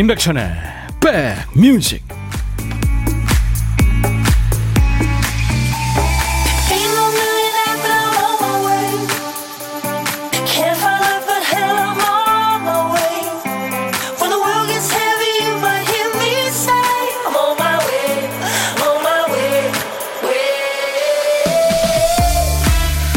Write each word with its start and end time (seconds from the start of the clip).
임백천의 0.00 0.50
백뮤직. 0.98 2.02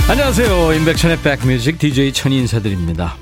안녕하세요. 0.10 0.74
임백천의 0.74 1.22
백뮤직. 1.22 1.80
DJ 1.80 2.12
천이 2.12 2.40
인사드립니다 2.40 3.16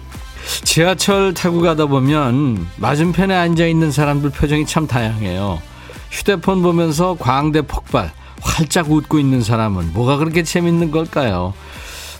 지하철 0.71 1.33
타고 1.33 1.59
가다 1.59 1.87
보면 1.87 2.65
맞은편에 2.77 3.35
앉아 3.35 3.65
있는 3.65 3.91
사람들 3.91 4.29
표정이 4.29 4.65
참 4.65 4.87
다양해요. 4.87 5.61
휴대폰 6.09 6.61
보면서 6.63 7.17
광대 7.19 7.61
폭발, 7.61 8.13
활짝 8.39 8.89
웃고 8.89 9.19
있는 9.19 9.41
사람은 9.41 9.91
뭐가 9.91 10.15
그렇게 10.15 10.43
재밌는 10.43 10.91
걸까요? 10.91 11.53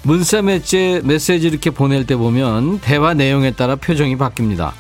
문자 0.04 0.42
메시지, 0.42 1.00
메시지 1.06 1.48
이렇게 1.48 1.70
보낼 1.70 2.06
때 2.06 2.18
보면 2.18 2.82
대화 2.82 3.14
내용에 3.14 3.52
따라 3.52 3.78
표정이 3.78 4.18
바뀝니다. 4.18 4.74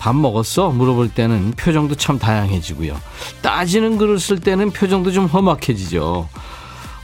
밥 0.00 0.16
먹었어? 0.16 0.70
물어볼 0.70 1.10
때는 1.10 1.52
표정도 1.52 1.94
참 1.94 2.18
다양해지고요. 2.18 3.00
따지는 3.40 3.98
글을 3.98 4.18
쓸 4.18 4.40
때는 4.40 4.72
표정도 4.72 5.12
좀 5.12 5.26
험악해지죠. 5.26 6.28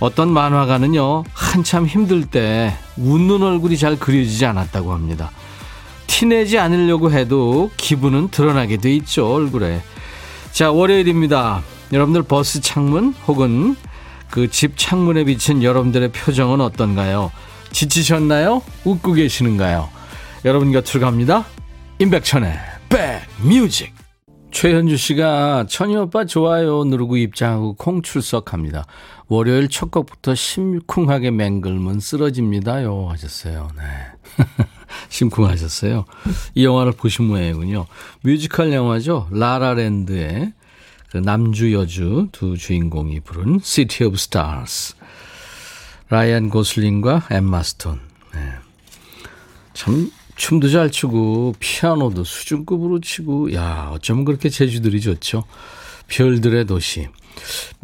어떤 0.00 0.32
만화가는요, 0.32 1.22
한참 1.32 1.86
힘들 1.86 2.26
때 2.26 2.76
웃는 2.96 3.40
얼굴이 3.40 3.78
잘 3.78 3.96
그려지지 3.96 4.46
않았다고 4.46 4.92
합니다. 4.92 5.30
티내지 6.08 6.58
않으려고 6.58 7.12
해도 7.12 7.70
기분은 7.76 8.28
드러나게 8.28 8.78
돼 8.78 8.92
있죠, 8.96 9.32
얼굴에. 9.32 9.80
자, 10.50 10.72
월요일입니다. 10.72 11.62
여러분들 11.92 12.24
버스 12.24 12.60
창문 12.60 13.14
혹은 13.28 13.76
그 14.30 14.48
집 14.48 14.76
창문에 14.76 15.24
비친 15.24 15.62
여러분들의 15.62 16.10
표정은 16.12 16.60
어떤가요? 16.60 17.30
지치셨나요? 17.70 18.62
웃고 18.84 19.12
계시는가요? 19.12 19.88
여러분 20.44 20.72
곁으로 20.72 21.00
갑니다. 21.00 21.44
임백천의 21.98 22.52
백뮤직. 22.88 23.94
최현주 24.50 24.96
씨가 24.96 25.66
천희 25.68 25.94
오빠 25.96 26.24
좋아요 26.24 26.84
누르고 26.84 27.16
입장하고 27.18 27.74
콩 27.74 28.00
출석합니다. 28.02 28.86
월요일 29.28 29.68
첫 29.68 29.90
곡부터 29.90 30.34
심쿵하게 30.34 31.30
맹글면 31.30 32.00
쓰러집니다요 32.00 33.08
하셨어요. 33.10 33.68
네. 33.76 34.44
심쿵하셨어요. 35.08 36.04
이 36.54 36.64
영화를 36.64 36.92
보신 36.92 37.26
모양이군요. 37.26 37.86
뮤지컬 38.22 38.72
영화죠. 38.72 39.28
라라랜드의 39.30 40.52
그 41.10 41.16
남주 41.16 41.72
여주 41.72 42.28
두 42.32 42.56
주인공이 42.56 43.20
부른 43.20 43.60
City 43.62 44.06
of 44.06 44.16
Stars. 44.16 44.94
라이언 46.10 46.50
고슬링과 46.50 47.28
엠마 47.30 47.62
스톤. 47.62 48.00
네. 48.34 48.40
참 49.74 50.10
춤도 50.36 50.70
잘 50.70 50.90
추고 50.90 51.54
피아노도 51.58 52.24
수준급으로 52.24 53.00
치고 53.00 53.52
야 53.54 53.90
어쩌면 53.92 54.24
그렇게 54.24 54.48
재주들이 54.48 55.00
좋죠. 55.00 55.44
별들의 56.08 56.64
도시. 56.66 57.08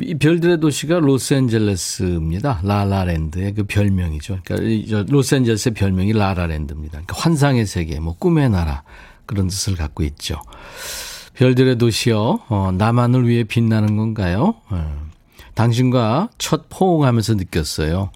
이 0.00 0.14
별들의 0.16 0.58
도시가 0.58 0.98
로스앤젤레스입니다. 0.98 2.60
라라랜드의 2.64 3.54
그 3.54 3.64
별명이죠. 3.64 4.40
그러니까 4.44 5.04
로스앤젤레스의 5.08 5.74
별명이 5.74 6.12
라라랜드입니다. 6.12 6.92
그러니까 6.92 7.16
환상의 7.16 7.66
세계, 7.66 8.00
뭐 8.00 8.16
꿈의 8.18 8.50
나라 8.50 8.82
그런 9.26 9.46
뜻을 9.48 9.76
갖고 9.76 10.02
있죠. 10.02 10.40
별들의 11.34 11.78
도시요. 11.78 12.40
어, 12.48 12.72
나만을 12.76 13.28
위해 13.28 13.44
빛나는 13.44 13.96
건가요? 13.96 14.54
어. 14.70 15.04
당신과 15.54 16.30
첫 16.38 16.68
포옹하면서 16.68 17.34
느꼈어요. 17.34 18.10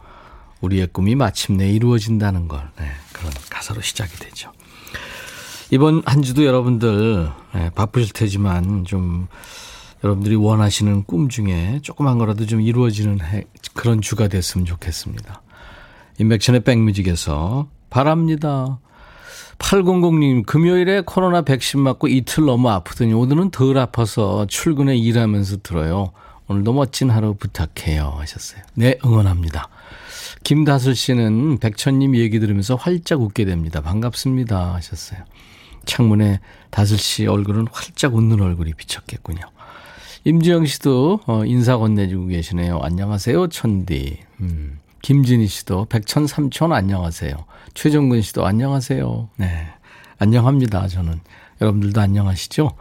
우리의 0.61 0.89
꿈이 0.93 1.15
마침내 1.15 1.71
이루어진다는 1.71 2.49
걸. 2.49 2.69
네, 2.79 2.91
그런 3.13 3.33
가사로 3.49 3.81
시작이 3.81 4.17
되죠. 4.17 4.53
이번 5.71 6.03
한 6.05 6.23
주도 6.23 6.45
여러분들 6.45 7.31
네, 7.55 7.71
바쁘실 7.71 8.13
테지만 8.13 8.85
좀 8.85 9.29
여러분들이 10.05 10.37
원하시는 10.37 11.05
꿈 11.05 11.29
중에 11.29 11.81
조그만 11.83 12.19
거라도 12.19 12.47
좀 12.47 12.61
이루어지는 12.61 13.21
해, 13.21 13.45
그런 13.75 14.01
주가 14.01 14.29
됐으면 14.29 14.65
좋겠습니다. 14.65 15.43
인백션의 16.19 16.65
백뮤직에서 16.65 17.69
바랍니다. 17.91 18.79
800님, 19.59 20.47
금요일에 20.47 21.03
코로나 21.05 21.43
백신 21.43 21.81
맞고 21.81 22.09
이틀 22.09 22.45
너무 22.45 22.71
아프더니 22.71 23.13
오늘은 23.13 23.51
덜 23.51 23.77
아파서 23.79 24.47
출근에 24.47 24.97
일하면서 24.97 25.59
들어요. 25.63 26.13
오늘도 26.47 26.73
멋진 26.73 27.11
하루 27.11 27.35
부탁해요. 27.35 28.15
하셨어요. 28.19 28.63
네, 28.75 28.99
응원합니다. 29.05 29.69
김다슬 30.45 30.95
씨는 30.95 31.59
백천님 31.59 32.17
얘기 32.17 32.39
들으면서 32.39 32.77
활짝 32.77 33.21
웃게 33.21 33.45
됩니다. 33.45 33.81
반갑습니다. 33.81 34.75
하셨어요. 34.75 35.21
창문에 35.85 36.41
다슬 36.71 36.99
씨 36.99 37.27
얼굴은 37.27 37.67
활짝 37.73 38.15
웃는 38.15 38.41
얼굴이 38.41 38.75
비쳤겠군요. 38.75 39.41
임지영 40.29 40.67
씨도 40.67 41.21
어, 41.27 41.45
인사 41.47 41.79
건네주고 41.79 42.27
계시네요. 42.27 42.81
안녕하세요, 42.83 43.49
천디. 43.49 44.19
음. 44.41 44.79
김진희 45.01 45.47
씨도 45.47 45.87
백천 45.87 46.27
삼촌 46.27 46.75
안녕하세요. 46.75 47.33
최정근 47.73 48.21
씨도 48.21 48.45
안녕하세요. 48.45 49.31
네. 49.37 49.69
안녕합니다. 50.19 50.87
저는. 50.89 51.21
여러분들도 51.63 51.99
안녕하시죠? 51.99 52.73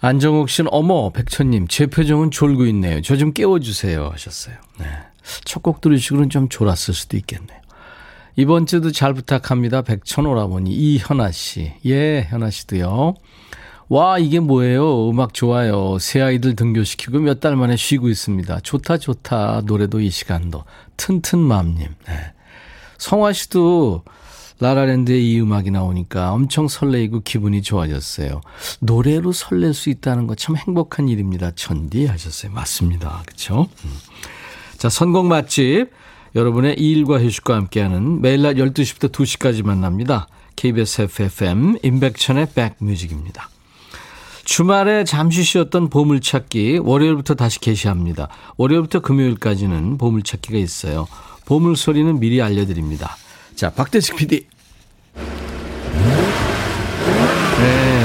안정욱 0.00 0.50
씨는 0.50 0.70
어머, 0.72 1.10
백천님, 1.10 1.68
제 1.68 1.86
표정은 1.86 2.32
졸고 2.32 2.66
있네요. 2.66 3.00
저 3.00 3.16
좀 3.16 3.32
깨워주세요. 3.32 4.08
하셨어요. 4.12 4.56
네. 4.80 4.86
첫 5.44 5.62
곡 5.62 5.80
들으시고는 5.80 6.30
좀 6.30 6.48
졸았을 6.48 6.94
수도 6.94 7.16
있겠네요. 7.16 7.60
이번 8.34 8.66
주도 8.66 8.90
잘 8.90 9.14
부탁합니다. 9.14 9.82
백천 9.82 10.26
오라버니. 10.26 10.72
이현아 10.72 11.30
씨. 11.30 11.74
예, 11.86 12.26
현아 12.28 12.50
씨도요. 12.50 13.14
와, 13.88 14.18
이게 14.18 14.40
뭐예요? 14.40 15.10
음악 15.10 15.34
좋아요. 15.34 15.98
새 15.98 16.20
아이들 16.20 16.56
등교시키고 16.56 17.18
몇 17.20 17.40
달 17.40 17.56
만에 17.56 17.76
쉬고 17.76 18.08
있습니다. 18.08 18.60
좋다, 18.60 18.96
좋다. 18.98 19.62
노래도 19.66 20.00
이 20.00 20.10
시간도. 20.10 20.64
튼튼맘님. 20.96 21.88
네. 22.08 22.14
성화 22.98 23.32
씨도 23.34 24.02
라라랜드의 24.60 25.30
이 25.32 25.40
음악이 25.40 25.70
나오니까 25.72 26.32
엄청 26.32 26.68
설레이고 26.68 27.20
기분이 27.20 27.60
좋아졌어요. 27.60 28.40
노래로 28.80 29.32
설렐 29.32 29.74
수 29.74 29.90
있다는 29.90 30.26
거 30.28 30.34
참 30.36 30.56
행복한 30.56 31.08
일입니다. 31.08 31.50
천디 31.54 32.06
하셨어요. 32.06 32.52
맞습니다. 32.52 33.22
그렇죠? 33.26 33.68
음. 33.84 33.90
자, 34.78 34.88
선곡 34.88 35.26
맛집. 35.26 35.90
여러분의 36.34 36.74
일과 36.78 37.20
휴식과 37.22 37.54
함께하는 37.54 38.20
매일 38.22 38.42
낮 38.42 38.54
12시부터 38.54 39.12
2시까지 39.12 39.64
만납니다. 39.64 40.26
KBS 40.56 41.02
FFM 41.02 41.78
임백천의 41.82 42.48
백뮤직입니다. 42.54 43.50
주말에 44.44 45.04
잠시 45.04 45.42
쉬었던 45.42 45.88
보물찾기 45.88 46.78
월요일부터 46.82 47.34
다시 47.34 47.58
개시합니다. 47.60 48.28
월요일부터 48.56 49.00
금요일까지는 49.00 49.98
보물찾기가 49.98 50.58
있어요. 50.58 51.06
보물 51.46 51.76
소리는 51.76 52.18
미리 52.20 52.40
알려드립니다. 52.42 53.16
자, 53.54 53.70
박대식 53.70 54.16
PD. 54.16 54.46
네. 57.58 58.04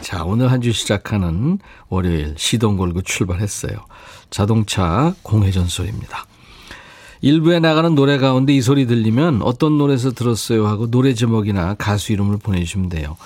자, 0.00 0.24
오늘 0.24 0.50
한 0.50 0.60
주 0.60 0.72
시작하는 0.72 1.58
월요일 1.88 2.34
시동 2.36 2.76
걸고 2.76 3.02
출발했어요. 3.02 3.72
자동차 4.30 5.14
공회전 5.22 5.66
소리입니다. 5.68 6.26
일부에 7.20 7.60
나가는 7.60 7.94
노래 7.94 8.18
가운데 8.18 8.52
이 8.52 8.60
소리 8.60 8.86
들리면 8.86 9.42
어떤 9.42 9.78
노래에서 9.78 10.10
들었어요 10.10 10.66
하고 10.66 10.90
노래 10.90 11.14
제목이나 11.14 11.74
가수 11.74 12.12
이름을 12.12 12.38
보내주시면 12.38 12.88
돼요. 12.88 13.16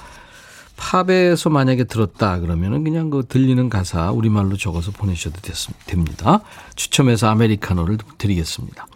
팝에서 0.76 1.50
만약에 1.50 1.84
들었다 1.84 2.38
그러면은 2.40 2.84
그냥 2.84 3.10
그 3.10 3.24
들리는 3.28 3.68
가사 3.68 4.10
우리말로 4.10 4.56
적어서 4.56 4.90
보내셔도 4.90 5.40
됩니다. 5.86 6.40
추첨해서 6.74 7.28
아메리카노를 7.28 7.98
드리겠습니다. 8.18 8.86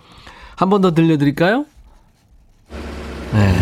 한 0.56 0.68
번 0.68 0.82
더 0.82 0.92
들려드릴까요? 0.92 1.64
네. 3.32 3.56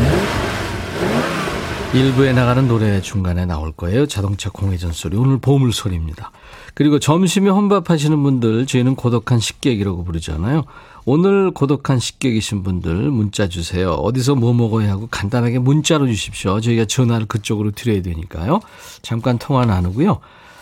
일부에 1.95 2.33
나가는 2.33 2.67
노래 2.69 3.01
중간에 3.01 3.47
나올 3.47 3.73
거예요. 3.73 4.07
자동차 4.07 4.51
공회전 4.51 4.93
소리. 4.93 5.17
오늘 5.17 5.39
보물 5.39 5.73
소리입니다. 5.73 6.33
그리고 6.79 7.01
점심에 7.01 7.51
혼밥하시는 7.51 8.23
분들 8.23 8.67
저희는 8.67 8.95
고독한 8.95 9.41
식객이라고 9.41 10.05
부르잖아요. 10.05 10.63
오늘 11.07 11.51
고독한 11.51 11.99
식객이신 11.99 12.63
분들 12.63 12.95
문자 13.11 13.49
주세요. 13.49 13.91
어디서 13.95 14.37
뭐 14.37 14.55
먹어야 14.55 14.93
하고 14.93 15.09
간단하게 15.11 15.59
문자로 15.59 16.07
주십시오. 16.07 16.61
저희가 16.61 16.85
전화를 16.85 17.27
그쪽으로 17.27 17.73
드려야 17.73 18.01
되니까요. 18.03 18.61
잠깐 19.03 19.39
통화 19.39 19.67
나누고요. 19.67 20.21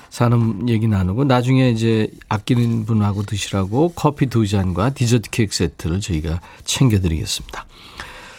사는 0.09 0.71
얘기 0.71 0.89
나누고 0.89 1.25
나중에 1.25 1.69
이제 1.69 2.11
아끼는 2.31 2.87
분하고 2.87 3.25
드시라고 3.25 3.93
커피 3.95 4.25
두 4.25 4.47
잔과 4.47 4.95
디저트 4.95 5.29
케이크 5.29 5.55
세트를 5.55 6.01
저희가 6.01 6.41
챙겨드리겠습니다. 6.65 7.67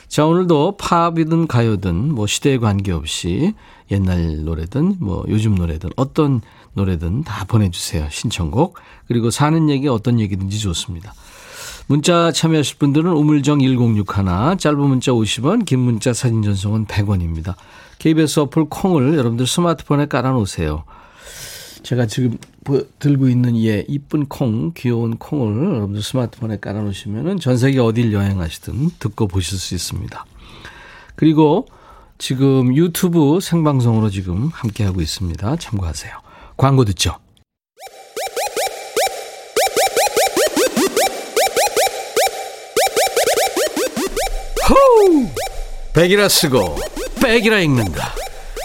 자, 0.07 0.25
오늘도 0.25 0.77
팝이든 0.77 1.48
가요든 1.48 2.13
뭐 2.13 2.27
시대에 2.27 2.57
관계없이 2.57 3.54
옛날 3.92 4.44
노래든 4.44 4.98
뭐 5.00 5.25
요즘 5.27 5.56
노래든 5.56 5.89
어떤 5.95 6.42
노래든 6.74 7.24
다 7.24 7.45
보내주세요. 7.45 8.07
신청곡. 8.09 8.77
그리고 9.07 9.30
사는 9.31 9.69
얘기 9.69 9.88
어떤 9.88 10.19
얘기든지 10.19 10.59
좋습니다. 10.59 11.13
문자 11.88 12.31
참여하실 12.31 12.77
분들은 12.80 13.12
우물정 13.12 13.59
1061, 13.59 14.57
짧은 14.57 14.80
문자 14.80 15.12
50원, 15.12 15.65
긴 15.65 15.80
문자 15.80 16.13
사진 16.13 16.42
전송은 16.42 16.86
100원입니다. 16.86 17.56
KBS 18.00 18.42
어플 18.42 18.65
콩을 18.69 19.18
여러분들 19.18 19.48
스마트폰에 19.48 20.07
깔아놓으세요. 20.07 20.83
제가 21.88 22.06
지금 22.06 22.38
들고 23.00 23.30
있는 23.30 23.56
예 23.63 23.86
이쁜 23.88 24.25
콩, 24.25 24.74
귀여운 24.75 25.16
콩을 25.16 25.75
여러분들 25.75 26.04
스마트폰에 26.04 26.57
깔아놓으시면은 26.60 27.39
전 27.39 27.57
세계 27.57 27.80
어딜 27.80 28.12
여행하시든 28.12 28.89
듣고 29.00 29.30
보실 29.30 29.57
수 29.57 29.74
있습니다. 29.74 30.25
그리고 31.16 31.66
지금 32.18 32.75
유튜브 32.75 33.39
생방송으로 33.39 34.10
지금 34.10 34.50
함께하고 34.51 35.00
있습니다. 35.00 35.56
참고하세요. 35.56 36.12
광고 36.57 36.84
듣죠. 36.84 37.16
호우! 44.69 45.25
백이라 45.94 46.28
쓰고 46.28 46.75
백이라 47.24 47.60
읽는다. 47.60 48.13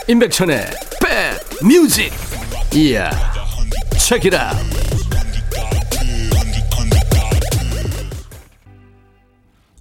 임백천의 0.08 0.66
백 1.00 1.64
뮤직. 1.64 2.31
이야. 2.74 3.10
책이라. 4.00 4.50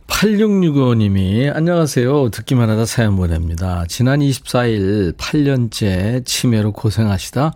8665님이 0.07 1.55
안녕하세요. 1.55 2.31
듣기만 2.31 2.69
하다 2.69 2.85
사연 2.85 3.15
보냅니다. 3.15 3.85
지난 3.87 4.19
24일 4.19 5.15
8년째 5.15 6.25
치매로 6.25 6.73
고생하시다 6.73 7.53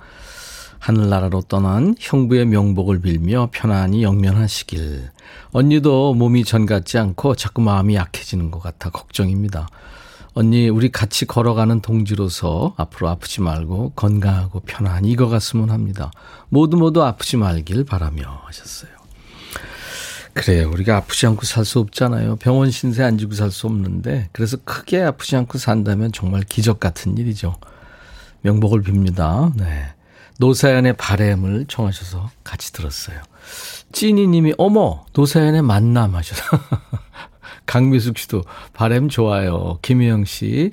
하늘나라로 0.80 1.42
떠난 1.42 1.96
형부의 2.00 2.46
명복을 2.46 3.02
빌며 3.02 3.50
편안히 3.52 4.04
영면하시길. 4.04 5.10
언니도 5.52 6.14
몸이 6.14 6.46
전 6.46 6.66
같지 6.66 6.98
않고 6.98 7.36
자꾸 7.36 7.62
마음이 7.62 7.96
약해지는 7.96 8.52
것 8.52 8.62
같아 8.62 8.90
걱정입니다. 8.90 9.68
언니, 10.38 10.68
우리 10.68 10.92
같이 10.92 11.26
걸어가는 11.26 11.80
동지로서 11.80 12.74
앞으로 12.76 13.08
아프지 13.08 13.40
말고 13.42 13.94
건강하고 13.96 14.60
편안히 14.60 15.12
익어갔으면 15.12 15.70
합니다. 15.72 16.12
모두 16.50 16.76
모두 16.76 17.04
아프지 17.04 17.38
말길 17.38 17.86
바라며 17.86 18.42
하셨어요. 18.46 18.92
그래요. 20.34 20.70
우리가 20.70 20.98
아프지 20.98 21.26
않고 21.28 21.46
살 21.46 21.64
수 21.64 21.80
없잖아요. 21.80 22.36
병원 22.36 22.70
신세 22.70 23.04
안 23.04 23.18
지고 23.18 23.34
살 23.34 23.50
수 23.50 23.66
없는데, 23.68 24.28
그래서 24.34 24.58
크게 24.66 25.02
아프지 25.02 25.38
않고 25.38 25.58
산다면 25.58 26.12
정말 26.12 26.42
기적 26.42 26.82
같은 26.82 27.18
일이죠. 27.18 27.56
명복을 28.42 28.84
빕니다. 28.84 29.56
네. 29.56 29.94
노사연의 30.38 30.98
바램을 30.98 31.66
청하셔서 31.70 32.30
같이 32.44 32.74
들었어요. 32.74 33.22
찐이님이 33.94 34.56
어머 34.58 35.06
노사연의 35.14 35.62
만남 35.62 36.14
하셔서 36.14 36.42
강미숙 37.66 38.18
씨도 38.18 38.44
바램 38.74 39.08
좋아요. 39.10 39.80
김혜영 39.82 40.24
씨 40.26 40.72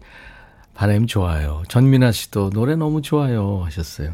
바램 0.74 1.06
좋아요. 1.06 1.62
전민아 1.68 2.12
씨도 2.12 2.50
노래 2.50 2.76
너무 2.76 3.02
좋아요 3.02 3.62
하셨어요. 3.64 4.12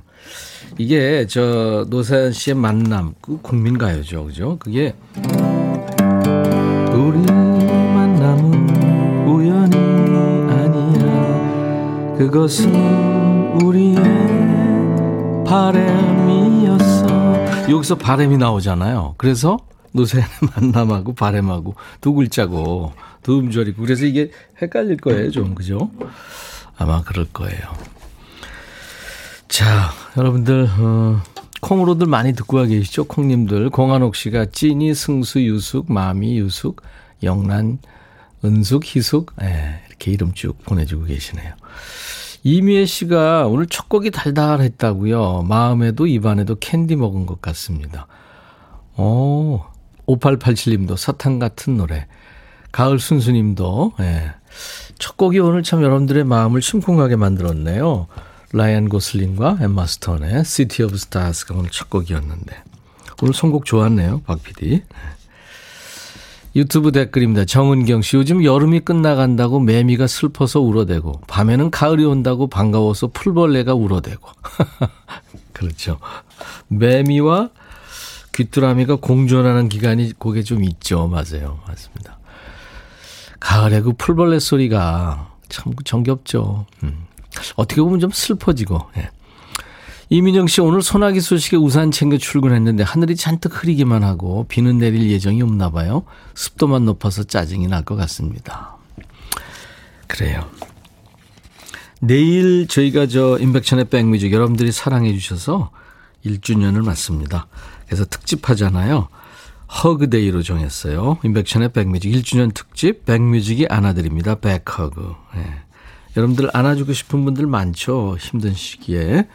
이게 0.77 1.27
저 1.27 1.87
노사연 1.89 2.33
씨의 2.33 2.57
만남 2.57 3.15
그 3.21 3.39
국민 3.41 3.79
가요죠, 3.79 4.25
그죠? 4.27 4.59
그게 4.59 4.95
우리 6.93 7.21
만남은 7.21 9.27
우연이 9.27 9.77
아니야. 10.51 12.17
그것은 12.19 12.75
우리의 13.63 13.95
바램이었어. 15.47 17.07
여기서 17.71 17.95
바램이 17.97 18.37
나오잖아요. 18.37 19.15
그래서 19.17 19.57
노세연의 19.93 20.31
만남하고 20.55 21.15
바램하고 21.15 21.75
두 22.01 22.13
글자고 22.13 22.93
두 23.23 23.39
음절이고 23.39 23.83
그래서 23.83 24.05
이게 24.05 24.31
헷갈릴 24.61 24.99
거예요, 24.99 25.31
좀 25.31 25.55
그죠? 25.55 25.91
아마 26.77 27.03
그럴 27.03 27.27
거예요. 27.33 27.61
자, 29.49 29.91
여러분들 30.17 30.69
어, 30.79 31.23
콩으로들 31.61 32.07
많이 32.07 32.35
듣고 32.35 32.59
와 32.59 32.67
계시죠? 32.67 33.05
콩님들 33.05 33.71
공한옥 33.71 34.15
씨가 34.15 34.47
찐이 34.47 34.95
승수 34.95 35.43
유숙 35.43 35.91
마미 35.93 36.39
유숙 36.39 36.83
영란 37.23 37.79
은숙 38.45 38.85
희숙 38.85 39.35
예, 39.43 39.81
이렇게 39.89 40.13
이름 40.13 40.33
쭉 40.33 40.57
보내주고 40.65 41.07
계시네요. 41.07 41.55
이미애 42.45 42.87
씨가 42.87 43.47
오늘 43.49 43.67
첫 43.67 43.89
곡이 43.89 44.13
달달했다고요. 44.13 45.43
마음에도 45.49 46.07
입안에도 46.07 46.55
캔디 46.55 46.95
먹은 46.97 47.27
것 47.27 47.43
같습니다. 47.43 48.07
오, 48.97 49.61
5887님도 50.09 50.97
사탕 50.97 51.39
같은 51.39 51.77
노래. 51.77 52.07
가을 52.73 52.99
순수님도, 52.99 53.93
예. 54.01 54.33
첫 54.99 55.17
곡이 55.17 55.39
오늘 55.39 55.63
참 55.63 55.83
여러분들의 55.83 56.25
마음을 56.25 56.61
심쿵하게 56.61 57.17
만들었네요. 57.17 58.09
라이언 58.53 58.89
고슬링과 58.89 59.59
엠마 59.61 59.87
스톤의 59.87 60.45
City 60.45 60.87
of 60.87 60.95
Stars가 60.95 61.55
오늘 61.55 61.71
첫 61.71 61.91
곡이었는데. 61.91 62.57
오늘 63.23 63.35
선곡 63.35 63.65
좋았네요, 63.65 64.23
박 64.27 64.43
PD. 64.43 64.83
유튜브 66.57 66.93
댓글입니다. 66.93 67.45
정은경 67.45 68.03
씨, 68.03 68.17
요즘 68.17 68.43
여름이 68.43 68.81
끝나간다고 68.81 69.61
매미가 69.61 70.07
슬퍼서 70.07 70.61
울어대고, 70.61 71.21
밤에는 71.27 71.71
가을이 71.71 72.05
온다고 72.05 72.49
반가워서 72.49 73.09
풀벌레가 73.09 73.75
울어대고. 73.75 74.29
그렇죠. 75.53 75.99
매미와 76.69 77.51
귀뚜라미가 78.39 78.97
공존하는 78.97 79.69
기간이 79.69 80.13
그게 80.17 80.45
좀 80.45 80.63
있죠. 80.63 81.09
맞아요. 81.09 81.59
맞습니다. 81.67 82.19
가을에 83.41 83.81
그 83.81 83.93
풀벌레 83.95 84.39
소리가 84.39 85.33
참 85.49 85.73
정겹죠. 85.85 86.67
음. 86.85 87.07
어떻게 87.57 87.81
보면 87.81 87.99
좀 87.99 88.11
슬퍼지고, 88.13 88.81
예. 88.97 89.11
이민영 90.11 90.47
씨 90.47 90.61
오늘 90.61 90.83
소나기 90.83 91.21
소식에 91.21 91.57
우산 91.57 91.91
챙겨 91.91 92.17
출근했는데 92.17 92.83
하늘이 92.85 93.17
잔뜩 93.17 93.63
흐리기만 93.63 94.05
하고 94.05 94.47
비는 94.49 94.79
내릴 94.79 95.11
예정이 95.11 95.43
없나 95.43 95.71
봐요. 95.71 96.05
습도만 96.35 96.85
높아서 96.85 97.25
짜증이 97.25 97.67
날 97.67 97.83
것 97.85 97.97
같습니다. 97.97 98.77
그래요. 100.07 100.49
내일 102.01 102.69
저희가 102.69 103.07
저 103.09 103.37
임백천의 103.39 103.87
백뮤직 103.87 104.33
여러분들이 104.33 104.71
사랑해 104.73 105.13
주셔서 105.13 105.71
1주년을 106.25 106.85
맞습니다. 106.85 107.49
그래서 107.89 108.05
특집 108.05 108.49
하잖아요. 108.49 109.09
Hug 109.83 110.05
Day로 110.05 110.43
정했어요. 110.43 111.19
임백천의 111.25 111.73
백뮤직 111.73 112.13
1주년 112.13 112.55
특집 112.55 113.05
백뮤직이 113.05 113.67
안아드립니다. 113.69 114.37
백허그. 114.37 115.15
네. 115.35 115.45
여러분들 116.17 116.51
안아주고 116.53 116.93
싶은 116.93 117.25
분들 117.25 117.47
많죠. 117.47 118.17
힘든 118.19 118.55
시기에. 118.55 119.27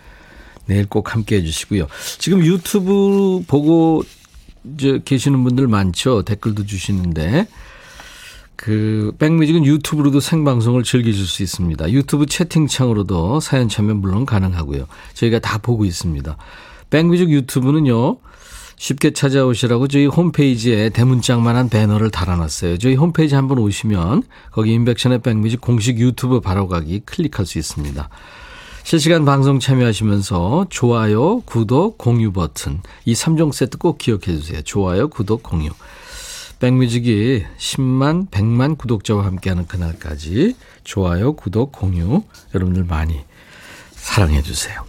내일 0.65 0.87
꼭 0.87 1.13
함께 1.13 1.37
해주시고요. 1.37 1.87
지금 2.19 2.45
유튜브 2.45 3.43
보고 3.47 4.03
이제 4.63 4.99
계시는 5.03 5.43
분들 5.43 5.67
많죠. 5.67 6.23
댓글도 6.23 6.65
주시는데. 6.65 7.47
그, 8.55 9.13
백뮤직은 9.19 9.65
유튜브로도 9.65 10.21
생방송을 10.21 10.83
즐기실 10.83 11.25
수 11.25 11.43
있습니다. 11.43 11.91
유튜브 11.91 12.25
채팅창으로도 12.25 13.41
사연 13.41 13.67
참여 13.67 13.95
물론 13.95 14.25
가능하고요. 14.25 14.87
저희가 15.15 15.39
다 15.39 15.57
보고 15.57 15.83
있습니다. 15.83 16.37
백뮤직 16.89 17.29
유튜브는요, 17.29 18.19
쉽게 18.83 19.11
찾아오시라고 19.11 19.87
저희 19.87 20.07
홈페이지에 20.07 20.89
대문짝만한 20.89 21.69
배너를 21.69 22.11
달아놨어요. 22.11 22.79
저희 22.79 22.95
홈페이지 22.95 23.33
한번 23.33 23.59
오시면 23.59 24.23
거기 24.51 24.73
인백션의 24.73 25.21
백뮤직 25.21 25.61
공식 25.61 25.99
유튜브 25.99 26.41
바로 26.41 26.67
가기 26.67 26.99
클릭할 27.05 27.45
수 27.45 27.59
있습니다. 27.59 28.09
실시간 28.83 29.23
방송 29.23 29.61
참여하시면서 29.61 30.65
좋아요, 30.69 31.39
구독, 31.45 31.97
공유 31.97 32.33
버튼 32.33 32.81
이 33.05 33.13
3종 33.13 33.53
세트 33.53 33.77
꼭 33.77 33.97
기억해 33.99 34.25
주세요. 34.25 34.61
좋아요, 34.61 35.07
구독, 35.07 35.43
공유. 35.43 35.69
백뮤직이 36.59 37.45
10만, 37.57 38.29
100만 38.31 38.77
구독자와 38.77 39.25
함께하는 39.25 39.65
그날까지 39.65 40.57
좋아요, 40.83 41.37
구독, 41.37 41.71
공유 41.71 42.21
여러분들 42.53 42.83
많이 42.83 43.21
사랑해 43.93 44.41
주세요. 44.41 44.83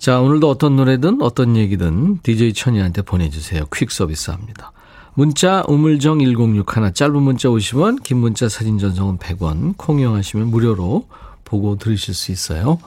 자, 0.00 0.18
오늘도 0.18 0.48
어떤 0.48 0.76
노래든 0.76 1.20
어떤 1.20 1.58
얘기든 1.58 2.20
DJ 2.22 2.54
천이한테 2.54 3.02
보내주세요. 3.02 3.66
퀵 3.70 3.90
서비스 3.90 4.30
합니다. 4.30 4.72
문자 5.12 5.62
우물정 5.68 6.20
1061 6.20 6.94
짧은 6.94 7.20
문자 7.20 7.50
50원 7.50 8.02
긴 8.02 8.16
문자 8.16 8.48
사진 8.48 8.78
전송은 8.78 9.18
100원 9.18 9.74
콩 9.76 10.00
이용하시면 10.00 10.46
무료로 10.46 11.06
보고 11.44 11.76
들으실 11.76 12.14
수 12.14 12.32
있어요. 12.32 12.78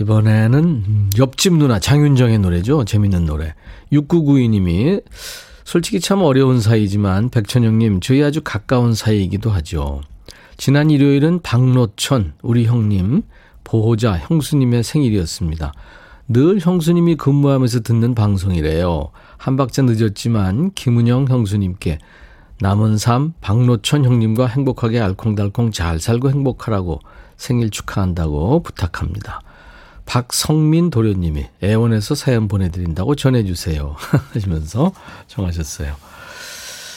이번에는 0.00 1.10
옆집 1.18 1.54
누나 1.54 1.80
장윤정의 1.80 2.38
노래죠. 2.38 2.84
재밌는 2.84 3.26
노래. 3.26 3.56
6992님이 3.92 5.02
솔직히 5.64 5.98
참 5.98 6.22
어려운 6.22 6.60
사이지만 6.60 7.30
백천영님 7.30 7.98
저희 7.98 8.22
아주 8.22 8.42
가까운 8.44 8.94
사이이기도 8.94 9.50
하죠. 9.50 10.02
지난 10.56 10.90
일요일은 10.90 11.42
박노천 11.42 12.34
우리 12.42 12.64
형님 12.64 13.22
보호자 13.64 14.18
형수님의 14.18 14.82
생일이었습니다. 14.84 15.72
늘 16.28 16.58
형수님이 16.58 17.16
근무하면서 17.16 17.80
듣는 17.80 18.14
방송이래요. 18.14 19.10
한 19.36 19.56
박자 19.56 19.82
늦었지만 19.82 20.72
김은영 20.74 21.26
형수님께 21.28 21.98
남은 22.60 22.98
삶 22.98 23.34
박노천 23.40 24.04
형님과 24.04 24.46
행복하게 24.46 25.00
알콩달콩 25.00 25.70
잘 25.70 25.98
살고 25.98 26.30
행복하라고 26.30 27.00
생일 27.36 27.70
축하한다고 27.70 28.62
부탁합니다. 28.62 29.40
박성민 30.06 30.90
도련님이 30.90 31.46
애원해서 31.62 32.14
사연 32.14 32.48
보내드린다고 32.48 33.16
전해주세요. 33.16 33.96
하시면서 34.32 34.92
정하셨어요. 35.26 35.94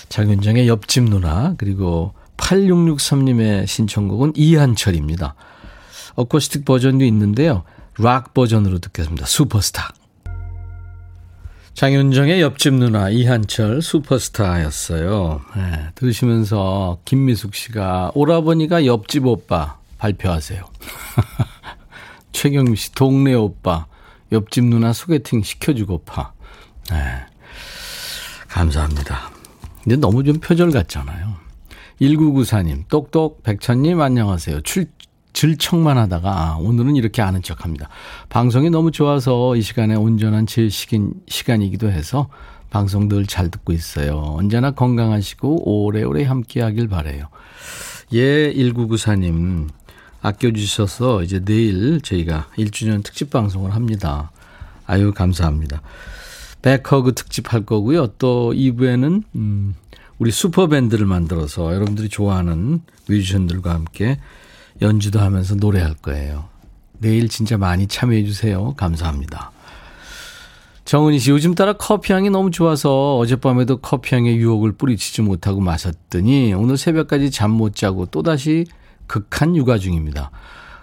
장윤정의 0.09 0.67
옆집 0.67 1.03
누나 1.05 1.55
그리고 1.57 2.13
8663님의 2.37 3.67
신청곡은 3.67 4.33
이한철입니다. 4.35 5.35
어쿠스틱 6.17 6.65
버전도 6.65 7.05
있는데요. 7.05 7.63
락 7.99 8.33
버전으로 8.33 8.79
듣겠습니다. 8.79 9.25
슈퍼스타. 9.25 9.93
장윤정의 11.73 12.41
옆집 12.41 12.73
누나 12.73 13.09
이한철 13.09 13.83
슈퍼스타였어요. 13.83 15.41
네, 15.55 15.89
들으시면서 15.93 16.97
김미숙 17.05 17.53
씨가 17.53 18.11
오라버니가 18.15 18.87
옆집 18.87 19.27
오빠 19.27 19.77
발표하세요. 19.99 20.59
최경미 22.33 22.75
씨 22.77 22.91
동네 22.93 23.35
오빠 23.35 23.85
옆집 24.31 24.65
누나 24.65 24.91
소개팅 24.91 25.43
시켜주고파. 25.43 26.33
네, 26.89 26.97
감사합니다. 28.47 29.29
근데 29.83 29.97
너무 29.97 30.23
좀 30.23 30.39
표절 30.39 30.71
같잖아요. 30.71 31.35
1994님, 32.01 32.87
똑똑 32.87 33.43
백천님 33.43 34.01
안녕하세요. 34.01 34.61
출, 34.61 34.87
질척만 35.37 35.99
하다가 35.99 36.29
아, 36.31 36.57
오늘은 36.59 36.95
이렇게 36.95 37.21
아는 37.21 37.43
척 37.43 37.63
합니다. 37.63 37.89
방송이 38.29 38.71
너무 38.71 38.89
좋아서 38.89 39.55
이 39.55 39.61
시간에 39.61 39.93
온전한 39.93 40.47
제 40.47 40.67
시긴, 40.67 41.13
시간이기도 41.27 41.91
해서 41.91 42.27
방송 42.71 43.07
늘 43.07 43.27
잘 43.27 43.51
듣고 43.51 43.71
있어요. 43.71 44.33
언제나 44.35 44.71
건강하시고 44.71 45.69
오래오래 45.85 46.23
함께 46.23 46.59
하길 46.61 46.87
바래요. 46.87 47.27
예, 48.13 48.51
1994님. 48.51 49.67
아껴주셔서 50.23 51.21
이제 51.21 51.39
내일 51.39 52.01
저희가 52.01 52.47
1주년 52.57 53.03
특집 53.03 53.29
방송을 53.29 53.75
합니다. 53.75 54.31
아유, 54.87 55.13
감사합니다. 55.13 55.83
백허그 56.63 57.13
특집 57.13 57.53
할 57.53 57.63
거고요. 57.63 58.07
또 58.17 58.53
2부에는, 58.53 59.21
음, 59.35 59.75
우리 60.17 60.31
슈퍼밴드를 60.31 61.05
만들어서 61.05 61.75
여러분들이 61.75 62.09
좋아하는 62.09 62.81
뮤지션들과 63.07 63.75
함께 63.75 64.17
연주도 64.81 65.19
하면서 65.19 65.55
노래할 65.55 65.95
거예요. 65.95 66.45
내일 66.99 67.29
진짜 67.29 67.57
많이 67.57 67.87
참여해 67.87 68.23
주세요. 68.25 68.73
감사합니다. 68.75 69.51
정은희 70.85 71.19
씨, 71.19 71.31
요즘 71.31 71.53
따라 71.53 71.73
커피 71.73 72.13
향이 72.13 72.29
너무 72.29 72.49
좋아서 72.49 73.17
어젯밤에도 73.17 73.77
커피 73.77 74.15
향의 74.15 74.37
유혹을 74.37 74.73
뿌리치지 74.73 75.21
못하고 75.21 75.59
마셨더니 75.59 76.53
오늘 76.53 76.77
새벽까지 76.77 77.29
잠 77.29 77.51
못 77.51 77.75
자고 77.75 78.05
또다시 78.05 78.65
극한 79.05 79.55
육아 79.55 79.77
중입니다. 79.79 80.31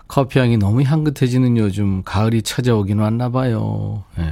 커피 0.06 0.38
향이 0.38 0.58
너무 0.58 0.82
향긋해지는 0.82 1.56
요즘 1.56 2.02
가을이 2.04 2.42
찾아오긴 2.42 2.98
왔나 2.98 3.30
봐요. 3.30 4.04
예. 4.18 4.30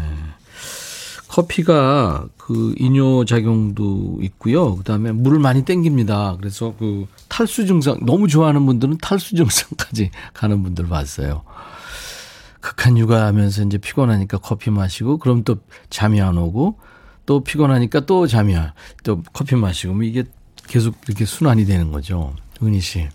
커피가 1.32 2.28
그 2.36 2.74
이뇨 2.76 3.24
작용도 3.24 4.18
있고요. 4.20 4.76
그다음에 4.76 5.12
물을 5.12 5.38
많이 5.38 5.64
땡깁니다. 5.64 6.36
그래서 6.38 6.74
그 6.78 7.06
탈수 7.28 7.66
증상 7.66 7.98
너무 8.04 8.28
좋아하는 8.28 8.66
분들은 8.66 8.98
탈수 8.98 9.34
증상까지 9.36 10.10
가는 10.34 10.62
분들 10.62 10.88
봤어요. 10.88 11.42
극한 12.60 12.98
육아하면서 12.98 13.64
이제 13.64 13.78
피곤하니까 13.78 14.38
커피 14.38 14.70
마시고 14.70 15.16
그럼 15.16 15.42
또 15.42 15.56
잠이 15.88 16.20
안 16.20 16.36
오고 16.36 16.78
또 17.24 17.42
피곤하니까 17.42 18.00
또 18.00 18.26
잠이 18.26 18.54
안, 18.54 18.72
또 19.02 19.22
커피 19.32 19.56
마시고 19.56 19.94
뭐 19.94 20.02
이게 20.02 20.24
계속 20.68 20.94
이렇게 21.06 21.24
순환이 21.24 21.64
되는 21.64 21.90
거죠. 21.92 22.36
은희 22.62 22.80
씨. 22.80 23.08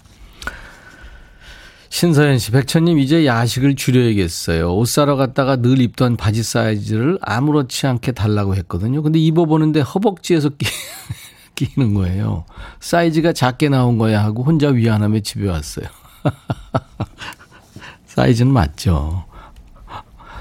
신서연 1.90 2.38
씨, 2.38 2.52
백천님 2.52 3.00
이제 3.00 3.26
야식을 3.26 3.76
줄여야겠어요. 3.76 4.76
옷 4.76 4.86
사러 4.86 5.16
갔다가 5.16 5.56
늘 5.56 5.80
입던 5.80 6.18
바지 6.18 6.44
사이즈를 6.44 7.18
아무렇지 7.22 7.88
않게 7.88 8.12
달라고 8.12 8.56
했거든요. 8.56 9.02
근데 9.02 9.20
입어보는데 9.20 9.82
허벅지에서 9.82 10.50
끼, 10.50 10.68
끼는 11.56 11.94
거예요. 11.94 12.46
사이즈가 12.80 13.34
작게 13.34 13.70
나온 13.70 13.98
거야 13.98 14.24
하고 14.24 14.44
혼자 14.44 14.68
위안함에 14.70 15.22
집에 15.22 15.50
왔어요. 15.50 15.88
사이즈는 18.06 18.52
맞죠. 18.52 19.26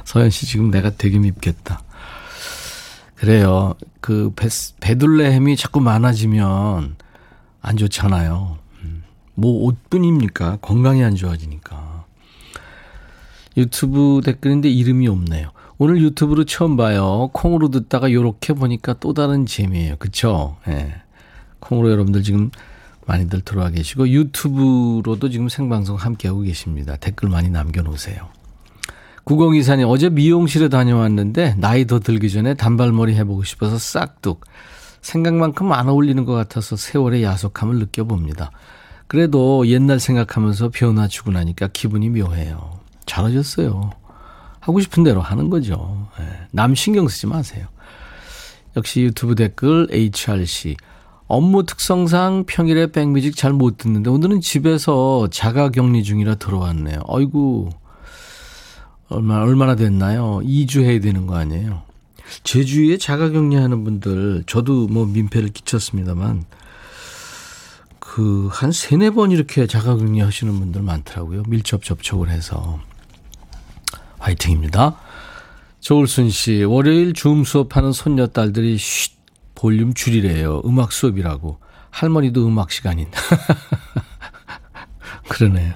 서연 0.05 0.31
씨 0.31 0.47
지금 0.47 0.71
내가 0.71 0.91
되게 0.91 1.19
밉겠다. 1.19 1.83
그래요. 3.15 3.75
그 4.01 4.33
배, 4.37 4.49
배둘레 4.81 5.33
햄이 5.33 5.57
자꾸 5.57 5.81
많아지면 5.81 6.97
안 7.63 7.77
좋잖아요. 7.77 8.59
뭐 9.37 9.65
옷뿐입니까? 9.65 10.59
건강이 10.61 11.05
안 11.05 11.15
좋아지니까. 11.15 12.05
유튜브 13.57 14.21
댓글인데 14.25 14.69
이름이 14.69 15.07
없네요. 15.09 15.51
오늘 15.79 16.01
유튜브로 16.03 16.45
처음 16.45 16.77
봐요. 16.77 17.31
콩으로 17.33 17.69
듣다가 17.69 18.13
요렇게 18.13 18.55
보니까 18.55 18.95
또 18.95 19.13
다른 19.13 19.47
재미예요. 19.47 19.97
그쵸? 19.99 20.57
예. 20.69 20.73
네. 20.73 20.95
콩으로 21.61 21.91
여러분들 21.91 22.23
지금 22.23 22.51
많이들 23.07 23.41
들어와 23.43 23.71
계시고 23.71 24.09
유튜브로도 24.09 25.31
지금 25.31 25.49
생방송 25.49 25.97
함께하고 25.97 26.41
계십니다. 26.41 26.97
댓글 26.97 27.29
많이 27.29 27.51
남겨놓으세요. 27.51 28.29
9024님 29.25 29.89
어제 29.89 30.09
미용실에 30.09 30.69
다녀왔는데 30.69 31.57
나이 31.59 31.87
더 31.87 31.99
들기 31.99 32.31
전에 32.31 32.55
단발머리 32.55 33.15
해보고 33.17 33.43
싶어서 33.45 33.79
싹둑 33.79 34.45
생각만큼 35.03 35.73
안 35.73 35.89
어울리는 35.89 36.25
것 36.25 36.33
같아서 36.33 36.77
세월의 36.77 37.23
야속함을 37.23 37.79
느껴봅니다. 37.79 38.51
그래도 39.07 39.67
옛날 39.69 40.01
생각하면서 40.01 40.71
변화 40.73 41.07
주고 41.09 41.31
나니까 41.31 41.69
기분이 41.73 42.11
묘해요. 42.11 42.81
잘하셨어요. 43.07 43.93
하고 44.61 44.81
싶은 44.81 45.05
대로 45.05 45.21
하는 45.21 45.49
거죠. 45.49 46.09
네. 46.19 46.27
남 46.51 46.75
신경 46.75 47.07
쓰지 47.07 47.27
마세요. 47.27 47.67
역시 48.77 49.03
유튜브 49.03 49.35
댓글 49.35 49.87
HRC. 49.91 50.77
업무 51.29 51.65
특성상 51.65 52.45
평일에 52.47 52.93
백뮤직 52.93 53.37
잘 53.37 53.53
못 53.53 53.79
듣는데 53.79 54.11
오늘은 54.11 54.41
집에서 54.41 55.29
자가 55.31 55.71
격리 55.71 56.03
중이라 56.03 56.37
들어왔네요. 56.37 57.01
어이구. 57.07 57.71
얼마, 59.09 59.41
얼마나 59.41 59.77
됐나요? 59.77 60.41
2주 60.43 60.83
해야 60.83 60.99
되는 61.01 61.27
거 61.27 61.37
아니에요? 61.37 61.83
제 62.43 62.65
주위에 62.65 62.99
자가 62.99 63.31
격리하는 63.31 63.85
분들, 63.85 64.45
저도 64.49 64.89
뭐 64.89 65.07
민폐를 65.07 65.51
끼쳤습니다만, 65.51 66.45
그, 68.17 68.49
한 68.51 68.73
세네 68.73 69.11
번 69.11 69.31
이렇게 69.31 69.67
자가격리 69.67 70.21
하시는 70.21 70.59
분들 70.59 70.81
많더라고요. 70.81 71.43
밀접 71.49 71.85
접촉을 71.85 72.31
해서. 72.31 72.81
화이팅입니다. 74.19 74.97
조울순 75.81 76.31
씨, 76.31 76.65
월요일 76.65 77.13
줌 77.13 77.45
수업하는 77.45 77.93
손녀딸들이 77.93 78.79
쉿, 78.79 79.13
볼륨 79.55 79.93
줄이래요. 79.93 80.63
음악 80.65 80.93
수업이라고. 80.93 81.59
할머니도 81.91 82.47
음악 82.47 82.71
시간인. 82.71 83.11
그러네요. 85.29 85.75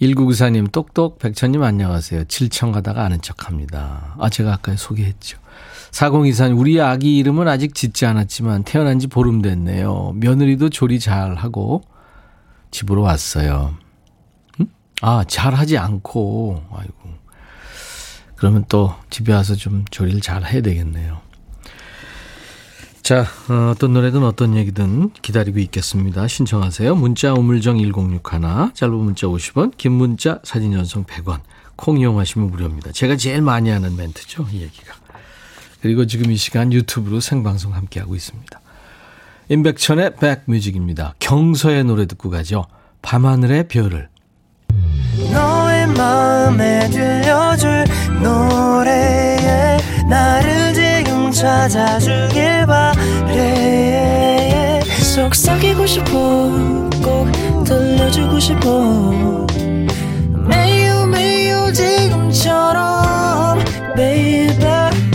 1994님, 0.00 0.72
똑똑, 0.72 1.18
백천님 1.18 1.62
안녕하세요. 1.62 2.24
질청하다가 2.28 3.04
아는 3.04 3.20
척 3.20 3.46
합니다. 3.46 4.14
아, 4.18 4.30
제가 4.30 4.54
아까 4.54 4.74
소개했죠. 4.74 5.36
4024님, 5.92 6.58
우리 6.58 6.80
아기 6.80 7.18
이름은 7.18 7.48
아직 7.48 7.74
짓지 7.74 8.06
않았지만 8.06 8.64
태어난 8.64 8.98
지 8.98 9.06
보름 9.06 9.42
됐네요. 9.42 10.12
며느리도 10.16 10.70
조리 10.70 11.00
잘 11.00 11.34
하고 11.34 11.82
집으로 12.70 13.02
왔어요. 13.02 13.74
음? 14.60 14.66
아, 15.02 15.24
잘 15.26 15.54
하지 15.54 15.78
않고, 15.78 16.62
아이고. 16.72 16.94
그러면 18.36 18.64
또 18.68 18.94
집에 19.10 19.32
와서 19.34 19.54
좀 19.54 19.84
조리를 19.90 20.20
잘 20.20 20.44
해야 20.44 20.62
되겠네요. 20.62 21.20
자, 23.02 23.26
어, 23.48 23.72
어떤 23.72 23.92
노래든 23.92 24.22
어떤 24.22 24.56
얘기든 24.56 25.10
기다리고 25.20 25.58
있겠습니다. 25.58 26.28
신청하세요. 26.28 26.94
문자 26.94 27.34
우물정 27.34 27.78
1061, 27.78 28.72
짧은 28.72 28.94
문자 28.94 29.26
50원, 29.26 29.76
긴 29.76 29.92
문자 29.92 30.38
사진 30.44 30.72
전송 30.72 31.04
100원, 31.04 31.40
콩 31.76 31.98
이용하시면 31.98 32.50
무료입니다. 32.50 32.92
제가 32.92 33.16
제일 33.16 33.42
많이 33.42 33.68
하는 33.68 33.96
멘트죠, 33.96 34.46
이 34.52 34.62
얘기가. 34.62 34.99
그리고 35.80 36.06
지금 36.06 36.30
이 36.30 36.36
시간 36.36 36.72
유튜브로 36.72 37.20
생방송 37.20 37.74
함께하고 37.74 38.14
있습니다. 38.14 38.60
임백천의 39.48 40.16
백뮤직입니다. 40.16 41.14
경서의 41.18 41.84
노래 41.84 42.06
듣고 42.06 42.30
가죠. 42.30 42.66
밤하늘의 43.02 43.68
별을 43.68 44.08
너의 45.32 45.86
마음에 45.88 46.88
들려줄 46.90 47.84
노래에 48.22 49.78
나를 50.08 50.74
지금 50.74 51.30
찾아주길 51.30 52.66
바래 52.66 54.00
속삭이고 55.14 55.86
싶어 55.86 56.12
꼭 57.02 57.64
들려주고 57.64 58.38
싶어 58.38 59.46
매우 60.46 61.06
매우 61.06 61.72
지금처럼 61.72 63.58
baby 63.96 64.79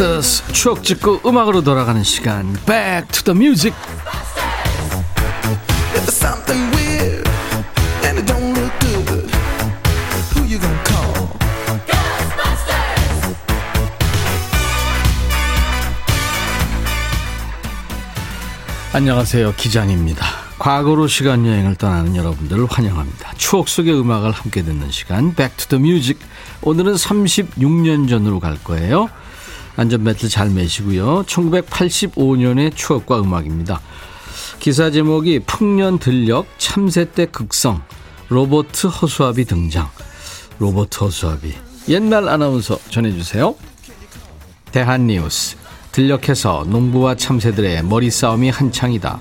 Ghostbusters 0.00 0.52
추억 0.54 0.82
찍고 0.82 1.20
음악으로 1.26 1.62
돌아가는 1.62 2.02
시간 2.02 2.54
Back 2.64 3.08
to 3.12 3.22
the 3.22 3.36
Music? 3.36 3.76
안녕하세요 18.92 19.54
기장입니다 19.56 20.26
과거로 20.58 21.06
시간 21.08 21.46
여행을 21.46 21.74
떠나는 21.76 22.16
여러분들을 22.16 22.66
환영합니다 22.66 23.34
추억 23.36 23.68
속의 23.68 24.00
음악을 24.00 24.30
함께 24.32 24.62
듣는 24.62 24.90
시간 24.90 25.34
Back 25.34 25.56
to 25.58 25.78
the 25.78 25.82
Music 25.82 26.18
오늘은 26.62 26.94
36년 26.94 28.08
전으로 28.08 28.40
갈 28.40 28.56
거예요 28.64 29.10
안전벨트 29.76 30.28
잘 30.28 30.50
매시고요. 30.50 31.24
1985년의 31.24 32.74
추억과 32.74 33.20
음악입니다. 33.20 33.80
기사 34.58 34.90
제목이 34.90 35.40
풍년 35.46 35.98
들녘 35.98 36.46
참새 36.58 37.10
때 37.10 37.26
극성 37.26 37.82
로버트 38.28 38.88
허수아비 38.88 39.44
등장. 39.44 39.88
로버트 40.58 41.04
허수아비 41.04 41.54
옛날 41.88 42.28
아나운서 42.28 42.78
전해주세요. 42.90 43.54
대한뉴스. 44.70 45.56
들녘에서 45.92 46.66
농부와 46.68 47.16
참새들의 47.16 47.82
머리 47.84 48.10
싸움이 48.10 48.50
한창이다. 48.50 49.20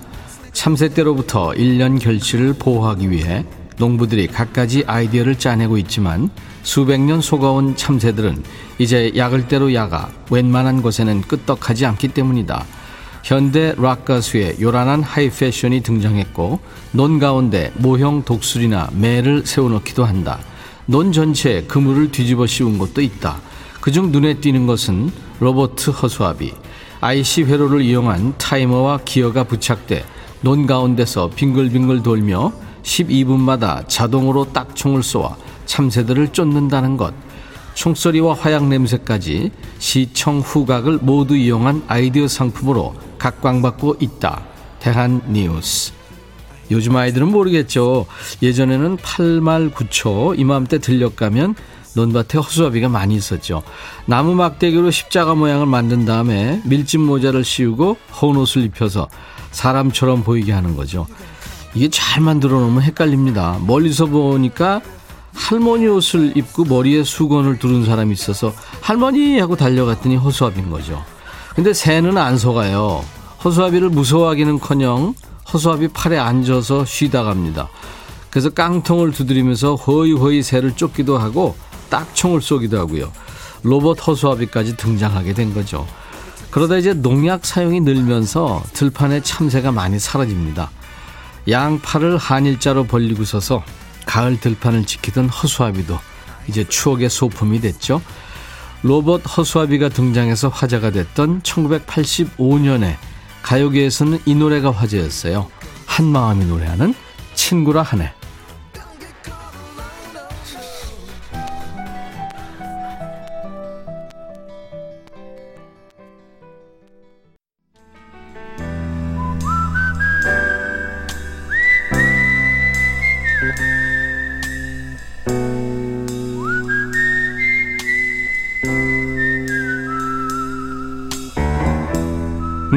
참새 0.51 0.89
때로부터 0.89 1.51
1년 1.51 1.99
결실을 1.99 2.53
보호하기 2.53 3.09
위해 3.09 3.45
농부들이 3.79 4.27
갖가지 4.27 4.83
아이디어를 4.85 5.35
짜내고 5.35 5.77
있지만 5.79 6.29
수백 6.61 6.99
년 6.99 7.21
속아온 7.21 7.75
참새들은 7.75 8.43
이제 8.77 9.11
약을 9.15 9.47
대로 9.47 9.73
약아 9.73 10.09
웬만한 10.29 10.81
것에는 10.81 11.21
끄떡하지 11.21 11.85
않기 11.87 12.09
때문이다. 12.09 12.65
현대 13.23 13.73
락 13.77 14.05
가수의 14.05 14.57
요란한 14.61 15.01
하이 15.01 15.29
패션이 15.29 15.81
등장했고 15.81 16.59
논 16.91 17.19
가운데 17.19 17.71
모형 17.75 18.23
독수리나 18.23 18.89
매를 18.93 19.45
세워놓기도 19.45 20.05
한다. 20.05 20.39
논 20.85 21.11
전체에 21.11 21.63
그물을 21.63 22.11
뒤집어 22.11 22.45
씌운 22.45 22.77
곳도 22.77 23.01
있다. 23.01 23.39
그중 23.81 24.11
눈에 24.11 24.35
띄는 24.35 24.67
것은 24.67 25.11
로봇 25.39 25.91
허수아비 25.91 26.53
IC 27.01 27.43
회로를 27.43 27.81
이용한 27.81 28.37
타이머와 28.37 28.99
기어가 29.05 29.45
부착돼 29.45 30.03
논 30.41 30.67
가운데서 30.67 31.29
빙글빙글 31.35 32.03
돌며 32.03 32.51
12분마다 32.83 33.87
자동으로 33.87 34.51
딱총을 34.51 35.03
쏘아 35.03 35.35
참새들을 35.65 36.29
쫓는다는 36.29 36.97
것. 36.97 37.13
총소리와 37.75 38.33
화약 38.33 38.67
냄새까지 38.67 39.51
시청 39.77 40.39
후각을 40.39 40.99
모두 41.01 41.37
이용한 41.37 41.83
아이디어 41.87 42.27
상품으로 42.27 42.95
각광받고 43.17 43.97
있다. 43.99 44.43
대한 44.79 45.21
뉴스. 45.31 45.93
요즘 46.71 46.95
아이들은 46.95 47.29
모르겠죠. 47.29 48.05
예전에는 48.41 48.97
8말 48.97 49.71
9초 49.73 50.37
이맘때 50.37 50.79
들녘가면 50.79 51.55
논밭에 51.95 52.37
허수아비가 52.37 52.89
많이 52.89 53.15
있었죠. 53.15 53.63
나무 54.05 54.35
막대기로 54.35 54.91
십자가 54.91 55.33
모양을 55.33 55.65
만든 55.65 56.05
다음에 56.05 56.61
밀짚 56.65 56.99
모자를 57.01 57.43
씌우고 57.43 57.97
헌 58.21 58.37
옷을 58.37 58.63
입혀서 58.63 59.07
사람처럼 59.51 60.23
보이게 60.23 60.51
하는 60.51 60.75
거죠. 60.75 61.07
이게 61.73 61.89
잘 61.89 62.21
만들어 62.21 62.59
놓으면 62.59 62.81
헷갈립니다. 62.81 63.59
멀리서 63.65 64.07
보니까 64.07 64.81
할머니 65.33 65.87
옷을 65.87 66.35
입고 66.35 66.65
머리에 66.65 67.03
수건을 67.03 67.59
두른 67.59 67.85
사람이 67.85 68.11
있어서 68.13 68.53
할머니 68.81 69.39
하고 69.39 69.55
달려갔더니 69.55 70.15
허수아비인 70.15 70.69
거죠. 70.69 71.03
근데 71.55 71.73
새는 71.73 72.17
안 72.17 72.37
속아요. 72.37 73.03
허수아비를 73.43 73.89
무서워하기는커녕 73.89 75.13
허수아비 75.53 75.89
팔에 75.89 76.17
앉아서 76.17 76.85
쉬다 76.85 77.23
갑니다. 77.23 77.69
그래서 78.29 78.49
깡통을 78.49 79.11
두드리면서 79.11 79.75
허이허이 79.75 80.43
새를 80.43 80.75
쫓기도 80.75 81.17
하고 81.17 81.55
딱총을 81.89 82.41
쏘기도 82.41 82.77
하고요. 82.79 83.11
로봇 83.63 84.05
허수아비까지 84.05 84.77
등장하게 84.77 85.33
된 85.33 85.53
거죠. 85.53 85.87
그러다 86.51 86.77
이제 86.77 86.93
농약 86.93 87.45
사용이 87.45 87.81
늘면서 87.81 88.63
들판에 88.73 89.21
참새가 89.21 89.71
많이 89.71 89.99
사라집니다. 89.99 90.69
양팔을 91.49 92.17
한일자로 92.17 92.85
벌리고 92.85 93.23
서서 93.23 93.63
가을 94.05 94.39
들판을 94.39 94.85
지키던 94.85 95.29
허수아비도 95.29 95.99
이제 96.47 96.63
추억의 96.63 97.09
소품이 97.09 97.61
됐죠. 97.61 98.01
로봇 98.81 99.21
허수아비가 99.37 99.89
등장해서 99.89 100.49
화제가 100.49 100.91
됐던 100.91 101.41
1985년에 101.41 102.95
가요계에서는 103.41 104.19
이 104.25 104.35
노래가 104.35 104.71
화제였어요. 104.71 105.49
한마음이 105.85 106.45
노래하는 106.45 106.93
친구라 107.35 107.81
하네. 107.83 108.13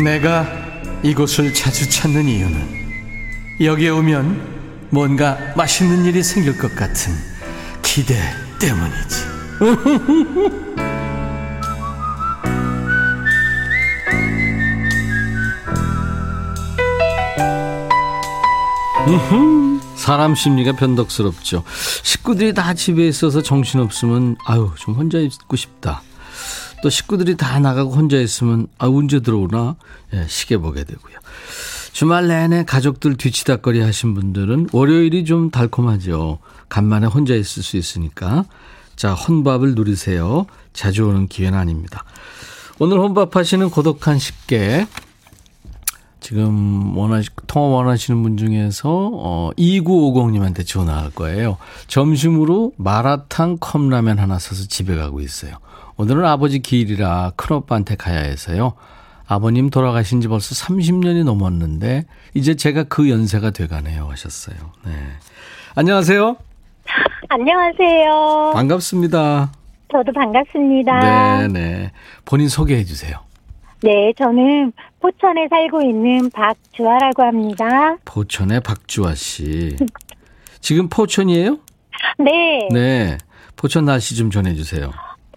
내가 0.00 0.46
이곳을 1.02 1.52
자주 1.52 1.88
찾는 1.88 2.26
이유는 2.26 2.83
여기에 3.61 3.90
오면 3.90 4.88
뭔가 4.90 5.38
맛있는 5.57 6.05
일이 6.05 6.22
생길 6.22 6.57
것 6.57 6.74
같은 6.74 7.12
기대 7.83 8.16
때문이지. 8.59 9.33
사람 19.96 20.35
심리가 20.35 20.72
변덕스럽죠. 20.72 21.62
식구들이 22.02 22.55
다 22.55 22.74
집에 22.74 23.07
있어서 23.07 23.40
정신없으면 23.40 24.37
아유 24.46 24.72
좀 24.76 24.94
혼자 24.94 25.18
있고 25.18 25.55
싶다. 25.55 26.02
또 26.83 26.90
식구들이 26.90 27.37
다 27.37 27.59
나가고 27.61 27.92
혼자 27.92 28.18
있으면 28.18 28.66
아 28.77 28.87
언제 28.88 29.21
들어오나 29.21 29.77
예, 30.12 30.27
시계 30.29 30.59
보게 30.59 30.85
되고요. 30.85 31.14
주말 31.92 32.29
내내 32.29 32.64
가족들 32.64 33.16
뒤치다거리 33.16 33.81
하신 33.81 34.14
분들은 34.14 34.68
월요일이 34.73 35.25
좀 35.25 35.51
달콤하죠. 35.51 36.38
간만에 36.68 37.07
혼자 37.07 37.35
있을 37.35 37.62
수 37.62 37.77
있으니까 37.77 38.45
자 38.97 39.14
혼밥을 39.14 39.75
누리세요. 39.75 40.47
자주 40.73 41.07
오는 41.07 41.29
기회는 41.29 41.57
아닙니다. 41.59 42.05
오늘 42.79 42.99
혼밥 42.99 43.37
하시는 43.37 43.71
고독한 43.71 44.18
식객 44.18 44.87
지금 46.18 46.97
원하시, 46.97 47.31
통화 47.49 47.77
원하시는 47.77 48.23
분 48.23 48.37
중에서, 48.37 49.11
어, 49.12 49.51
2950님한테 49.59 50.64
전화할 50.64 51.11
거예요. 51.11 51.59
점심으로 51.88 52.73
마라탕 52.77 53.59
컵라면 53.59 54.21
하나 54.21 54.38
사서 54.38 54.68
집에 54.68 54.95
가고 54.95 55.21
있어요. 55.21 55.57
오늘은 55.96 56.24
아버지 56.24 56.61
기일이라 56.61 57.33
큰오빠한테 57.37 57.96
가야 57.96 58.18
해서요. 58.20 58.74
아버님 59.26 59.70
돌아가신 59.70 60.20
지 60.20 60.28
벌써 60.28 60.55
30년이 60.55 61.24
넘었는데 61.24 62.05
이제 62.35 62.55
제가 62.55 62.85
그 62.85 63.09
연세가 63.09 63.50
돼가네요 63.50 64.09
하셨어요. 64.11 64.57
네. 64.85 64.92
안녕하세요. 65.74 66.37
안녕하세요. 67.28 68.52
반갑습니다. 68.55 69.52
저도 69.90 70.12
반갑습니다. 70.12 71.46
네, 71.46 71.48
네. 71.48 71.92
본인 72.24 72.48
소개해 72.48 72.85
주세요. 72.85 73.18
네, 73.83 74.12
저는 74.16 74.72
포천에 75.00 75.48
살고 75.50 75.83
있는 75.83 76.31
박주아라고 76.31 77.22
합니다. 77.22 77.96
포천의 78.05 78.61
박주아 78.61 79.14
씨. 79.14 79.76
지금 80.61 80.88
포천이에요? 80.88 81.59
네, 82.18 82.68
네. 82.72 83.18
포천 83.57 83.85
날씨 83.85 84.16
좀 84.16 84.31
전해 84.31 84.55
주세요. 84.55 84.90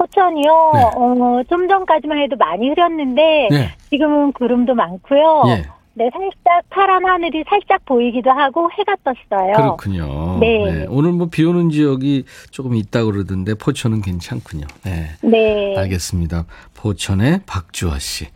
포천이요. 0.05 0.71
네. 0.73 0.81
어, 0.95 1.41
좀 1.49 1.67
전까지만 1.67 2.19
해도 2.19 2.35
많이 2.37 2.69
흐렸는데 2.69 3.47
네. 3.51 3.69
지금은 3.89 4.31
구름도 4.33 4.73
많고요. 4.75 5.43
예. 5.47 5.65
네, 5.97 6.09
살짝 6.11 6.61
파란 6.69 7.05
하늘이 7.05 7.45
살짝 7.47 7.85
보이기도 7.85 8.29
하고 8.29 8.69
해가 8.77 8.95
떴어요. 9.05 9.53
그렇군요. 9.53 10.39
네. 10.41 10.85
오늘 10.89 11.13
뭐 11.13 11.27
비 11.31 11.45
오는 11.45 11.69
지역이 11.69 12.25
조금 12.51 12.75
있다 12.75 13.05
그러던데 13.05 13.53
포천은 13.53 14.01
괜찮군요. 14.01 14.67
네. 14.83 15.11
네, 15.21 15.73
알겠습니다. 15.77 16.45
포천의 16.75 17.41
박주아 17.45 17.97
씨. 17.99 18.27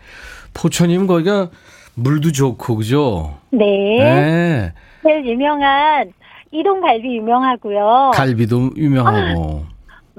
포천이면 0.54 1.08
거기가 1.08 1.50
물도 1.96 2.32
좋고 2.32 2.78
그죠? 2.78 3.36
네, 3.52 3.66
네. 3.66 4.74
제일 5.04 5.26
유명한 5.26 6.14
이동 6.52 6.80
갈비 6.80 7.18
유명하고요. 7.18 8.12
갈비도 8.14 8.72
유명하고. 8.78 9.66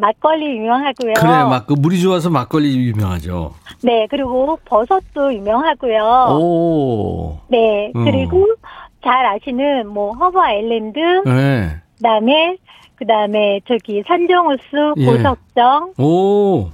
막걸리 0.00 0.46
유명하고요. 0.56 1.12
그래, 1.14 1.28
막, 1.44 1.66
그 1.66 1.74
물이 1.74 2.00
좋아서 2.00 2.30
막걸리 2.30 2.74
유명하죠. 2.88 3.54
네, 3.82 4.06
그리고 4.10 4.58
버섯도 4.64 5.32
유명하고요. 5.34 6.28
오. 6.40 7.38
네, 7.48 7.92
음. 7.94 8.04
그리고 8.04 8.46
잘 9.04 9.26
아시는 9.26 9.88
뭐 9.88 10.12
허브 10.12 10.38
아일랜드, 10.40 10.98
네. 11.26 11.76
그다음에 11.98 12.56
그다음에 12.96 13.60
저기 13.68 14.02
산정호수, 14.06 14.94
예. 14.98 15.04
고석정, 15.06 15.94
오. 15.98 16.68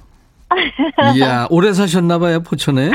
이야, 1.15 1.47
오래 1.51 1.73
사셨나 1.73 2.19
봐요, 2.19 2.41
포천에? 2.41 2.91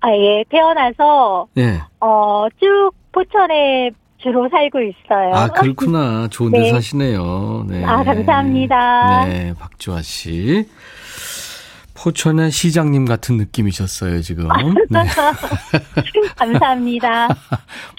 아 0.00 0.10
예 0.12 0.44
태어나서 0.50 1.46
예. 1.58 1.80
어 2.00 2.46
쭉 2.60 2.92
포천에 3.12 3.90
주로 4.26 4.48
살고 4.48 4.80
있어요. 4.80 5.34
아, 5.34 5.48
그렇구나. 5.48 6.26
좋은 6.28 6.50
데 6.50 6.58
네. 6.58 6.70
사시네요. 6.72 7.66
네. 7.68 7.84
아, 7.84 8.02
감사합니다. 8.02 9.24
네, 9.26 9.54
박주아 9.56 10.02
씨. 10.02 10.66
포천의 11.94 12.50
시장님 12.50 13.04
같은 13.04 13.36
느낌이셨어요, 13.36 14.20
지금. 14.22 14.48
네. 14.90 15.04
감사합니다. 16.36 17.24
아니, 17.24 17.34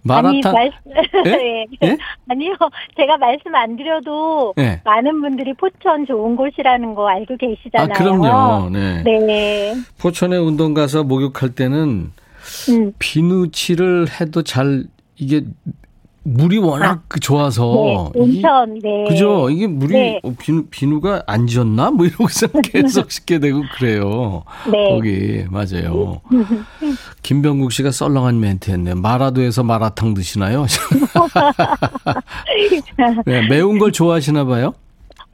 마라탕. 0.03 0.53
말, 0.53 0.71
예? 0.95 1.21
네. 1.23 1.65
예? 1.83 1.97
아니요, 2.29 2.55
제가 2.97 3.17
말씀 3.17 3.55
안 3.55 3.77
드려도 3.77 4.53
네. 4.57 4.81
많은 4.83 5.21
분들이 5.21 5.53
포천 5.53 6.05
좋은 6.05 6.35
곳이라는 6.35 6.93
거 6.93 7.07
알고 7.07 7.35
아, 7.35 7.37
계시잖아요. 7.37 7.93
그럼요. 7.93 8.69
네. 8.69 9.01
네. 9.03 9.75
포천에 9.97 10.35
운동 10.35 10.73
가서 10.73 11.03
목욕할 11.03 11.55
때는 11.55 12.11
음. 12.69 12.93
비누칠을 12.99 14.07
해도 14.19 14.43
잘 14.43 14.83
이게 15.15 15.43
물이 16.29 16.57
워낙 16.57 17.03
그 17.07 17.21
좋아서 17.21 18.11
네, 18.13 18.19
온천, 18.19 18.79
네. 18.83 19.05
그죠? 19.07 19.49
이게 19.49 19.65
물이 19.65 19.93
네. 19.93 20.19
어, 20.23 20.33
비누, 20.37 20.65
비누가 20.69 21.23
안 21.25 21.47
지었나? 21.47 21.89
뭐 21.91 22.05
이러고서 22.05 22.47
계속 22.63 23.09
씻게 23.11 23.39
되고 23.39 23.61
그래요. 23.77 24.43
네. 24.69 24.89
거기 24.89 25.45
맞아요. 25.49 26.19
김병국 27.23 27.71
씨가 27.71 27.91
썰렁한 27.91 28.39
멘트했네. 28.41 28.95
마라도에서 28.95 29.63
마라탕 29.63 30.13
드시나요? 30.13 30.65
네, 33.25 33.47
매운 33.47 33.79
걸 33.79 33.91
좋아하시나 33.93 34.43
봐요. 34.45 34.73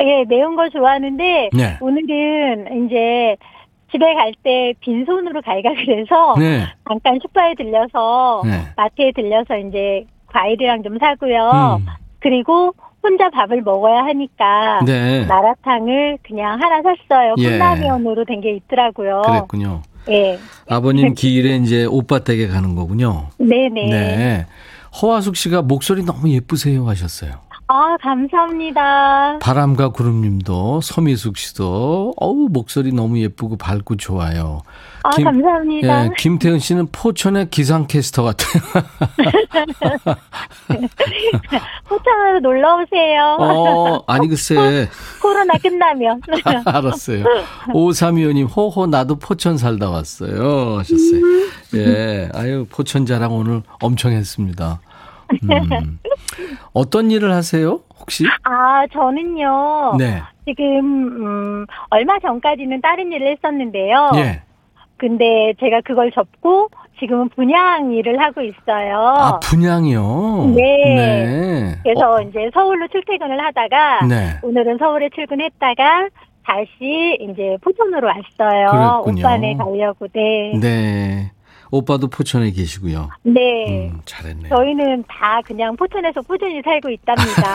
예, 0.01 0.25
매운 0.27 0.55
거 0.55 0.67
좋아하는데 0.69 1.49
네. 1.53 1.77
오늘은 1.81 2.85
이제 2.85 3.35
집에 3.91 4.13
갈 4.15 4.31
때 4.43 4.73
빈손으로 4.81 5.41
갈가 5.41 5.69
그래서 5.75 6.35
네. 6.37 6.65
잠깐 6.87 7.17
슈퍼에 7.21 7.53
들려서 7.55 8.41
네. 8.43 8.59
마트에 8.75 9.11
들려서 9.15 9.55
이제 9.57 10.05
과일이랑 10.33 10.83
좀 10.83 10.97
사고요. 10.99 11.77
음. 11.79 11.85
그리고 12.19 12.73
혼자 13.03 13.29
밥을 13.29 13.61
먹어야 13.61 14.03
하니까 14.05 14.79
네. 14.85 15.25
마라탕을 15.25 16.17
그냥 16.23 16.59
하나 16.61 16.81
샀어요. 16.81 17.35
예. 17.37 17.57
컵라면으로 17.57 18.25
된게 18.25 18.55
있더라고요. 18.55 19.21
그랬군요. 19.25 19.81
예. 20.09 20.39
아버님 20.69 21.13
길에 21.15 21.57
이제 21.57 21.85
오빠 21.85 22.19
댁에 22.19 22.47
가는 22.47 22.75
거군요. 22.75 23.27
네네. 23.37 23.89
네. 23.89 24.45
허화숙 25.01 25.35
씨가 25.35 25.61
목소리 25.63 26.03
너무 26.03 26.29
예쁘세요 26.29 26.87
하셨어요. 26.87 27.33
아, 27.67 27.97
감사합니다. 28.01 29.39
바람과 29.39 29.89
구름님도 29.89 30.81
서미숙 30.81 31.37
씨도 31.37 32.13
어우 32.17 32.49
목소리 32.51 32.91
너무 32.91 33.17
예쁘고 33.19 33.57
밝고 33.57 33.95
좋아요. 33.95 34.61
아, 35.03 35.09
김- 35.11 35.23
감사합니다. 35.25 36.05
예, 36.05 36.09
김태은 36.17 36.59
씨는 36.59 36.87
포천의 36.91 37.49
기상캐스터 37.49 38.23
같아요. 38.23 38.63
포천으로 41.87 42.39
놀러 42.41 42.75
오세요. 42.81 43.37
어, 43.39 44.03
아니 44.07 44.27
글쎄. 44.27 44.89
코로나 45.21 45.53
끝나면. 45.57 46.21
알았어요. 46.65 47.23
5325님, 47.67 48.47
호호, 48.55 48.87
나도 48.87 49.15
포천 49.15 49.57
살다 49.57 49.89
왔어요. 49.89 50.77
하셨어요. 50.79 51.21
예, 51.75 52.29
아유, 52.33 52.65
포천 52.69 53.05
자랑 53.05 53.33
오늘 53.33 53.63
엄청 53.81 54.11
했습니다. 54.11 54.79
음. 55.43 55.99
어떤 56.73 57.11
일을 57.11 57.31
하세요? 57.31 57.79
혹시? 57.99 58.25
아, 58.43 58.85
저는요. 58.91 59.95
네. 59.97 60.21
지금 60.45 60.65
음, 60.75 61.65
얼마 61.89 62.19
전까지는 62.19 62.81
다른 62.81 63.11
일을 63.11 63.31
했었는데요. 63.37 64.11
예. 64.15 64.41
근데 64.97 65.53
제가 65.59 65.81
그걸 65.83 66.11
접고 66.11 66.69
지금은 66.99 67.29
분양 67.29 67.91
일을 67.91 68.21
하고 68.21 68.41
있어요. 68.41 68.97
아, 68.97 69.39
분양이요? 69.39 70.53
네. 70.55 70.95
네. 70.95 71.75
그래서 71.83 72.13
어, 72.13 72.21
이제 72.21 72.49
서울로 72.53 72.87
출퇴근을 72.87 73.43
하다가 73.43 74.05
네. 74.05 74.37
오늘은 74.41 74.77
서울에 74.77 75.09
출근했다가 75.13 76.09
다시 76.45 77.17
이제 77.21 77.57
포천으로 77.61 78.07
왔어요. 78.07 79.01
그랬군요. 79.01 79.21
오빠네 79.21 79.55
가려고. 79.55 80.07
네. 80.13 80.53
네. 80.59 81.31
오빠도 81.73 82.07
포천에 82.07 82.51
계시고요. 82.51 83.09
네. 83.23 83.89
음, 83.89 83.99
잘했네요. 84.05 84.55
저희는 84.55 85.03
다 85.07 85.41
그냥 85.43 85.75
포천에서 85.75 86.21
꾸준히 86.21 86.61
살고 86.61 86.91
있답니다. 86.91 87.53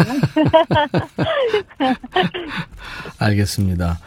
알겠습니다. 3.21 4.01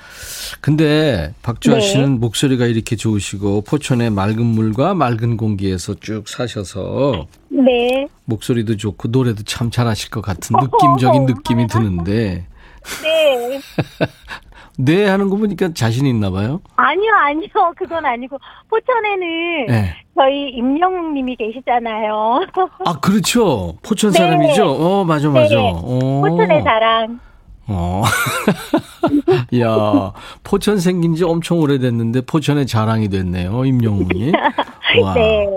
근데 0.59 1.33
박주아 1.41 1.75
네. 1.75 1.79
씨는 1.79 2.19
목소리가 2.19 2.65
이렇게 2.65 2.97
좋으시고 2.97 3.61
포천의 3.61 4.09
맑은 4.09 4.45
물과 4.45 4.95
맑은 4.95 5.37
공기에서 5.37 5.93
쭉 6.01 6.27
사셔서 6.27 7.27
네. 7.47 8.05
목소리도 8.25 8.75
좋고 8.75 9.07
노래도 9.07 9.43
참 9.43 9.71
잘하실 9.71 10.09
것 10.09 10.19
같은 10.19 10.57
느낌적인 10.59 11.23
느낌이 11.33 11.67
드는데 11.67 12.47
네. 13.01 13.61
네 14.83 15.07
하는 15.07 15.29
거 15.29 15.37
보니까 15.37 15.73
자신 15.73 16.05
있나 16.07 16.31
봐요. 16.31 16.61
아니요, 16.75 17.11
아니요. 17.13 17.49
그건 17.77 18.05
아니고. 18.05 18.37
포천에는 18.69 19.65
네. 19.67 19.95
저희 20.15 20.49
임영웅 20.49 21.13
님이 21.13 21.35
계시잖아요. 21.35 22.41
아 22.85 22.99
그렇죠. 22.99 23.75
포천 23.83 24.11
네. 24.11 24.17
사람이죠. 24.19 24.65
어 24.65 25.03
맞아 25.03 25.29
맞아. 25.29 25.55
네. 25.55 25.73
어. 25.75 26.21
포천의 26.21 26.63
자랑. 26.63 27.19
어. 27.67 28.03
야 29.59 30.13
포천 30.43 30.79
생긴 30.79 31.15
지 31.15 31.23
엄청 31.23 31.59
오래됐는데 31.59 32.21
포천의 32.21 32.65
자랑이 32.67 33.09
됐네요. 33.09 33.65
임영웅이. 33.65 34.31
와. 35.01 35.13
네. 35.13 35.47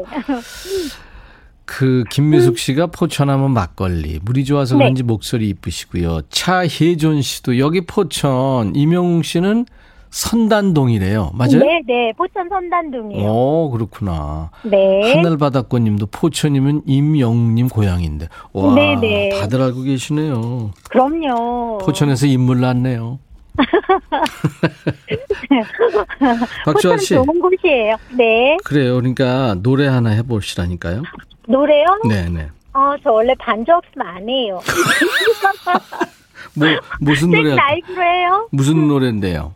그 1.65 2.05
김미숙 2.11 2.59
씨가 2.59 2.89
포천하면 2.89 3.53
막걸리 3.53 4.21
물이 4.23 4.45
좋아서 4.45 4.77
네. 4.77 4.85
그런지 4.85 5.03
목소리 5.03 5.49
이쁘시고요. 5.49 6.21
차혜존 6.29 7.23
씨도 7.23 7.59
여기 7.59 7.81
포천 7.81 8.77
이명웅 8.77 9.23
씨는 9.23 9.65
선단동이래요. 10.11 11.31
맞아요? 11.35 11.59
네, 11.59 11.81
네. 11.87 12.13
포천 12.17 12.49
선단동이요. 12.49 13.27
오 13.27 13.71
그렇구나. 13.71 14.51
네. 14.63 15.13
하늘바닷꽃 15.13 15.83
님도 15.83 16.07
포천이면 16.07 16.83
임영웅 16.87 17.57
님 17.57 17.69
고향인데 17.69 18.29
와 18.53 18.75
네, 18.75 18.95
네. 19.01 19.31
다들 19.31 19.61
알고 19.61 19.83
계시네요. 19.83 20.71
그럼요. 20.91 21.79
포천에서 21.79 22.27
인물 22.27 22.61
났네요. 22.61 23.19
포천 26.65 26.99
씨 26.99 27.15
좋은 27.15 27.27
곳이에요. 27.27 27.97
네. 28.17 28.57
그래요. 28.65 28.95
그러니까 28.97 29.57
노래 29.63 29.87
하나 29.89 30.11
해보시라니까요. 30.11 31.03
노래요? 31.49 31.87
네네. 32.09 32.49
어, 32.75 32.95
저 33.03 33.13
원래 33.13 33.35
반주 33.39 33.73
없으면 33.73 34.07
안 34.07 34.29
해요. 34.29 34.61
뭐 36.57 36.69
무슨 37.01 37.31
노래 37.31 37.49
생 37.51 37.57
라이브로 37.57 38.03
해요? 38.03 38.49
무슨 38.51 38.89
노래인데요? 38.89 39.55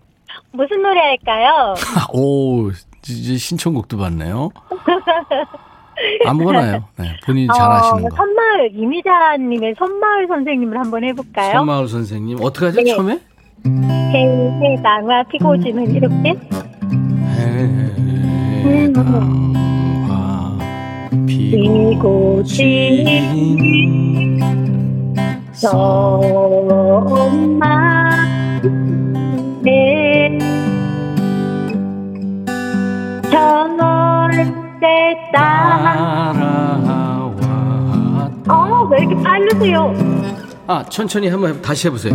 무슨 0.52 0.82
노래 0.82 1.00
할까요? 1.00 1.74
오, 2.12 2.70
이제 3.06 3.36
신청곡도 3.36 3.96
받네요. 3.98 4.50
아무거나요. 6.26 6.84
네, 6.96 7.16
본인이 7.26 7.48
잘하시는 7.48 8.04
어, 8.04 8.08
거. 8.08 8.16
선마을 8.16 8.70
이미자님의 8.72 9.74
선마을 9.78 10.28
선생님을 10.28 10.78
한번 10.78 11.04
해볼까요? 11.04 11.52
손마을 11.58 11.88
선생님 11.88 12.38
어떻게 12.40 12.66
하죠 12.66 12.80
네. 12.82 12.94
처음에? 12.94 13.20
해당화 13.66 15.24
피고 15.24 15.58
지는 15.58 15.92
이렇게 15.92 16.38
해당화 18.64 19.67
피고 21.26 22.42
진 22.44 23.06
선마을에 28.68 30.38
저널때 33.30 35.16
따 35.32 36.32
따라왔다. 36.32 38.54
어, 38.54 38.88
왜 38.90 38.98
이렇게 39.00 39.14
빠르세요? 39.22 39.94
아 40.66 40.82
천천히 40.88 41.28
한번 41.28 41.54
해- 41.54 41.60
다시 41.62 41.86
해보세요. 41.88 42.14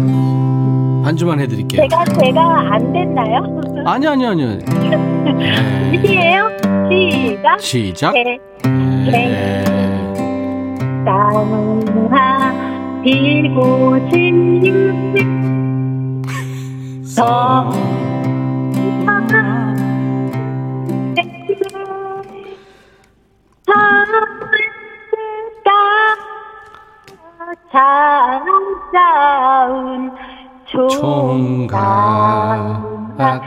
반주만 1.04 1.40
해드릴게요. 1.40 1.82
제가, 1.90 2.04
제가 2.06 2.74
안 2.74 2.94
됐나요? 2.94 3.62
아니 3.86 4.08
아니 4.08 4.26
아니요. 4.26 4.58
네. 5.40 6.02
시에요 6.06 6.50
시작. 6.90 7.60
시작. 7.60 8.16
해, 8.16 8.38
네. 9.12 9.64
땅하 11.06 13.02
피고 13.04 14.00
진 14.10 16.22
서. 17.04 17.70
차운 27.74 28.54
총각 30.68 31.80
총각 33.08 33.42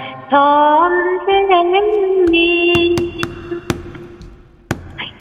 선생님 1.49 2.96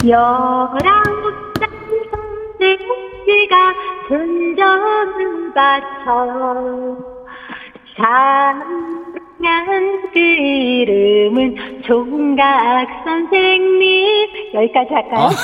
열아홉 0.08 1.56
살 1.58 1.68
선생씨가 2.58 3.74
순전 4.08 5.52
바쳐 5.54 6.96
사랑한 7.96 10.02
그 10.12 10.18
이름은 10.18 11.82
총각 11.86 12.88
선생님 13.04 14.28
여기까지 14.54 14.94
할까요? 14.94 15.30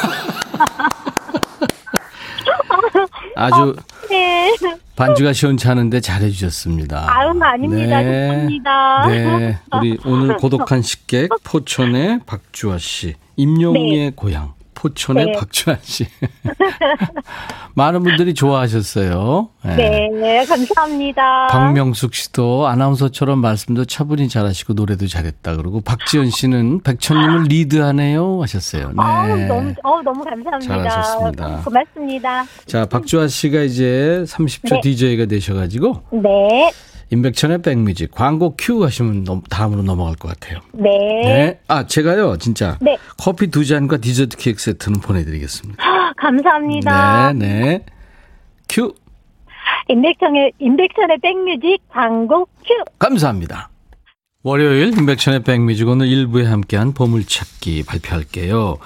아 3.37 3.51
주 3.51 3.75
네. 4.11 4.51
반주가 4.94 5.33
시원찮은데 5.33 6.01
잘해주셨습니다. 6.01 7.07
아유, 7.09 7.33
아닙니다. 7.40 8.03
좋습니다. 8.03 9.07
네, 9.09 9.59
우리 9.77 9.98
오늘 10.05 10.37
고독한 10.37 10.83
식객 10.83 11.31
포천의 11.44 12.20
박주아 12.27 12.77
씨, 12.79 13.14
임영웅의 13.37 14.12
고향 14.16 14.55
포천의 14.83 15.27
네. 15.27 15.33
박주아 15.33 15.77
씨. 15.81 16.07
많은 17.75 18.03
분들이 18.03 18.35
좋아하셨어요. 18.35 19.49
네. 19.64 20.09
네, 20.11 20.45
감사합니다. 20.45 21.47
박명숙 21.47 22.14
씨도 22.14 22.66
아나운서처럼 22.66 23.40
말씀도 23.40 23.85
차분히 23.85 24.29
잘하시고 24.29 24.73
노래도 24.73 25.07
잘했다 25.07 25.57
그러고 25.57 25.81
박지연 25.83 26.31
씨는 26.31 26.83
백천님을 26.83 27.45
리드하네요 27.45 28.42
하셨어요. 28.42 28.88
네. 28.88 28.95
어우, 28.97 29.38
너무, 29.47 29.75
어우, 29.85 30.03
너무 30.03 30.25
감사합니다. 30.25 30.79
잘하셨습니다. 30.79 31.62
고맙습니다. 31.64 32.45
자, 32.66 32.85
박주아 32.87 33.29
씨가 33.29 33.61
이제 33.62 34.25
30초 34.27 34.75
네. 34.75 34.81
DJ가 34.83 35.27
되셔가지고 35.27 36.03
네, 36.11 36.73
임백천의 37.16 37.61
백뮤직 37.61 38.11
광고 38.11 38.55
큐 38.57 38.83
하시면 38.85 39.25
넘- 39.25 39.42
다음으로 39.42 39.83
넘어갈 39.83 40.14
것 40.16 40.29
같아요. 40.29 40.61
네. 40.72 40.88
네. 41.25 41.61
아, 41.68 41.87
제가요, 41.87 42.38
진짜. 42.38 42.79
네. 42.81 42.96
커피 43.18 43.48
두 43.48 43.66
잔과 43.66 43.98
디저트 43.98 44.38
케이크 44.38 44.59
세트는 44.62 45.01
보내드리겠습니다. 45.01 45.83
감사합니다. 46.16 47.33
네, 47.35 47.46
네. 47.46 47.85
큐. 48.66 48.94
임백천의, 49.88 50.53
임백천의 50.59 51.18
백뮤직 51.22 51.79
광고 51.90 52.46
큐. 52.64 52.72
감사합니다. 52.98 53.68
월요일 54.42 54.96
임백천의 54.96 55.42
백뮤직 55.42 55.87
오늘 55.88 56.07
1부에 56.07 56.44
함께한 56.44 56.94
보물찾기 56.94 57.85
발표할게요. 57.87 58.79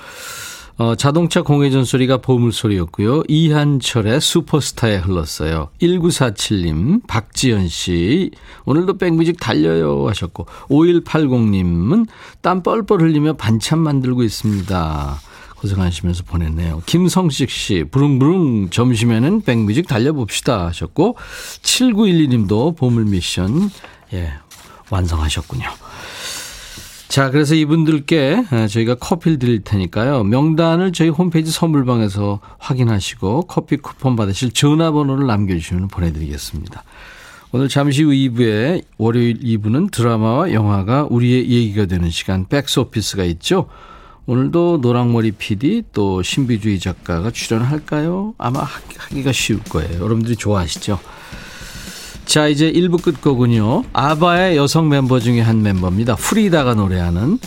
어, 0.79 0.95
자동차 0.95 1.41
공회전 1.41 1.85
소리가 1.85 2.19
보물소리였고요. 2.19 3.23
이한철의 3.29 4.21
슈퍼스타에 4.21 4.97
흘렀어요. 4.97 5.71
1947님, 5.81 7.07
박지연 7.07 7.69
씨, 7.69 8.31
오늘도 8.67 8.99
백뮤직 8.99 9.41
달려요 9.41 10.07
하셨고, 10.07 10.47
5180님은 10.69 12.07
땀 12.43 12.63
뻘뻘 12.63 13.01
흘리며 13.01 13.35
반찬 13.35 13.79
만들고 13.79 14.23
있습니다. 14.23 15.21
고생하시면서 15.57 16.25
보냈네요. 16.25 16.83
김성식 16.85 17.49
씨, 17.49 17.85
부릉부릉 17.91 18.69
점심에는 18.69 19.43
백뮤직 19.43 19.89
달려봅시다 19.89 20.67
하셨고, 20.67 21.17
7912님도 21.63 22.77
보물 22.77 23.07
미션, 23.07 23.71
예, 24.13 24.35
완성하셨군요. 24.91 25.86
자, 27.09 27.31
그래서 27.31 27.55
이분들께 27.55 28.45
어, 28.51 28.67
저희가 28.67 28.97
커피를 28.97 29.39
드릴 29.39 29.61
테니까요. 29.63 30.25
명단을 30.25 30.93
저희 30.93 31.09
홈페이지 31.09 31.51
선물방에서 31.51 32.41
확인하시고 32.59 33.43
커피 33.43 33.77
쿠폰 33.77 34.17
받으실 34.17 34.51
전화번호를 34.51 35.27
남겨주시면 35.27 35.89
보내드리겠습니다. 35.89 36.83
오늘 37.53 37.69
잠시 37.69 38.03
후 38.03 38.11
2부에 38.11 38.83
월요일 38.99 39.39
2부는 39.39 39.93
드라마와 39.93 40.53
영화가 40.53 41.07
우리의 41.09 41.49
얘기가 41.49 41.87
되는 41.87 42.11
시간 42.11 42.47
백스오피스가 42.49 43.25
있죠. 43.25 43.69
오늘도 44.27 44.81
노랑머리 44.83 45.31
PD 45.31 45.85
또 45.93 46.21
신비주의 46.23 46.81
작가가 46.81 47.31
출연할까요? 47.31 48.35
아마 48.37 48.61
하- 48.61 48.81
하기가 48.99 49.31
쉬울 49.31 49.61
거예요. 49.63 50.03
여러분들이 50.03 50.35
좋아하시죠? 50.35 50.99
자, 52.27 52.49
이제 52.49 52.71
1부 52.71 53.03
끝곡은요. 53.03 53.85
아바의 53.93 54.57
여성 54.57 54.89
멤버 54.89 55.21
중에 55.21 55.41
한 55.41 55.63
멤버입니다. 55.63 56.17
프리다가 56.17 56.75
노래하는 56.75 57.39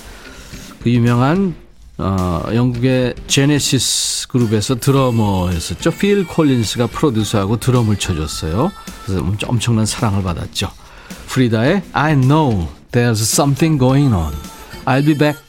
그 0.82 0.90
유명한 0.90 1.54
어, 1.98 2.44
영국의 2.54 3.14
제네시스 3.28 4.30
그룹에서 4.30 4.76
드러머였었죠. 4.76 5.92
필 5.92 6.26
콜린스가 6.26 6.88
프로듀서하고 6.88 7.58
드럼을 7.58 7.98
쳐줬어요. 7.98 8.72
그래서 9.06 9.26
엄청난 9.48 9.86
사랑을 9.86 10.24
받았죠. 10.24 10.72
프리다의 11.28 11.84
I 11.92 12.16
know 12.16 12.70
there's 12.94 13.22
something 13.22 13.78
going 13.78 14.16
on. 14.16 14.34
I'll 14.86 15.06
be 15.06 15.18
back. 15.18 15.49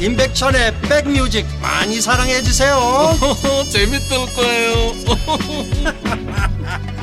임백천의 0.00 0.80
백뮤직 0.80 1.46
많이 1.60 2.00
사랑해 2.00 2.40
주세요 2.42 2.78
재밌을 3.70 4.16
거예요 4.34 4.92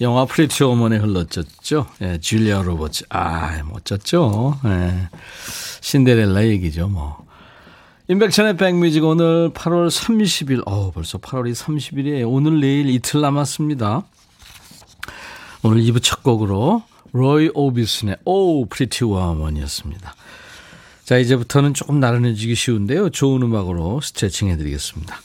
영화 0.00 0.24
Pretty 0.24 0.64
Woman에 0.64 0.96
흘렀었죠. 0.96 1.86
예, 2.00 2.18
줄리아 2.18 2.62
로버츠. 2.62 3.04
아, 3.10 3.62
멋졌죠. 3.62 4.58
예. 4.64 5.08
신데렐라 5.80 6.46
얘기죠, 6.46 6.88
뭐. 6.88 7.24
임백천의 8.08 8.56
백뮤직 8.56 9.04
오늘 9.04 9.50
8월 9.50 9.88
30일, 9.88 10.62
어 10.66 10.90
벌써 10.90 11.18
8월이 11.18 11.54
30일이에요. 11.54 12.28
오늘 12.28 12.60
내일 12.60 12.90
이틀 12.90 13.20
남았습니다. 13.20 14.02
오늘 15.64 15.80
2부 15.82 16.02
첫 16.02 16.24
곡으로 16.24 16.82
로이 17.12 17.50
오비슨의 17.54 18.16
Oh 18.24 18.66
Pretty 18.66 19.04
Woman이었습니다. 19.04 20.14
자, 21.04 21.18
이제부터는 21.18 21.74
조금 21.74 22.00
나른해지기 22.00 22.54
쉬운데요. 22.54 23.10
좋은 23.10 23.42
음악으로 23.42 24.00
스트레칭 24.00 24.48
해드리겠습니다. 24.48 25.16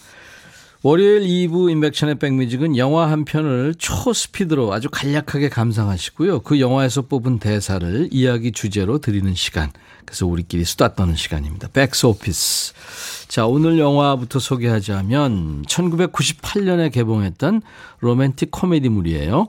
월요일 0.83 1.21
2부 1.21 1.71
인백션의 1.71 2.19
백뮤직은 2.19 2.77
영화 2.77 3.09
한 3.09 3.25
편을 3.25 3.73
초스피드로 3.79 4.71
아주 4.73 4.89
간략하게 4.91 5.49
감상하시고요. 5.49 6.41
그 6.41 6.59
영화에서 6.59 7.01
뽑은 7.01 7.39
대사를 7.39 8.09
이야기 8.11 8.51
주제로 8.51 8.99
드리는 8.99 9.33
시간. 9.33 9.71
그래서 10.05 10.27
우리끼리 10.27 10.65
수다 10.65 10.93
떠는 10.93 11.15
시간입니다. 11.15 11.69
백스 11.73 12.05
오피스. 12.05 12.73
자, 13.27 13.47
오늘 13.47 13.79
영화부터 13.79 14.37
소개하자면 14.37 15.63
1998년에 15.63 16.91
개봉했던 16.91 17.63
로맨틱 18.01 18.51
코미디물이에요. 18.51 19.47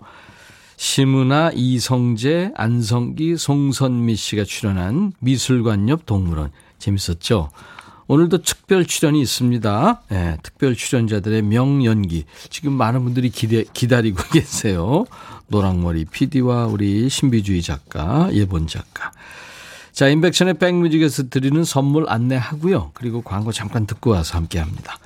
심은아, 0.79 1.51
이성재, 1.55 2.53
안성기, 2.55 3.37
송선미 3.37 4.15
씨가 4.15 4.45
출연한 4.45 5.13
미술관 5.19 5.89
옆 5.89 6.07
동물원. 6.07 6.53
재밌었죠? 6.79 7.51
오늘도 8.07 8.43
특별 8.43 8.87
출연이 8.87 9.21
있습니다. 9.21 10.03
네, 10.09 10.37
특별 10.45 10.77
출연자들의 10.77 11.43
명연기. 11.43 12.27
지금 12.49 12.75
많은 12.75 13.03
분들이 13.03 13.29
기대, 13.29 13.65
기다리고 13.75 14.23
계세요. 14.33 15.05
노랑머리 15.49 16.05
PD와 16.05 16.67
우리 16.67 17.09
신비주의 17.09 17.61
작가, 17.61 18.29
예본 18.33 18.69
작가. 18.69 19.11
자, 19.91 20.07
임백천의 20.09 20.55
백뮤직에서 20.55 21.29
드리는 21.29 21.65
선물 21.65 22.09
안내하고요. 22.09 22.93
그리고 22.95 23.21
광고 23.23 23.51
잠깐 23.51 23.85
듣고 23.85 24.11
와서 24.11 24.39
함께 24.39 24.61
합니다. 24.61 24.97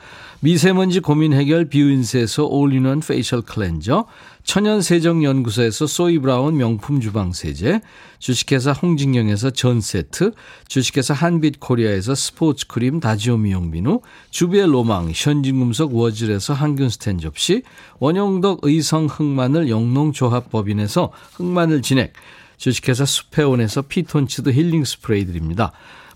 미세먼지 0.44 0.98
고민 0.98 1.32
해결 1.34 1.66
뷰인스에서 1.66 2.46
all-in-one 2.46 2.98
facial 2.98 3.42
cleanser, 3.42 4.06
천연세정연구소에서 4.42 5.86
소이브라운 5.86 6.56
명품 6.56 7.00
주방세제, 7.00 7.80
주식회사 8.18 8.72
홍진경에서 8.72 9.50
전세트, 9.50 10.32
주식회사 10.66 11.14
한빛코리아에서 11.14 12.16
스포츠크림 12.16 12.98
다지오 12.98 13.36
미용비누, 13.36 14.00
주비의 14.30 14.66
로망 14.66 15.12
현진금속 15.14 15.94
워즐에서 15.94 16.54
항균스텐 16.54 17.18
접시, 17.18 17.62
원형덕 18.00 18.62
의성 18.62 19.06
흑마늘 19.06 19.68
영농조합법인에서 19.68 21.12
흑마늘 21.34 21.82
진액, 21.82 22.14
주식회사 22.56 23.04
수페온에서 23.04 23.82
피톤치드 23.82 24.50
힐링 24.50 24.82
스프레이 24.82 25.24
드립니다. 25.24 25.70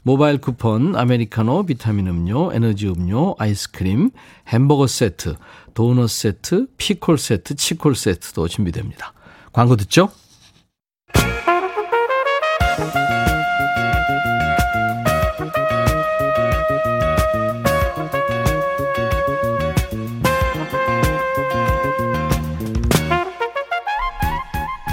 모바일 0.06 0.38
쿠폰, 0.38 0.94
아메리카노, 0.94 1.66
비타민 1.66 2.06
음료, 2.06 2.52
에너지 2.52 2.86
음료, 2.86 3.34
아이스크림, 3.40 4.12
햄버거 4.46 4.86
세트, 4.86 5.34
도넛 5.74 6.08
세트, 6.08 6.68
피콜 6.76 7.18
세트, 7.18 7.56
치콜 7.56 7.96
세트도 7.96 8.46
준비됩니다. 8.46 9.12
광고 9.52 9.74
듣죠? 9.74 10.10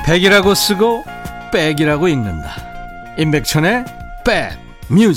백이라고 0.08 0.56
쓰고 0.56 1.04
백이라고 1.52 2.08
읽는다. 2.08 2.50
임백천의 3.20 3.86
백 4.26 4.63
뮤 4.90 5.14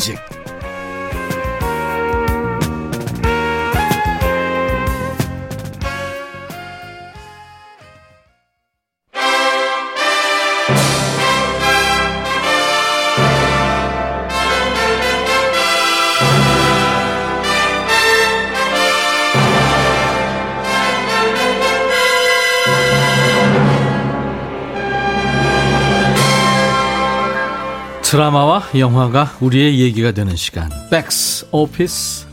드라마와 28.16 28.62
영화가 28.78 29.36
우리의 29.40 29.78
얘기가 29.78 30.10
되는 30.12 30.36
시간. 30.36 30.70
백스 30.90 31.48
오피스. 31.50 32.26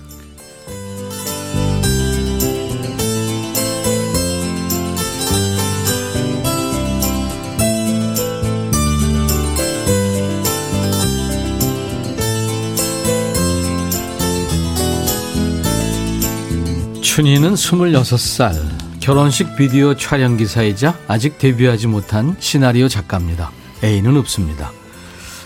춘희는 17.01 17.55
26살. 17.55 18.53
결혼식 19.01 19.57
비디오 19.57 19.97
촬영 19.97 20.37
기사이자 20.37 20.97
아직 21.09 21.37
데뷔하지 21.37 21.87
못한 21.87 22.37
시나리오 22.39 22.87
작가입니다. 22.87 23.51
애인은 23.83 24.15
없습니다. 24.15 24.71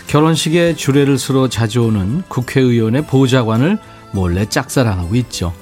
결혼식에 0.08 0.74
주례를 0.74 1.18
서로 1.18 1.48
자주 1.48 1.82
오는 1.82 2.22
국회의원의 2.28 3.06
보좌관을 3.06 3.78
몰래 4.12 4.46
짝사랑하고 4.46 5.14
있죠. 5.16 5.52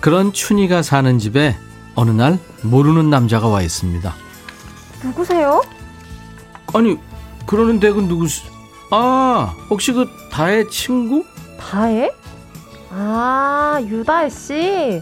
그런 0.00 0.32
춘희가 0.32 0.82
사는 0.82 1.18
집에 1.18 1.56
어느 1.94 2.10
날 2.10 2.38
모르는 2.62 3.08
남자가 3.10 3.46
와 3.46 3.62
있습니다. 3.62 4.12
누구세요? 5.04 5.62
아니 6.74 6.98
그러는데 7.46 7.92
그 7.92 8.00
누구? 8.00 8.26
아 8.90 9.54
혹시 9.70 9.92
그 9.92 10.06
다혜 10.32 10.68
친구? 10.68 11.24
다혜? 11.58 12.12
아 12.90 13.80
유다혜 13.86 14.28
씨. 14.28 15.00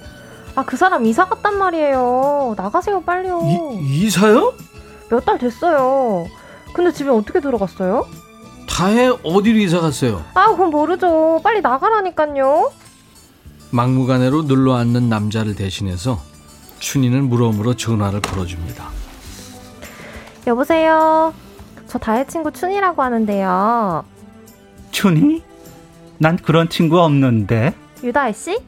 아 0.57 0.63
그 0.63 0.77
사람 0.77 1.05
이사 1.07 1.25
갔단 1.25 1.57
말이에요. 1.59 2.55
나가세요 2.57 3.03
빨리요. 3.03 3.41
이, 3.81 4.05
이사요? 4.05 4.53
몇 5.11 5.25
달 5.25 5.39
됐어요. 5.39 6.27
근데 6.75 6.93
집에 6.93 7.09
어떻게 7.11 7.41
들어갔어요? 7.41 8.07
다혜 8.69 9.09
어디로 9.23 9.59
이사 9.59 9.81
갔어요? 9.81 10.25
아 10.35 10.49
그건 10.51 10.71
모르죠. 10.71 11.41
빨리 11.43 11.61
나가라니까요. 11.61 12.71
막무가내로 13.71 14.47
눌러 14.47 14.77
앉는 14.77 15.09
남자를 15.09 15.55
대신해서 15.55 16.21
춘희는 16.79 17.29
물어물어 17.29 17.75
전화를 17.75 18.21
걸어줍니다. 18.21 18.89
여보세요. 20.47 21.33
저 21.87 21.99
다혜 21.99 22.27
친구 22.27 22.51
춘이라고 22.53 23.03
하는데요. 23.03 24.05
춘희? 24.91 25.43
난 26.19 26.37
그런 26.37 26.69
친구 26.69 27.01
없는데. 27.01 27.75
유다혜 28.03 28.33
씨? 28.33 28.59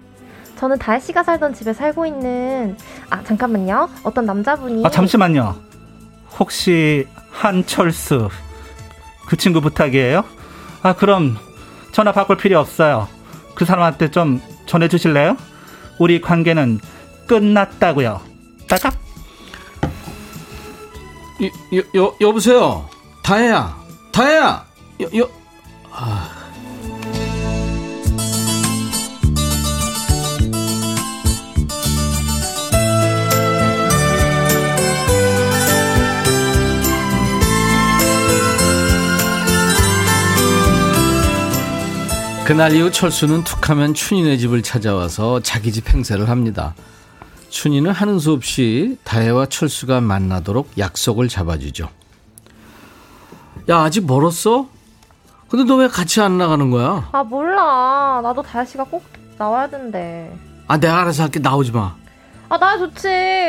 저는 0.59 0.79
다혜 0.79 0.99
씨가 1.01 1.23
살던 1.23 1.55
집에 1.55 1.73
살고 1.73 2.07
있는 2.07 2.77
아 3.11 3.23
잠깐만요. 3.23 3.89
어떤 4.03 4.25
남자분이 4.25 4.85
아, 4.87 4.91
잠시만요. 4.91 5.55
혹시 6.39 7.07
한철수 7.31 8.29
그 9.27 9.37
친구 9.37 9.61
부탁이에요? 9.61 10.25
아, 10.83 10.95
그럼 10.95 11.37
전화 11.93 12.13
바꿀 12.13 12.37
필요 12.37 12.59
없어요. 12.61 13.09
그 13.55 13.65
사람한테 13.65 14.11
좀 14.11 14.41
전해 14.67 14.89
주실래요? 14.89 15.37
우리 15.99 16.21
관계는 16.21 16.81
끝났다고요. 17.27 18.21
여, 21.43 21.79
여, 21.79 21.83
여, 22.03 22.15
여보세요. 22.21 22.89
다혜야. 23.23 23.77
다혜야. 24.13 24.65
여, 25.03 25.19
여. 25.19 25.29
아. 25.91 26.36
그날 42.47 42.73
이후 42.75 42.91
철수는 42.93 43.43
툭하면 43.45 43.93
춘희네 43.95 44.37
집을 44.37 44.63
찾아와서 44.63 45.41
자기 45.41 45.73
집 45.73 45.93
행세를 45.93 46.29
합니다. 46.29 46.75
춘희는 47.51 47.91
하는 47.91 48.19
수 48.21 48.33
없이 48.33 48.99
다혜와 49.05 49.47
철수가 49.47 50.01
만나도록 50.01 50.71
약속을 50.79 51.29
잡아주죠. 51.29 51.89
야 53.69 53.79
아직 53.79 54.07
멀었어? 54.07 54.69
근데 55.49 55.65
너 55.65 55.77
왜 55.77 55.89
같이 55.89 56.21
안 56.21 56.39
나가는 56.39 56.71
거야? 56.71 57.09
아 57.13 57.23
몰라. 57.25 58.21
나도 58.23 58.43
다혜 58.43 58.65
씨가 58.65 58.85
꼭 58.85 59.05
나와야 59.39 59.69
된대. 59.69 60.31
아 60.69 60.77
내가 60.77 61.01
알아서 61.01 61.25
할게 61.25 61.41
나오지 61.41 61.73
마. 61.73 61.95
아 62.49 62.59
나야 62.59 62.79
좋지. 62.79 63.03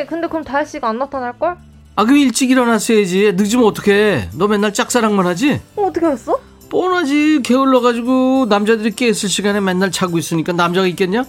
근데 0.09 0.27
그럼 0.27 0.43
다혜 0.43 0.65
씨가 0.65 0.89
안 0.89 0.97
나타날 0.97 1.37
걸? 1.37 1.55
아 1.95 2.03
그럼 2.03 2.17
일찍 2.17 2.49
일어났어야지. 2.49 3.33
늦으면 3.35 3.65
어떡해. 3.65 4.29
너 4.33 4.47
맨날 4.47 4.73
짝사랑만 4.73 5.27
하지? 5.27 5.61
어, 5.75 5.83
어떻게 5.87 6.05
알았어? 6.05 6.39
뻔하지. 6.69 7.41
게을러가지고 7.43 8.47
남자들이 8.49 8.91
깨있을 8.91 9.29
시간에 9.29 9.59
맨날 9.59 9.91
자고 9.91 10.17
있으니까 10.17 10.53
남자가 10.53 10.87
있겠냐? 10.87 11.25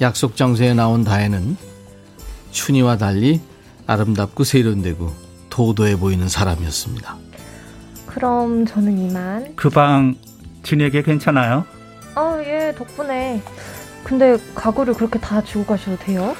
약속 0.00 0.36
장소에 0.36 0.74
나온 0.74 1.04
다혜는 1.04 1.56
춘희와 2.52 2.96
달리 2.96 3.40
아름답고 3.86 4.44
세련되고 4.44 5.12
도도해 5.50 5.96
보이는 5.98 6.28
사람이었습니다. 6.28 7.16
그럼 8.06 8.66
저는 8.66 8.98
이만. 8.98 9.54
그 9.56 9.68
방 9.70 10.14
진에게 10.62 11.02
괜찮아요? 11.02 11.64
아, 12.14 12.38
예, 12.44 12.74
덕분에. 12.76 13.40
근데 14.04 14.38
가구를 14.54 14.94
그렇게 14.94 15.18
다 15.18 15.42
주고 15.42 15.64
가셔도 15.66 15.96
돼요? 15.98 16.34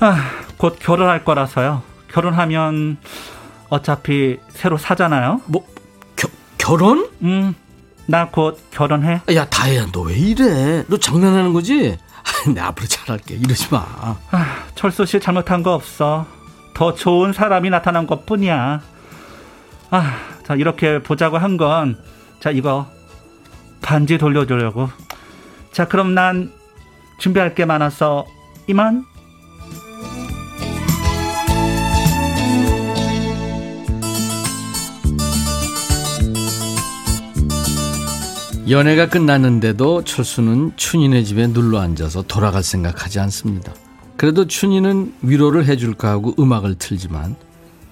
아, 0.00 0.16
곧 0.56 0.76
결혼할 0.78 1.24
거라서요. 1.24 1.82
결혼하면 2.12 2.98
어차피 3.68 4.38
새로 4.50 4.76
사잖아요. 4.78 5.40
뭐 5.46 5.66
겨, 5.66 5.75
결혼? 6.66 7.08
음, 7.22 7.54
나곧 8.06 8.58
결혼해. 8.72 9.20
야 9.36 9.44
다혜야 9.44 9.86
너 9.92 10.02
왜 10.02 10.14
이래? 10.16 10.82
너 10.88 10.96
장난하는 10.96 11.52
거지? 11.52 11.96
아, 12.24 12.50
내 12.50 12.60
앞으로 12.60 12.88
잘할게 12.88 13.36
이러지 13.36 13.68
마. 13.70 13.78
아, 14.32 14.64
철수 14.74 15.06
씨 15.06 15.20
잘못한 15.20 15.62
거 15.62 15.74
없어. 15.74 16.26
더 16.74 16.92
좋은 16.92 17.32
사람이 17.32 17.70
나타난 17.70 18.08
것 18.08 18.26
뿐이야. 18.26 18.80
아, 19.90 20.16
자, 20.44 20.54
이렇게 20.56 21.00
보자고 21.00 21.38
한 21.38 21.56
건, 21.56 21.96
자, 22.40 22.50
이거, 22.50 22.86
반지 23.80 24.18
돌려주려고. 24.18 24.90
자, 25.70 25.86
그럼 25.86 26.14
난 26.14 26.50
준비할 27.20 27.54
게 27.54 27.64
많아서, 27.64 28.26
이만? 28.66 29.04
연애가 38.68 39.08
끝났는데도 39.08 40.02
철수는 40.04 40.72
춘이네 40.76 41.22
집에 41.22 41.46
눌러 41.46 41.78
앉아서 41.80 42.22
돌아갈 42.22 42.62
생각하지 42.62 43.20
않습니다. 43.20 43.72
그래도 44.16 44.46
춘이는 44.46 45.14
위로를 45.22 45.66
해줄까 45.66 46.08
하고 46.10 46.34
음악을 46.38 46.76
틀지만 46.78 47.36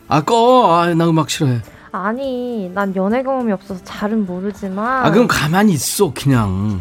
아 0.09 0.23
꺼! 0.23 0.75
아, 0.75 0.93
나 0.95 1.09
음악 1.09 1.31
싫어해. 1.31 1.61
아니, 1.93 2.69
난 2.75 2.95
연애 2.97 3.23
경험이 3.23 3.53
없어서 3.53 3.81
잘은 3.85 4.27
모르지만. 4.27 5.07
아 5.07 5.11
그럼 5.11 5.29
가만히 5.29 5.73
있어 5.75 6.13
그냥. 6.13 6.81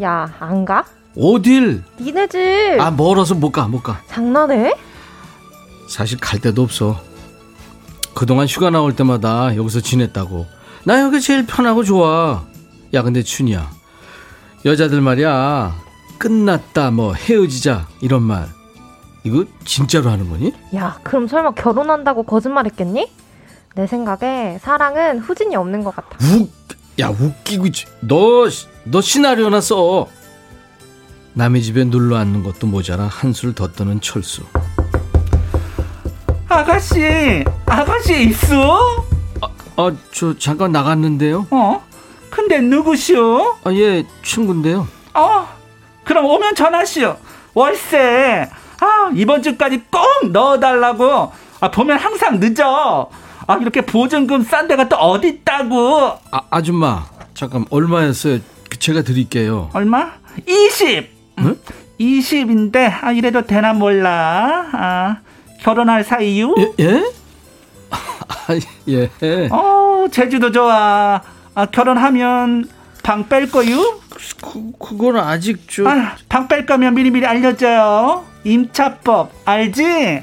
야, 0.00 0.32
안 0.38 0.64
가? 0.64 0.84
어딜? 1.16 1.82
니네 2.00 2.28
집! 2.28 2.38
아 2.80 2.90
멀어서 2.90 3.34
못 3.34 3.50
가 3.50 3.66
못 3.68 3.82
가. 3.82 4.00
장난해? 4.08 4.74
사실 5.88 6.18
갈 6.18 6.38
데도 6.40 6.62
없어. 6.62 7.00
그동안 8.14 8.46
휴가 8.46 8.70
나올 8.70 8.94
때마다 8.94 9.54
여기서 9.56 9.80
지냈다고. 9.80 10.46
나 10.84 11.00
여기 11.02 11.20
제일 11.20 11.44
편하고 11.46 11.82
좋아. 11.82 12.44
야, 12.94 13.02
근데 13.02 13.22
춘이야. 13.22 13.70
여자들 14.64 15.00
말이야. 15.00 15.74
끝났다, 16.18 16.90
뭐, 16.92 17.12
헤어지자, 17.12 17.88
이런 18.00 18.22
말. 18.22 18.48
이거 19.24 19.44
진짜로 19.64 20.10
하는 20.10 20.28
거니? 20.30 20.52
야, 20.76 20.98
그럼 21.02 21.26
설마 21.26 21.52
결혼한다고 21.52 22.22
거짓말 22.22 22.66
했겠니? 22.66 23.10
내 23.74 23.86
생각에 23.86 24.58
사랑은 24.62 25.18
후진이 25.18 25.56
없는 25.56 25.82
것 25.82 25.96
같아. 25.96 26.16
웃, 26.20 26.48
야, 27.00 27.08
웃기고, 27.08 27.66
있지. 27.66 27.86
너, 28.00 28.48
너 28.84 29.00
시나리오나 29.00 29.60
써. 29.60 30.06
남의 31.32 31.62
집에 31.62 31.84
눌러 31.84 32.16
앉는 32.16 32.44
것도 32.44 32.68
모자라 32.68 33.08
한술 33.08 33.54
더 33.56 33.72
떠는 33.72 34.00
철수. 34.00 34.42
아가씨, 36.48 37.44
아가씨 37.66 38.28
있어? 38.28 39.04
아, 39.76 39.92
저, 40.12 40.38
잠깐 40.38 40.70
나갔는데요? 40.70 41.48
어? 41.50 41.82
근데 42.34 42.60
누구시오? 42.60 43.58
아, 43.62 43.72
예, 43.74 44.04
친구인데요. 44.24 44.88
어? 45.14 45.48
그럼 46.02 46.24
오면 46.24 46.56
전화시오. 46.56 47.16
월세. 47.54 48.50
아, 48.80 49.10
이번 49.14 49.40
주까지 49.40 49.84
꼭 49.88 50.32
넣어달라고. 50.32 51.30
아, 51.60 51.70
보면 51.70 51.96
항상 51.96 52.40
늦어. 52.40 53.08
아, 53.46 53.56
이렇게 53.58 53.82
보증금 53.82 54.42
싼 54.42 54.66
데가 54.66 54.88
또 54.88 54.96
어디 54.96 55.28
있다고. 55.28 56.18
아, 56.32 56.40
아줌마, 56.50 57.04
잠깐, 57.34 57.66
얼마였어요? 57.70 58.40
그 58.68 58.80
제가 58.80 59.02
드릴게요. 59.02 59.70
얼마? 59.72 60.10
20! 60.44 61.08
응? 61.38 61.56
20인데, 62.00 62.92
아, 63.00 63.12
이래도 63.12 63.42
되나 63.46 63.72
몰라. 63.74 64.66
아, 64.72 65.16
결혼할 65.60 66.02
사이유? 66.02 66.52
예? 66.58 66.84
예? 66.84 67.04
아, 67.94 68.58
예. 68.88 69.08
어, 69.52 70.06
제주도 70.10 70.50
좋아. 70.50 71.22
아, 71.54 71.66
결혼하면 71.66 72.68
방 73.02 73.28
뺄 73.28 73.50
거유? 73.50 74.00
그, 74.42 74.72
그건 74.78 75.16
아직 75.18 75.68
좀. 75.68 75.86
아, 75.86 76.16
방 76.28 76.48
뺄 76.48 76.66
거면 76.66 76.94
미리미리 76.94 77.26
알려줘요. 77.26 78.24
임차법, 78.44 79.30
알지? 79.44 80.22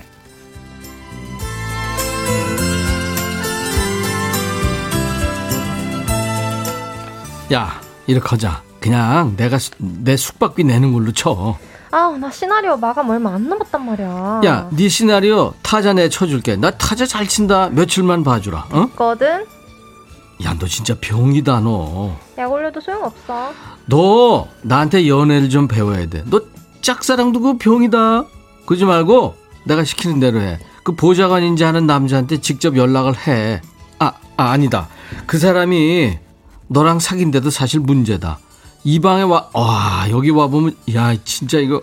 야, 7.54 7.82
이렇게 8.08 8.28
하자. 8.30 8.62
그냥 8.80 9.36
내가 9.36 9.60
수- 9.60 9.72
내 9.78 10.16
숙박비 10.16 10.64
내는 10.64 10.94
걸로 10.94 11.12
쳐. 11.12 11.58
아, 11.92 12.16
나 12.20 12.32
시나리오 12.32 12.78
마감 12.78 13.10
얼마 13.10 13.34
안 13.36 13.50
남았단 13.50 13.86
말이야. 13.86 14.42
야, 14.46 14.70
네 14.72 14.88
시나리오 14.88 15.54
타자 15.62 15.92
내 15.94 16.08
쳐줄게. 16.08 16.56
나 16.56 16.72
타자 16.72 17.06
잘 17.06 17.28
친다. 17.28 17.70
며칠만 17.70 18.24
봐주라. 18.24 18.68
어? 18.72 18.88
거든 18.96 19.46
야, 20.44 20.56
너 20.58 20.66
진짜 20.66 20.96
병이다, 21.00 21.60
너. 21.62 22.16
약 22.38 22.52
올려도 22.52 22.82
소용없어. 22.82 23.54
너 23.86 24.48
나한테 24.62 25.08
연애를 25.08 25.50
좀 25.50 25.68
배워야 25.68 26.08
돼. 26.08 26.24
너 26.26 26.42
짝사랑도 26.82 27.40
그 27.40 27.58
병이다. 27.58 28.26
그러지 28.66 28.86
말고 28.86 29.36
내가 29.66 29.84
시키는 29.84 30.20
대로 30.20 30.40
해. 30.42 30.60
그 30.84 30.96
보좌관인지 30.96 31.64
하는 31.64 31.86
남자한테 31.86 32.42
직접 32.42 32.76
연락을 32.76 33.16
해. 33.28 33.62
아, 34.00 34.14
아 34.38 34.52
아니다. 34.52 34.88
그 35.28 35.38
사람이 35.38 36.18
너랑 36.68 37.00
사귄데도 37.00 37.50
사실 37.50 37.80
문제다. 37.80 38.40
이 38.84 39.00
방에 39.00 39.22
와, 39.22 39.50
와 39.54 40.08
여기 40.10 40.32
와 40.32 40.48
보면 40.48 40.76
야 40.96 41.16
진짜 41.24 41.60
이거 41.60 41.82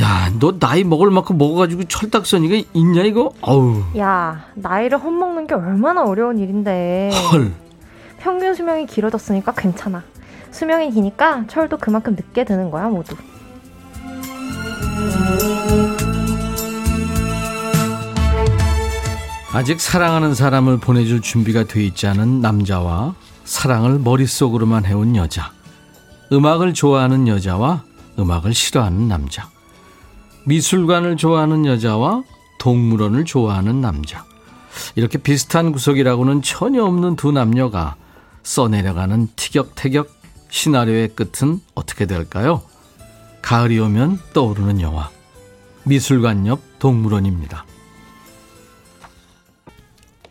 야 0.00 0.30
너 0.38 0.58
나이 0.58 0.84
먹을 0.84 1.10
만큼 1.10 1.38
먹어가지고 1.38 1.84
철딱서니가 1.84 2.68
있냐 2.74 3.02
이거? 3.02 3.32
어우 3.40 3.82
야, 3.96 4.44
나이를 4.54 4.98
헛먹는 4.98 5.46
게 5.46 5.54
얼마나 5.54 6.02
어려운 6.04 6.38
일인데. 6.38 7.10
헐. 7.32 7.52
평균 8.18 8.54
수명이 8.54 8.86
길어졌으니까 8.86 9.52
괜찮아. 9.52 10.02
수명이 10.50 10.90
기니까 10.90 11.44
철도 11.48 11.76
그만큼 11.78 12.14
늦게 12.14 12.44
드는 12.44 12.70
거야, 12.70 12.88
모두. 12.88 13.14
아직 19.52 19.80
사랑하는 19.80 20.34
사람을 20.34 20.78
보내줄 20.78 21.22
준비가 21.22 21.64
돼 21.64 21.82
있지 21.84 22.06
않은 22.06 22.40
남자와 22.42 23.14
사랑을 23.44 23.98
머릿속으로만 23.98 24.84
해온 24.84 25.16
여자. 25.16 25.50
음악을 26.32 26.74
좋아하는 26.74 27.26
여자와 27.28 27.82
음악을 28.18 28.52
싫어하는 28.52 29.08
남자. 29.08 29.48
미술관을 30.46 31.16
좋아하는 31.16 31.66
여자와 31.66 32.22
동물원을 32.58 33.24
좋아하는 33.24 33.80
남자. 33.80 34.24
이렇게 34.94 35.18
비슷한 35.18 35.72
구석이라고는 35.72 36.42
전혀 36.42 36.84
없는 36.84 37.16
두 37.16 37.32
남녀가 37.32 37.96
써내려가는 38.42 39.28
티격태격 39.34 40.08
시나리오의 40.48 41.14
끝은 41.16 41.60
어떻게 41.74 42.06
될까요? 42.06 42.62
가을이 43.42 43.78
오면 43.80 44.20
떠오르는 44.32 44.80
영화. 44.80 45.10
미술관 45.84 46.46
옆 46.46 46.60
동물원입니다. 46.78 47.64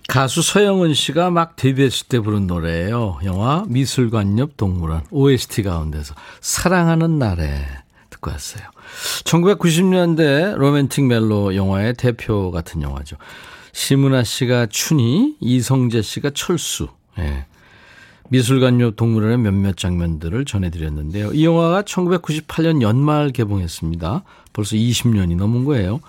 가수 0.07 0.41
서영은 0.41 0.93
씨가 0.93 1.29
막 1.29 1.57
데뷔했을 1.57 2.07
때 2.07 2.19
부른 2.19 2.47
노래예요. 2.47 3.19
영화 3.25 3.65
미술관 3.67 4.39
옆 4.39 4.55
동물원 4.55 5.03
OST 5.11 5.63
가운데서 5.63 6.15
사랑하는 6.39 7.19
날에 7.19 7.65
듣고 8.09 8.31
왔어요. 8.31 8.74
1990년대 9.23 10.55
로맨틱 10.55 11.05
멜로 11.05 11.55
영화의 11.55 11.93
대표 11.95 12.51
같은 12.51 12.81
영화죠. 12.81 13.17
심은하 13.71 14.23
씨가 14.23 14.67
춘희, 14.67 15.35
이성재 15.39 16.01
씨가 16.01 16.31
철수. 16.33 16.87
예. 17.19 17.45
미술관 18.29 18.79
옆 18.81 18.95
동물원의 18.95 19.37
몇몇 19.37 19.77
장면들을 19.77 20.45
전해드렸는데요. 20.45 21.33
이 21.33 21.45
영화가 21.45 21.83
1998년 21.83 22.81
연말 22.81 23.31
개봉했습니다. 23.31 24.23
벌써 24.53 24.75
20년이 24.75 25.35
넘은 25.35 25.65
거예요. 25.65 25.99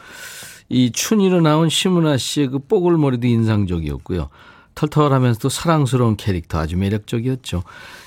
이 0.68 0.90
춘이로 0.92 1.40
나온 1.40 1.68
심은하 1.68 2.16
씨의 2.16 2.48
그 2.48 2.58
뽀글머리도 2.60 3.26
인상적이었고요. 3.26 4.28
털털하면서도 4.74 5.48
사랑스러운 5.48 6.16
캐릭터 6.16 6.58
아주 6.58 6.76
매력적이었죠. 6.76 7.62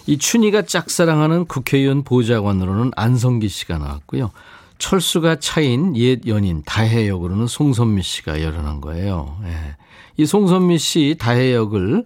이 0.08 0.18
춘이가 0.18 0.64
짝사랑하는 0.64 1.46
국회의원 1.46 2.04
보좌관으로는 2.04 2.92
안성기 2.96 3.50
씨가 3.50 3.78
나왔고요. 3.78 4.32
철수가 4.80 5.40
차인 5.40 5.96
옛 5.98 6.26
연인 6.28 6.64
다혜 6.66 7.08
역으로는 7.08 7.48
송선미 7.48 8.02
씨가 8.02 8.42
열연한 8.42 8.82
거예요. 8.82 9.38
예. 9.44 9.76
이 10.18 10.26
송선미 10.26 10.80
씨 10.80 11.16
다혜 11.20 11.54
역을 11.54 12.06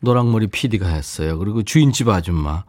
노랑머리 0.00 0.48
PD가 0.48 0.88
했어요. 0.88 1.38
그리고 1.38 1.62
주인집 1.62 2.08
아줌마. 2.08 2.64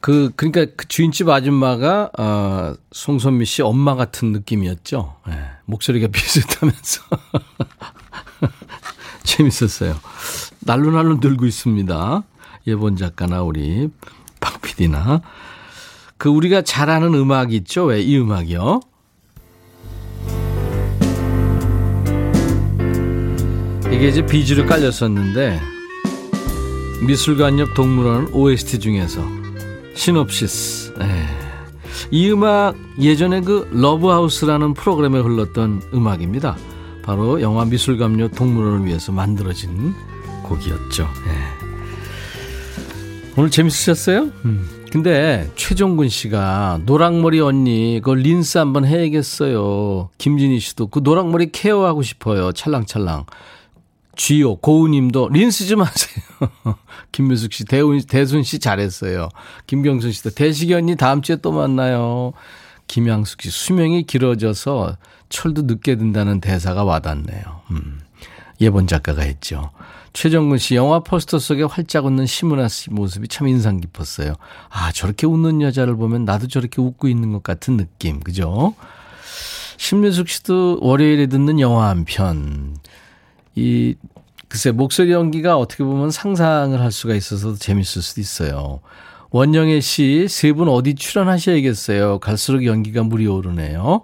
그 0.00 0.30
그러니까 0.36 0.66
그 0.76 0.86
주인집 0.86 1.28
아줌마가 1.28 2.10
어, 2.18 2.74
송선미 2.92 3.44
씨 3.44 3.62
엄마 3.62 3.94
같은 3.96 4.32
느낌이었죠. 4.32 5.16
예, 5.28 5.50
목소리가 5.64 6.08
비슷하면서 6.12 7.02
재밌었어요. 9.24 9.96
날로 10.60 10.90
날로 10.90 11.16
늘고 11.16 11.46
있습니다. 11.46 12.22
예본 12.66 12.96
작가나 12.96 13.42
우리 13.42 13.90
박 14.40 14.60
PD나. 14.60 15.22
그 16.18 16.28
우리가 16.28 16.62
잘 16.62 16.90
아는 16.90 17.14
음악 17.14 17.52
있죠? 17.52 17.84
왜 17.84 18.00
이 18.02 18.18
음악이요? 18.18 18.80
이게 23.92 24.08
이제 24.08 24.24
비주로 24.24 24.66
깔렸었는데 24.66 25.60
미술관 27.06 27.58
옆 27.58 27.74
동물원 27.74 28.28
OST 28.32 28.80
중에서 28.80 29.22
시놉시스. 29.94 30.94
네. 30.98 31.26
이 32.10 32.30
음악 32.30 32.76
예전에 33.00 33.40
그 33.40 33.68
러브하우스라는 33.72 34.74
프로그램에 34.74 35.18
흘렀던 35.18 35.82
음악입니다. 35.94 36.56
바로 37.02 37.40
영화 37.40 37.64
미술관 37.64 38.20
옆 38.20 38.34
동물원을 38.34 38.86
위해서 38.86 39.10
만들어진 39.12 39.94
곡이었죠. 40.44 41.08
네. 41.26 41.32
오늘 43.36 43.50
재밌으셨어요? 43.50 44.30
음. 44.44 44.77
근데 44.90 45.50
최종근 45.54 46.08
씨가 46.08 46.80
노랑머리 46.86 47.40
언니 47.40 48.00
그 48.02 48.10
린스 48.10 48.58
한번 48.58 48.84
해야겠어요. 48.84 50.10
김진희 50.18 50.60
씨도 50.60 50.88
그 50.88 51.00
노랑머리 51.02 51.52
케어하고 51.52 52.02
싶어요. 52.02 52.52
찰랑찰랑. 52.52 53.26
쥐요 54.16 54.56
고우님도 54.56 55.28
린스 55.28 55.66
좀 55.66 55.82
하세요. 55.82 56.24
김묘숙 57.12 57.52
씨, 57.52 57.64
대훈, 57.64 58.00
대순 58.00 58.42
씨 58.42 58.58
잘했어요. 58.58 59.28
김경순 59.66 60.10
씨도 60.10 60.30
대식이 60.30 60.74
언니 60.74 60.96
다음 60.96 61.22
주에 61.22 61.36
또 61.36 61.52
만나요. 61.52 62.32
김양숙 62.88 63.42
씨 63.42 63.50
수명이 63.50 64.04
길어져서 64.04 64.96
철도 65.28 65.62
늦게 65.62 65.96
든다는 65.96 66.40
대사가 66.40 66.82
와닿네요. 66.82 67.42
음. 67.70 68.00
예본 68.60 68.88
작가가 68.88 69.22
했죠. 69.22 69.70
최정근 70.12 70.58
씨 70.58 70.74
영화 70.74 71.00
포스터 71.00 71.38
속에 71.38 71.62
활짝 71.62 72.06
웃는 72.06 72.26
심은하 72.26 72.68
씨 72.68 72.90
모습이 72.90 73.28
참 73.28 73.46
인상 73.48 73.80
깊었어요. 73.80 74.34
아 74.70 74.90
저렇게 74.92 75.26
웃는 75.26 75.62
여자를 75.62 75.96
보면 75.96 76.24
나도 76.24 76.48
저렇게 76.48 76.80
웃고 76.80 77.08
있는 77.08 77.32
것 77.32 77.42
같은 77.42 77.76
느낌, 77.76 78.20
그죠? 78.20 78.74
심민숙 79.76 80.28
씨도 80.28 80.78
월요일에 80.80 81.26
듣는 81.26 81.60
영화 81.60 81.88
한 81.88 82.04
편. 82.04 82.76
이 83.54 83.94
글쎄 84.48 84.70
목소리 84.72 85.12
연기가 85.12 85.56
어떻게 85.58 85.84
보면 85.84 86.10
상상을 86.10 86.80
할 86.80 86.90
수가 86.90 87.14
있어서 87.14 87.54
재밌을 87.54 88.02
수도 88.02 88.20
있어요. 88.20 88.80
원영애 89.30 89.80
씨 89.80 90.24
세 90.26 90.52
분 90.52 90.68
어디 90.68 90.94
출연하셔야겠어요. 90.94 92.18
갈수록 92.18 92.64
연기가 92.64 93.02
물이 93.02 93.26
오르네요. 93.26 94.02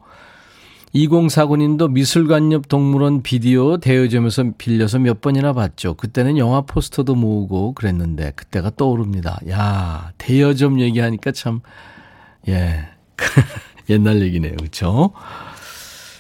2049님도 0.95 1.90
미술관 1.90 2.53
옆 2.53 2.68
동물원 2.68 3.22
비디오 3.22 3.78
대여점에서 3.78 4.53
빌려서 4.57 5.01
몇 5.01 5.20
번이나 5.20 5.53
봤죠. 5.53 5.95
그때는 5.95 6.38
영화 6.38 6.61
포스터도 6.61 7.16
모으고 7.16 7.72
그랬는데 7.72 8.32
그때가 8.36 8.70
떠오릅니다. 8.76 9.38
야 9.49 10.12
대여점 10.18 10.80
얘기하니까 10.80 11.32
참 11.32 11.61
예. 12.49 12.88
옛날 13.90 14.22
얘기네요. 14.22 14.55
그렇죠? 14.57 15.12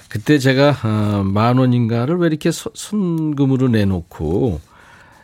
그때 0.08 0.38
제가 0.38 0.76
어, 0.82 1.22
만 1.24 1.58
원인가를 1.58 2.16
왜 2.18 2.26
이렇게 2.26 2.50
순금으로 2.50 3.68
내놓고 3.68 4.60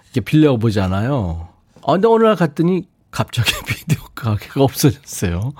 이렇게 0.05 0.21
빌려보잖아요. 0.21 1.49
아, 1.87 1.93
근데 1.93 2.09
날 2.25 2.37
갔더니 2.37 2.89
갑자기 3.11 3.53
비디오 3.67 4.01
가게가 4.15 4.63
없어졌어요. 4.63 5.53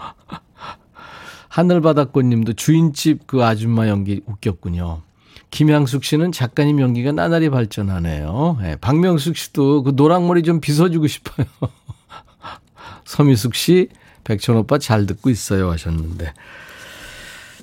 하늘바닷꽃님도 1.51 2.55
주인집 2.55 3.27
그 3.27 3.45
아줌마 3.45 3.89
연기 3.89 4.23
웃겼군요. 4.25 5.03
김양숙 5.51 6.05
씨는 6.05 6.31
작가님 6.31 6.81
연기가 6.81 7.11
나날이 7.11 7.51
발전하네요. 7.51 8.59
네, 8.61 8.77
박명숙 8.77 9.37
씨도 9.37 9.83
그 9.83 9.93
노랑머리 9.97 10.45
좀 10.45 10.61
빗어주고 10.61 11.09
싶어요. 11.09 11.47
서미숙 13.05 13.57
씨, 13.57 13.89
백천 14.23 14.57
오빠 14.57 14.79
잘 14.79 15.07
듣고 15.07 15.29
있어요 15.29 15.71
하셨는데. 15.73 16.33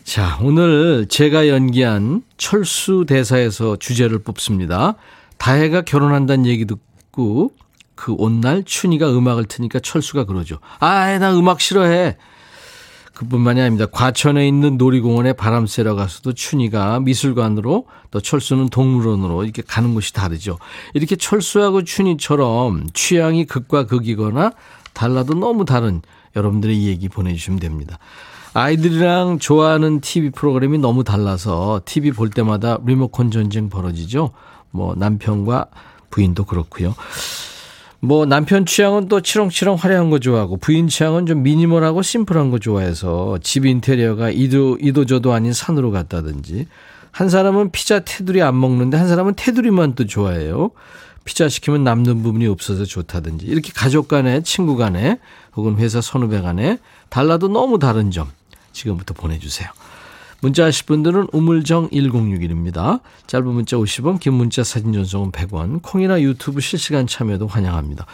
자, 0.04 0.38
오늘 0.42 1.06
제가 1.08 1.48
연기한 1.48 2.24
철수 2.38 3.06
대사에서 3.08 3.78
주제를 3.78 4.20
뽑습니다. 4.20 4.96
다혜가 5.38 5.82
결혼한다는 5.84 6.46
얘기 6.46 6.66
듣고 6.66 7.52
그 7.96 8.14
온 8.20 8.42
날 8.42 8.64
춘희가 8.64 9.10
음악을 9.18 9.46
트니까 9.46 9.80
철수가 9.80 10.26
그러죠. 10.26 10.60
아, 10.80 11.18
나 11.20 11.34
음악 11.38 11.62
싫어해. 11.62 12.18
그뿐만이 13.18 13.60
아닙니다. 13.60 13.88
과천에 13.88 14.48
있는 14.48 14.78
놀이공원에 14.78 15.34
바람 15.34 15.66
쐬러 15.66 15.96
가서도 15.96 16.34
춘희가 16.34 17.00
미술관으로 17.00 17.86
또 18.12 18.22
철수는 18.22 18.70
동물원으로 18.70 19.44
이렇게 19.44 19.64
가는 19.64 19.96
곳이 19.96 20.14
다르죠. 20.14 20.60
이렇게 20.94 21.16
철수하고 21.16 21.84
춘희처럼 21.84 22.88
취향이 22.94 23.46
극과 23.46 23.88
극이거나 23.88 24.52
달라도 24.94 25.34
너무 25.34 25.66
다른 25.66 26.02
여러분들의 26.36 26.84
얘기 26.84 27.10
보내주시면 27.10 27.60
됩니다. 27.60 27.98
아이들이랑 28.54 29.40
좋아하는 29.40 30.00
TV 30.00 30.30
프로그램이 30.30 30.78
너무 30.78 31.04
달라서 31.04 31.82
TV 31.86 32.12
볼 32.12 32.30
때마다 32.30 32.78
리모컨 32.86 33.32
전쟁 33.32 33.70
벌어지죠. 33.70 34.32
뭐 34.70 34.94
남편과 34.96 35.66
부인도 36.12 36.46
그렇고요. 36.46 36.94
뭐 38.00 38.26
남편 38.26 38.66
취향은 38.66 39.08
또 39.08 39.22
치렁치렁 39.22 39.76
화려한 39.76 40.10
거 40.10 40.20
좋아하고 40.20 40.58
부인 40.58 40.88
취향은 40.88 41.26
좀 41.26 41.42
미니멀하고 41.44 42.02
심플한 42.02 42.52
거 42.52 42.60
좋아해서 42.60 43.40
집 43.42 43.66
인테리어가 43.66 44.30
이도 44.30 44.78
이도저도 44.80 45.34
아닌 45.34 45.52
산으로 45.52 45.92
갔다든지 45.92 46.68
한 47.12 47.30
사람은 47.30 47.72
피자 47.72 48.00
테두리 48.00 48.44
안 48.44 48.60
먹는데 48.60 48.98
한 48.98 49.08
사람은 49.08 49.34
테두리만 49.36 49.96
또 49.96 50.06
좋아해요. 50.06 50.72
피자 51.26 51.50
시키면 51.50 51.84
남는 51.84 52.22
부분이 52.24 52.48
없어서 52.48 52.86
좋다든지 52.86 53.48
이렇게 53.48 53.72
가족 53.74 54.08
간에 54.08 54.44
친구 54.44 54.78
간에 54.78 55.20
혹은 55.56 55.78
회사 55.78 56.00
선후배 56.00 56.42
간에 56.42 56.78
달라도 57.10 57.48
너무 57.48 57.80
다른 57.80 58.12
점 58.12 58.30
지금부터 58.72 59.14
보내주세요. 59.16 59.70
문자 60.42 60.66
하실 60.66 60.86
분들은 60.86 61.28
우물정 61.32 61.90
1061입니다. 61.90 63.02
짧은 63.28 63.48
문자 63.48 63.76
50원, 63.78 64.20
긴 64.20 64.34
문자 64.34 64.64
사진 64.64 64.94
전송은 64.94 65.32
100원, 65.32 65.82
콩이나 65.82 66.22
유튜브 66.22 66.62
실시간 66.62 67.08
참여도 67.08 67.48
환영합니다. 67.48 68.06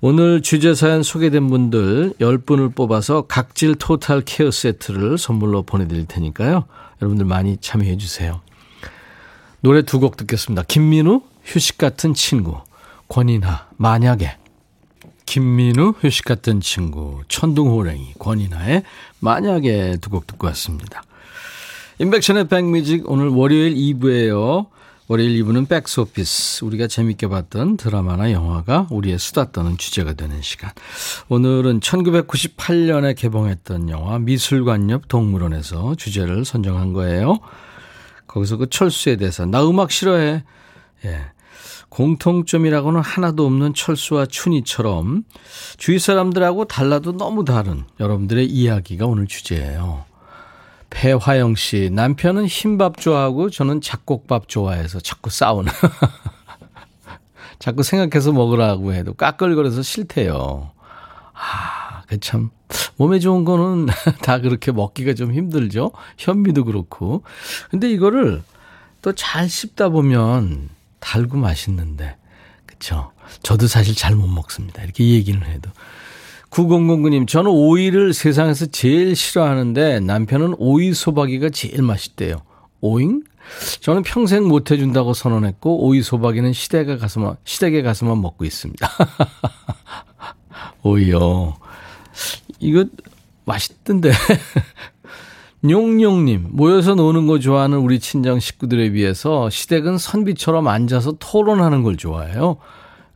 오늘 0.00 0.42
주제 0.42 0.74
사연 0.74 1.02
소개된 1.02 1.48
분들 1.48 2.14
10분을 2.20 2.74
뽑아서 2.74 3.22
각질 3.22 3.74
토탈 3.76 4.22
케어 4.24 4.50
세트를 4.50 5.18
선물로 5.18 5.62
보내드릴 5.62 6.06
테니까요. 6.06 6.64
여러분들 7.00 7.26
많이 7.26 7.56
참여해 7.58 7.96
주세요. 7.96 8.40
노래 9.60 9.82
두 9.82 9.98
곡 10.00 10.16
듣겠습니다. 10.16 10.62
김민우, 10.68 11.22
휴식 11.44 11.76
같은 11.78 12.14
친구, 12.14 12.58
권인하, 13.08 13.66
만약에. 13.76 14.36
김민우, 15.24 15.94
휴식 16.00 16.24
같은 16.24 16.60
친구, 16.60 17.22
천둥호랭이, 17.28 18.14
권인하의 18.18 18.84
만약에 19.20 19.96
두 20.00 20.10
곡 20.10 20.26
듣고 20.26 20.46
왔습니다. 20.48 21.02
인백션의 21.98 22.48
백뮤직 22.48 23.10
오늘 23.10 23.28
월요일 23.28 23.74
2부예요. 23.74 24.66
월요일 25.08 25.42
2부는 25.42 25.66
백스오피스. 25.66 26.64
우리가 26.66 26.88
재밌게 26.88 27.28
봤던 27.28 27.78
드라마나 27.78 28.32
영화가 28.32 28.88
우리의 28.90 29.18
수다 29.18 29.50
떠는 29.50 29.78
주제가 29.78 30.12
되는 30.12 30.42
시간. 30.42 30.72
오늘은 31.28 31.80
1998년에 31.80 33.16
개봉했던 33.16 33.88
영화 33.88 34.18
미술관 34.18 34.90
옆 34.90 35.08
동물원에서 35.08 35.94
주제를 35.94 36.44
선정한 36.44 36.92
거예요. 36.92 37.38
거기서 38.26 38.58
그 38.58 38.68
철수에 38.68 39.16
대해서 39.16 39.46
나 39.46 39.66
음악 39.66 39.90
싫어해. 39.90 40.44
예. 41.06 41.20
공통점이라고는 41.88 43.00
하나도 43.00 43.46
없는 43.46 43.72
철수와 43.72 44.26
춘희처럼 44.26 45.24
주위 45.78 45.98
사람들하고 45.98 46.66
달라도 46.66 47.12
너무 47.12 47.46
다른 47.46 47.84
여러분들의 48.00 48.44
이야기가 48.44 49.06
오늘 49.06 49.26
주제예요. 49.26 50.05
배화영 50.90 51.56
씨, 51.56 51.90
남편은 51.92 52.46
흰밥 52.46 52.98
좋아하고 52.98 53.50
저는 53.50 53.80
잡곡밥 53.80 54.48
좋아해서 54.48 55.00
자꾸 55.00 55.30
싸우는. 55.30 55.72
자꾸 57.58 57.82
생각해서 57.82 58.32
먹으라고 58.32 58.92
해도 58.92 59.14
까끌거려서 59.14 59.82
싫대요. 59.82 60.70
아, 61.34 62.02
그 62.06 62.18
참, 62.20 62.50
몸에 62.96 63.18
좋은 63.18 63.44
거는 63.44 63.86
다 64.22 64.38
그렇게 64.40 64.72
먹기가 64.72 65.14
좀 65.14 65.32
힘들죠? 65.32 65.92
현미도 66.18 66.64
그렇고. 66.64 67.22
근데 67.70 67.90
이거를 67.90 68.42
또 69.02 69.12
잘 69.12 69.48
씹다 69.48 69.90
보면 69.90 70.68
달고 71.00 71.36
맛있는데. 71.36 72.16
그쵸? 72.64 73.12
저도 73.42 73.66
사실 73.66 73.94
잘 73.94 74.14
못 74.16 74.26
먹습니다. 74.26 74.82
이렇게 74.82 75.04
얘기는 75.04 75.40
해도. 75.42 75.70
9009님, 76.50 77.26
저는 77.26 77.50
오이를 77.50 78.12
세상에서 78.12 78.66
제일 78.66 79.14
싫어하는데 79.16 80.00
남편은 80.00 80.54
오이 80.58 80.94
소박이가 80.94 81.50
제일 81.50 81.82
맛있대요. 81.82 82.42
오잉? 82.80 83.22
저는 83.80 84.02
평생 84.02 84.48
못 84.48 84.70
해준다고 84.70 85.14
선언했고 85.14 85.86
오이 85.86 86.02
소박이는 86.02 86.52
시댁에 86.52 86.96
가서만 86.96 87.36
시댁에 87.44 87.82
가서만 87.82 88.20
먹고 88.20 88.44
있습니다. 88.44 88.88
오이요. 90.82 91.56
이거 92.60 92.84
맛있던데. 93.44 94.12
용용님, 95.68 96.48
모여서 96.50 96.94
노는 96.94 97.26
거 97.26 97.38
좋아하는 97.38 97.78
우리 97.78 97.98
친정 97.98 98.38
식구들에 98.38 98.90
비해서 98.90 99.50
시댁은 99.50 99.98
선비처럼 99.98 100.68
앉아서 100.68 101.16
토론하는 101.18 101.82
걸 101.82 101.96
좋아해요. 101.96 102.58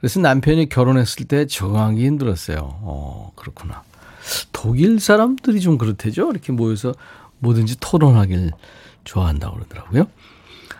그래서 0.01 0.20
남편이 0.20 0.68
결혼했을 0.70 1.26
때 1.26 1.46
적응하기 1.46 2.05
힘들었어요. 2.05 2.59
어, 2.62 3.32
그렇구나. 3.36 3.82
독일 4.53 4.98
사람들이 5.01 5.61
좀 5.61 5.78
그렇대죠. 5.78 6.30
이렇게 6.30 6.53
모여서 6.53 6.94
뭐든지 7.38 7.76
토론하길 7.80 8.51
좋아한다고 9.05 9.57
그러더라고요. 9.57 10.07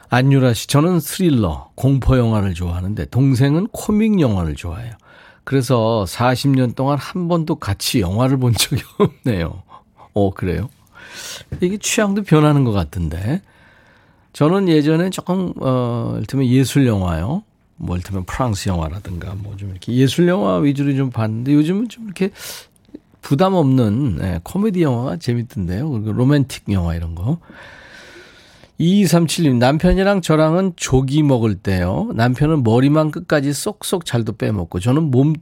안유라 0.08 0.54
씨, 0.54 0.66
저는 0.66 1.00
스릴러, 1.00 1.70
공포 1.74 2.18
영화를 2.18 2.54
좋아하는데 2.54 3.06
동생은 3.06 3.68
코믹 3.68 4.20
영화를 4.20 4.56
좋아해요. 4.56 4.94
그래서 5.44 6.04
40년 6.08 6.74
동안 6.74 6.98
한 6.98 7.28
번도 7.28 7.56
같이 7.56 8.00
영화를 8.00 8.38
본 8.38 8.52
적이 8.52 8.82
없네요. 8.98 9.62
어, 10.14 10.30
그래요? 10.30 10.68
이게 11.60 11.76
취향도 11.78 12.22
변하는 12.22 12.64
것 12.64 12.72
같은데. 12.72 13.42
저는 14.32 14.68
예전에 14.68 15.10
조금, 15.10 15.52
어, 15.60 16.12
이를테면 16.16 16.46
예술 16.46 16.86
영화요. 16.86 17.42
뭐, 17.80 17.96
이를테면 17.96 18.24
프랑스 18.24 18.68
영화라든가 18.68 19.34
뭐 19.34 19.56
좀 19.56 19.70
이렇게 19.70 19.92
예술 19.94 20.28
영화 20.28 20.56
위주로 20.58 20.94
좀 20.94 21.10
봤는데 21.10 21.52
요즘은 21.54 21.88
좀 21.88 22.04
이렇게 22.04 22.30
부담 23.22 23.54
없는 23.54 24.16
네, 24.16 24.40
코미디 24.42 24.82
영화가 24.82 25.16
재밌던데요. 25.18 25.90
그리고 25.90 26.12
로맨틱 26.12 26.64
영화 26.72 26.94
이런 26.94 27.14
거. 27.14 27.38
2237님, 28.78 29.56
남편이랑 29.56 30.22
저랑은 30.22 30.72
조기 30.76 31.22
먹을 31.22 31.54
때요. 31.54 32.10
남편은 32.14 32.62
머리만 32.62 33.10
끝까지 33.10 33.52
쏙쏙 33.52 34.06
잘도 34.06 34.38
빼먹고, 34.38 34.80
저는 34.80 35.10
몸, 35.10 35.34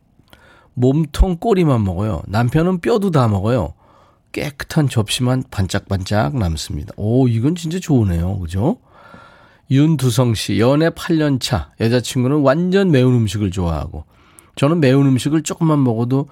몸통 0.75 1.37
꼬리만 1.37 1.85
먹어요. 1.85 2.23
남편은 2.27 2.81
뼈도 2.81 3.13
다 3.13 3.29
먹어요. 3.29 3.75
깨끗한 4.33 4.89
접시만 4.89 5.45
반짝반짝 5.53 6.37
남습니다. 6.37 6.93
오, 6.97 7.29
이건 7.29 7.55
진짜 7.55 7.79
좋으네요. 7.79 8.41
그죠? 8.41 8.79
윤두성 9.71 10.35
씨, 10.35 10.59
연애 10.59 10.89
8년 10.89 11.41
차. 11.41 11.71
여자친구는 11.81 12.39
완전 12.39 12.91
매운 12.91 13.15
음식을 13.15 13.51
좋아하고, 13.51 14.05
저는 14.57 14.81
매운 14.81 15.07
음식을 15.07 15.43
조금만 15.43 15.85
먹어도 15.85 16.29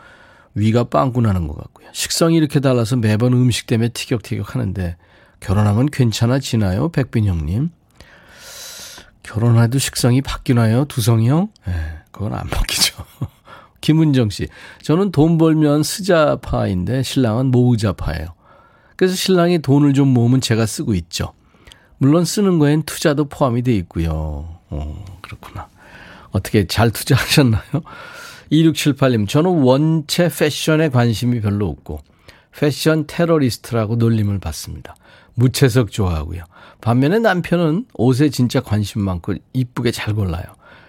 위가 0.55 0.84
빵꾸 0.84 1.20
나는 1.20 1.47
것 1.47 1.57
같고요. 1.57 1.89
식성이 1.93 2.37
이렇게 2.37 2.61
달라서 2.61 2.97
매번 2.97 3.34
음식 3.34 3.66
때문에 3.66 3.91
티격태격 3.91 4.55
하는데, 4.55 4.97
결혼하면 5.41 5.87
괜찮아지나요? 5.87 6.89
백빈 6.89 7.26
형님. 7.26 7.70
결혼해도 9.22 9.78
식성이 9.78 10.22
바뀌나요? 10.22 10.84
두성이 10.87 11.28
형? 11.28 11.49
예, 11.68 11.72
그건 12.11 12.34
안 12.34 12.49
바뀌죠. 12.49 13.05
김은정 13.80 14.30
씨. 14.30 14.49
저는 14.82 15.12
돈 15.12 15.37
벌면 15.37 15.82
스자파인데 15.82 17.03
신랑은 17.03 17.51
모으자파예요. 17.51 18.28
그래서 18.97 19.14
신랑이 19.14 19.61
돈을 19.61 19.93
좀 19.95 20.09
모으면 20.09 20.41
제가 20.41 20.64
쓰고 20.64 20.95
있죠. 20.95 21.32
물론 21.99 22.24
쓰는 22.24 22.59
거엔 22.59 22.82
투자도 22.82 23.26
포함이 23.26 23.62
돼 23.62 23.74
있고요. 23.76 24.49
어, 24.70 25.05
그렇구나. 25.22 25.68
어떻게 26.30 26.66
잘 26.66 26.90
투자하셨나요? 26.90 27.62
2678님, 28.53 29.28
저는 29.28 29.62
원체 29.62 30.28
패션에 30.28 30.90
관심이 30.90 31.40
별로 31.40 31.68
없고, 31.68 32.01
패션 32.57 33.07
테러리스트라고 33.07 33.97
놀림을 33.97 34.38
받습니다. 34.38 34.94
무채석 35.34 35.90
좋아하고요. 35.90 36.44
반면에 36.80 37.18
남편은 37.18 37.86
옷에 37.94 38.30
진짜 38.30 38.61
관심 38.61 39.03
많고 39.03 39.34
이쁘게 39.53 39.90
잘 39.90 40.14
골라요. 40.14 40.44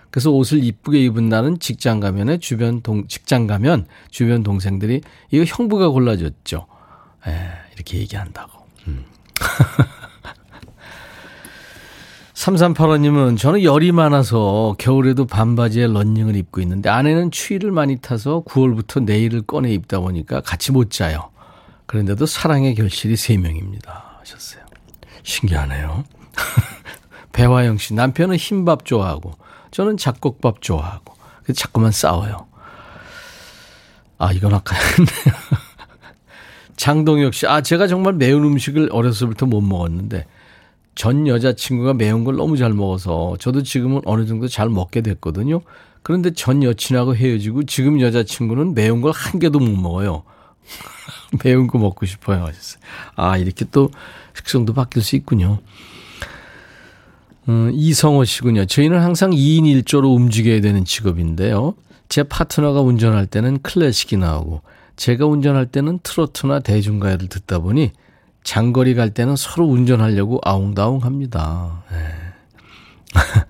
그래서 0.10 0.32
옷을 0.32 0.64
이쁘게 0.64 1.04
입은 1.06 1.28
날은 1.28 1.60
직장 1.60 2.00
가면에 2.00 2.38
주변 2.40 2.82
동 2.82 3.08
직장 3.08 3.46
가면 3.46 3.88
주변 4.10 4.44
동생들이 4.44 5.02
이거 5.32 5.44
형부가 5.46 5.90
골라줬죠. 5.90 6.66
에, 7.28 7.32
이렇게 7.76 7.98
얘기한다고. 8.00 8.52
음. 8.88 9.06
3385님은 12.48 13.38
저는 13.38 13.64
열이 13.64 13.92
많아서 13.92 14.76
겨울에도 14.78 15.26
반바지에 15.26 15.88
런닝을 15.88 16.38
입고 16.38 16.62
있는데 16.62 16.90
아내는 16.90 17.30
추위를 17.30 17.72
많이 17.72 17.98
타서 17.98 18.44
9월부터 18.48 19.04
내일을 19.04 19.42
꺼내 19.42 19.72
입다 19.74 20.00
보니까 20.00 20.40
같이 20.42 20.72
못 20.72 20.90
자요. 20.90 21.30
그런데도 21.88 22.26
사랑의 22.26 22.76
결실이 22.76 23.16
3명입니다. 23.16 23.88
하셨어요. 24.20 24.64
신기하네요. 25.24 26.06
배화영 27.34 27.78
씨, 27.78 27.94
남편은 27.94 28.38
흰밥 28.38 28.86
좋아하고, 28.86 29.34
저는 29.72 29.98
잡곡밥 29.98 30.62
좋아하고, 30.62 31.16
그래서 31.44 31.60
자꾸만 31.60 31.92
싸워요. 31.92 32.48
아, 34.18 34.32
이건 34.32 34.54
아까 34.54 34.76
했네요. 34.76 35.38
장동혁 36.78 37.34
씨, 37.34 37.46
아, 37.46 37.62
제가 37.62 37.88
정말 37.88 38.14
매운 38.14 38.44
음식을 38.44 38.90
어렸을 38.92 39.28
때부터 39.28 39.46
못 39.46 39.62
먹었는데, 39.62 40.26
전 40.98 41.28
여자친구가 41.28 41.94
매운 41.94 42.24
걸 42.24 42.38
너무 42.38 42.58
잘 42.58 42.74
먹어서, 42.74 43.38
저도 43.40 43.62
지금은 43.62 44.02
어느 44.06 44.26
정도 44.26 44.48
잘 44.48 44.68
먹게 44.68 45.02
됐거든요. 45.02 45.62
그런데 46.02 46.32
전 46.34 46.64
여친하고 46.64 47.16
헤어지고, 47.16 47.66
지금 47.66 48.02
여자친구는 48.02 48.74
매운 48.74 49.02
걸 49.02 49.12
한 49.12 49.40
개도 49.40 49.60
못 49.60 49.80
먹어요. 49.80 50.24
매운 51.46 51.68
거 51.68 51.78
먹고 51.78 52.08
싶어요. 52.08 52.44
하셨어요. 52.44 52.82
아, 53.16 53.38
이렇게 53.38 53.64
또 53.72 53.92
식성도 54.36 54.74
바뀔 54.74 55.04
수 55.04 55.16
있군요. 55.16 55.60
음, 57.48 57.70
이성호 57.76 58.26
씨군요. 58.26 58.66
저희는 58.66 59.00
항상 59.00 59.30
2인 59.30 59.84
1조로 59.84 60.16
움직여야 60.16 60.62
되는 60.62 60.84
직업인데요. 60.84 61.76
제 62.10 62.24
파트너가 62.24 62.82
운전할 62.82 63.28
때는 63.28 63.62
클래식이 63.62 64.18
나오고, 64.18 64.62
제가 64.96 65.28
운전할 65.28 65.68
때는 65.68 66.00
트로트나 66.02 66.62
대중가요를 66.62 67.28
듣다 67.28 67.60
보니, 67.60 67.92
장거리 68.48 68.96
갈 68.96 69.10
때는 69.10 69.36
서로 69.36 69.66
운전하려고 69.66 70.40
아웅다웅 70.42 71.04
합니다. 71.04 71.84
네. 71.92 71.98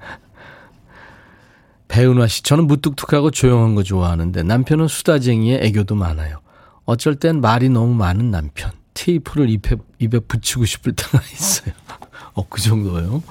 배은화 1.88 2.26
씨, 2.26 2.41
저는 2.41 2.66
무뚝뚝하고 2.66 3.30
조용한 3.30 3.76
거 3.76 3.84
좋아하는데 3.84 4.41
남편은 4.41 4.88
수다쟁이에 4.88 5.60
애교도 5.62 5.93
많아요. 5.93 6.39
어쩔 6.86 7.14
땐 7.16 7.41
말이 7.41 7.70
너무 7.70 7.93
많은 7.93 8.32
남편. 8.32 8.72
테이프를 8.95 9.52
입에, 9.52 9.76
입에 10.00 10.18
붙이고 10.18 10.66
싶을 10.66 10.93
때가 10.93 11.22
있어요. 11.32 11.76
어, 12.34 12.48
그 12.50 12.60
정도요? 12.60 13.22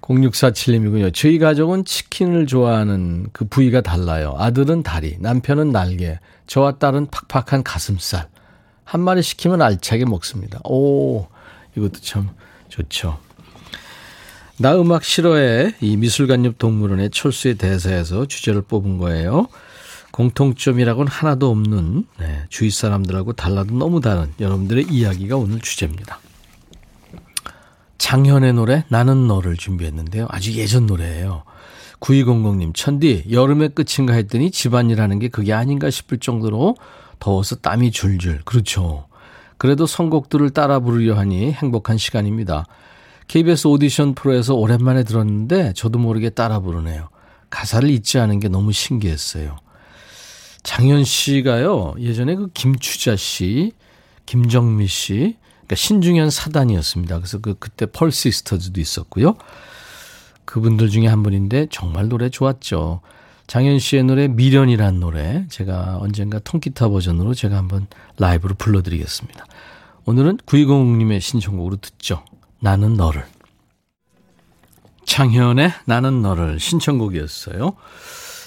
0647님이군요. 0.00 1.14
저희 1.14 1.38
가족은 1.38 1.84
치킨을 1.84 2.48
좋아하는 2.48 3.28
그 3.32 3.44
부위가 3.44 3.82
달라요. 3.82 4.34
아들은 4.36 4.82
다리, 4.82 5.16
남편은 5.20 5.70
날개, 5.70 6.18
저와 6.48 6.78
딸은 6.78 7.06
팍팍한 7.12 7.62
가슴살. 7.62 8.32
한 8.84 9.00
마리 9.00 9.22
시키면 9.22 9.62
알차게 9.62 10.04
먹습니다. 10.04 10.60
오, 10.64 11.26
이것도 11.76 12.00
참 12.00 12.30
좋죠. 12.68 13.18
나 14.58 14.76
음악 14.76 15.04
싫어해 15.04 15.74
이 15.80 15.96
미술관옆 15.96 16.58
동물원의 16.58 17.10
철수의 17.10 17.56
대사에서 17.56 18.26
주제를 18.26 18.62
뽑은 18.62 18.98
거예요. 18.98 19.48
공통점이라고는 20.12 21.10
하나도 21.10 21.50
없는 21.50 22.06
네, 22.18 22.44
주위 22.48 22.70
사람들하고 22.70 23.32
달라도 23.32 23.74
너무 23.74 24.00
다른 24.00 24.32
여러분들의 24.38 24.86
이야기가 24.90 25.36
오늘 25.36 25.60
주제입니다. 25.60 26.20
장현의 27.98 28.52
노래 28.52 28.84
나는 28.88 29.26
너를 29.26 29.56
준비했는데요. 29.56 30.26
아주 30.28 30.52
예전 30.52 30.86
노래예요. 30.86 31.44
9200님 32.00 32.74
천디 32.74 33.26
여름의 33.30 33.70
끝인가 33.70 34.12
했더니 34.12 34.50
집안일하는 34.50 35.18
게 35.18 35.28
그게 35.28 35.52
아닌가 35.52 35.88
싶을 35.88 36.18
정도로 36.18 36.76
더워서 37.22 37.54
땀이 37.54 37.92
줄줄 37.92 38.40
그렇죠. 38.44 39.06
그래도 39.56 39.86
선곡들을 39.86 40.50
따라 40.50 40.80
부르려 40.80 41.16
하니 41.16 41.52
행복한 41.52 41.96
시간입니다. 41.96 42.66
KBS 43.28 43.68
오디션 43.68 44.16
프로에서 44.16 44.56
오랜만에 44.56 45.04
들었는데 45.04 45.72
저도 45.74 46.00
모르게 46.00 46.30
따라 46.30 46.58
부르네요. 46.58 47.10
가사를 47.48 47.88
잊지 47.90 48.18
않은 48.18 48.40
게 48.40 48.48
너무 48.48 48.72
신기했어요. 48.72 49.56
장현 50.64 51.04
씨가요, 51.04 51.94
예전에 52.00 52.34
그 52.34 52.48
김추자 52.54 53.14
씨, 53.14 53.70
김정미 54.26 54.88
씨, 54.88 55.36
그러니까 55.50 55.76
신중현 55.76 56.30
사단이었습니다. 56.30 57.18
그래서 57.18 57.38
그, 57.38 57.54
그때 57.54 57.86
펄시스터즈도 57.86 58.80
있었고요. 58.80 59.36
그분들 60.44 60.88
중에 60.88 61.06
한 61.06 61.22
분인데 61.22 61.68
정말 61.70 62.08
노래 62.08 62.30
좋았죠. 62.30 63.00
장현 63.52 63.80
씨의 63.80 64.04
노래 64.04 64.28
미련이란 64.28 64.98
노래 64.98 65.44
제가 65.50 65.98
언젠가 66.00 66.38
통기타 66.38 66.88
버전으로 66.88 67.34
제가 67.34 67.54
한번 67.54 67.86
라이브로 68.16 68.54
불러드리겠습니다. 68.54 69.44
오늘은 70.06 70.38
9200님의 70.46 71.20
신청곡으로 71.20 71.76
듣죠. 71.76 72.24
나는 72.60 72.94
너를. 72.94 73.26
창현의 75.04 75.70
나는 75.84 76.22
너를 76.22 76.60
신청곡이었어요. 76.60 77.76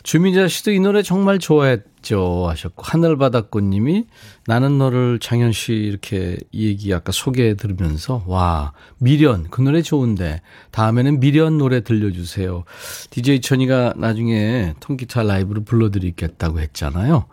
주민자 0.01 0.47
씨도 0.47 0.71
이 0.71 0.79
노래 0.79 1.03
정말 1.03 1.37
좋아했 1.37 1.83
죠 2.05 2.47
하셨고 2.47 2.83
하늘바닷꽃님이 2.85 4.05
나는 4.45 4.77
너를 4.77 5.19
장현 5.19 5.51
씨 5.51 5.73
이렇게 5.73 6.37
얘기 6.53 6.93
아까 6.93 7.11
소개 7.11 7.55
들으면서 7.55 8.23
와 8.27 8.73
미련 8.99 9.49
그 9.49 9.61
노래 9.61 9.81
좋은데 9.81 10.41
다음에는 10.71 11.19
미련 11.19 11.57
노래 11.57 11.81
들려주세요. 11.81 12.63
DJ 13.09 13.41
천이가 13.41 13.95
나중에 13.97 14.75
통기타 14.79 15.23
라이브로 15.23 15.63
불러드리겠다고 15.63 16.59
했잖아요. 16.59 17.25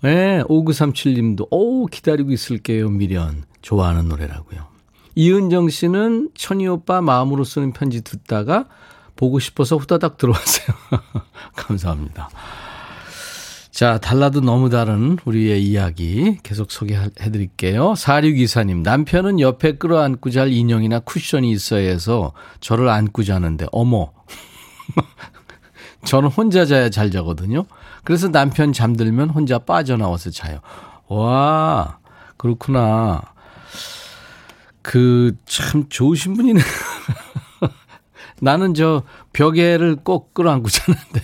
네, 0.00 0.42
5937님도 0.44 1.48
오 1.50 1.86
기다리고 1.86 2.32
있을게요 2.32 2.88
미련 2.88 3.44
좋아하는 3.62 4.08
노래라고요. 4.08 4.66
이은정 5.16 5.68
씨는 5.68 6.30
천이 6.34 6.66
오빠 6.66 7.02
마음으로 7.02 7.44
쓰는 7.44 7.72
편지 7.72 8.02
듣다가 8.02 8.66
보고 9.16 9.38
싶어서 9.38 9.76
후다닥 9.76 10.16
들어왔어요. 10.16 10.76
감사합니다. 11.56 12.30
자, 13.78 13.96
달라도 13.96 14.40
너무 14.40 14.70
다른 14.70 15.18
우리의 15.24 15.62
이야기 15.62 16.36
계속 16.42 16.72
소개해 16.72 17.10
드릴게요. 17.14 17.92
4624님, 17.92 18.82
남편은 18.82 19.38
옆에 19.38 19.76
끌어안고 19.76 20.30
잘 20.30 20.52
인형이나 20.52 20.98
쿠션이 20.98 21.52
있어야 21.52 21.88
해서 21.88 22.32
저를 22.58 22.88
안고 22.88 23.22
자는데, 23.22 23.66
어머. 23.70 24.10
저는 26.04 26.28
혼자 26.28 26.66
자야 26.66 26.90
잘 26.90 27.12
자거든요. 27.12 27.66
그래서 28.02 28.26
남편 28.26 28.72
잠들면 28.72 29.30
혼자 29.30 29.60
빠져나와서 29.60 30.30
자요. 30.30 30.58
와, 31.06 31.98
그렇구나. 32.36 33.22
그, 34.82 35.36
참 35.46 35.88
좋으신 35.88 36.34
분이네. 36.34 36.60
나는 38.42 38.74
저 38.74 39.04
벽에를 39.32 39.94
꼭 40.02 40.34
끌어안고 40.34 40.68
자는데. 40.68 41.20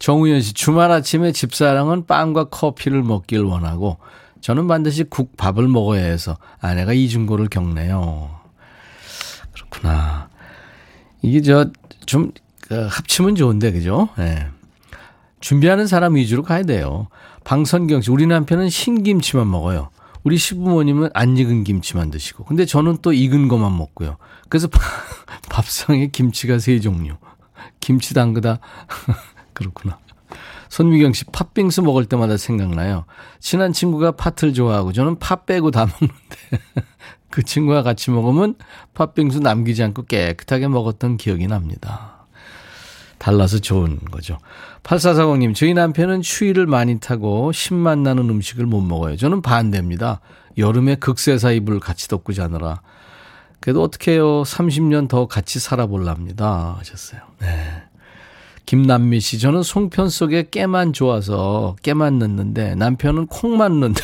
정우현 0.00 0.40
씨, 0.40 0.54
주말 0.54 0.90
아침에 0.90 1.30
집사랑은 1.30 2.06
빵과 2.06 2.44
커피를 2.44 3.02
먹길 3.02 3.44
원하고, 3.44 3.98
저는 4.40 4.66
반드시 4.66 5.04
국, 5.04 5.36
밥을 5.36 5.68
먹어야 5.68 6.02
해서 6.02 6.38
아내가 6.58 6.94
이중고를 6.94 7.48
겪네요. 7.48 8.30
그렇구나. 9.52 10.30
이게 11.22 11.42
저, 11.42 11.70
좀, 12.06 12.32
그 12.62 12.86
합치면 12.90 13.34
좋은데, 13.36 13.72
그죠? 13.72 14.08
예. 14.18 14.22
네. 14.22 14.48
준비하는 15.40 15.86
사람 15.86 16.16
위주로 16.16 16.42
가야 16.42 16.62
돼요. 16.62 17.08
방선경 17.44 18.00
씨, 18.00 18.10
우리 18.10 18.26
남편은 18.26 18.70
신김치만 18.70 19.50
먹어요. 19.50 19.90
우리 20.22 20.38
시부모님은 20.38 21.10
안 21.12 21.36
익은 21.36 21.64
김치만 21.64 22.10
드시고. 22.10 22.44
근데 22.44 22.64
저는 22.64 22.98
또 23.02 23.12
익은 23.12 23.48
것만 23.48 23.76
먹고요. 23.76 24.16
그래서 24.48 24.68
밥상에 25.50 26.08
김치가 26.08 26.58
세 26.58 26.80
종류. 26.80 27.16
김치 27.80 28.14
담그다. 28.14 28.60
그렇구나. 29.52 29.98
손미경 30.68 31.12
씨, 31.12 31.24
팥빙수 31.24 31.82
먹을 31.82 32.04
때마다 32.04 32.36
생각나요. 32.36 33.04
친한 33.40 33.72
친구가 33.72 34.12
팥을 34.12 34.54
좋아하고 34.54 34.92
저는 34.92 35.18
팥 35.18 35.46
빼고 35.46 35.72
다 35.72 35.86
먹는데 35.86 36.84
그 37.30 37.42
친구와 37.42 37.82
같이 37.82 38.10
먹으면 38.10 38.54
팥빙수 38.94 39.40
남기지 39.40 39.82
않고 39.82 40.04
깨끗하게 40.04 40.68
먹었던 40.68 41.16
기억이 41.16 41.46
납니다. 41.48 42.26
달라서 43.18 43.58
좋은 43.58 43.98
거죠. 44.10 44.38
8440님, 44.82 45.54
저희 45.54 45.74
남편은 45.74 46.22
추위를 46.22 46.66
많이 46.66 46.98
타고 47.00 47.52
신맛 47.52 47.98
나는 47.98 48.30
음식을 48.30 48.64
못 48.64 48.80
먹어요. 48.80 49.16
저는 49.16 49.42
반대입니다. 49.42 50.20
여름에 50.56 50.94
극세사 50.96 51.52
이불 51.52 51.80
같이 51.80 52.08
덮고 52.08 52.32
자느라. 52.32 52.80
그래도 53.60 53.82
어떻게 53.82 54.12
해요? 54.12 54.42
30년 54.42 55.06
더 55.08 55.26
같이 55.26 55.60
살아볼랍니다. 55.60 56.76
하셨어요. 56.78 57.20
네. 57.40 57.82
김남미 58.70 59.18
씨, 59.18 59.40
저는 59.40 59.64
송편 59.64 60.10
속에 60.10 60.46
깨만 60.48 60.92
좋아서 60.92 61.74
깨만 61.82 62.20
넣는데 62.20 62.76
남편은 62.76 63.26
콩만 63.26 63.80
넣는다. 63.80 64.00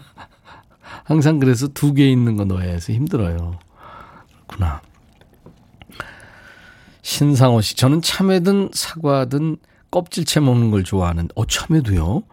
항상 1.04 1.38
그래서 1.38 1.66
두 1.68 1.94
개 1.94 2.06
있는 2.10 2.36
거 2.36 2.44
넣어야 2.44 2.72
해서 2.72 2.92
힘들어요. 2.92 3.58
그렇구나. 4.48 4.82
신상호 7.00 7.62
씨, 7.62 7.74
저는 7.74 8.02
참외든 8.02 8.68
사과든 8.74 9.56
껍질채 9.90 10.40
먹는 10.40 10.70
걸 10.70 10.84
좋아하는데, 10.84 11.32
어, 11.34 11.46
참외도요? 11.46 12.24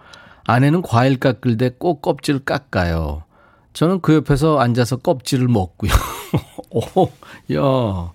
아내는 0.44 0.82
과일 0.82 1.18
깎을 1.18 1.56
때 1.56 1.70
꼭 1.80 2.02
껍질을 2.02 2.42
깎아요. 2.42 3.24
저는 3.72 4.02
그 4.02 4.16
옆에서 4.16 4.60
앉아서 4.60 4.98
껍질을 4.98 5.48
먹고요. 5.48 5.92
오, 6.72 7.10
야. 7.54 8.12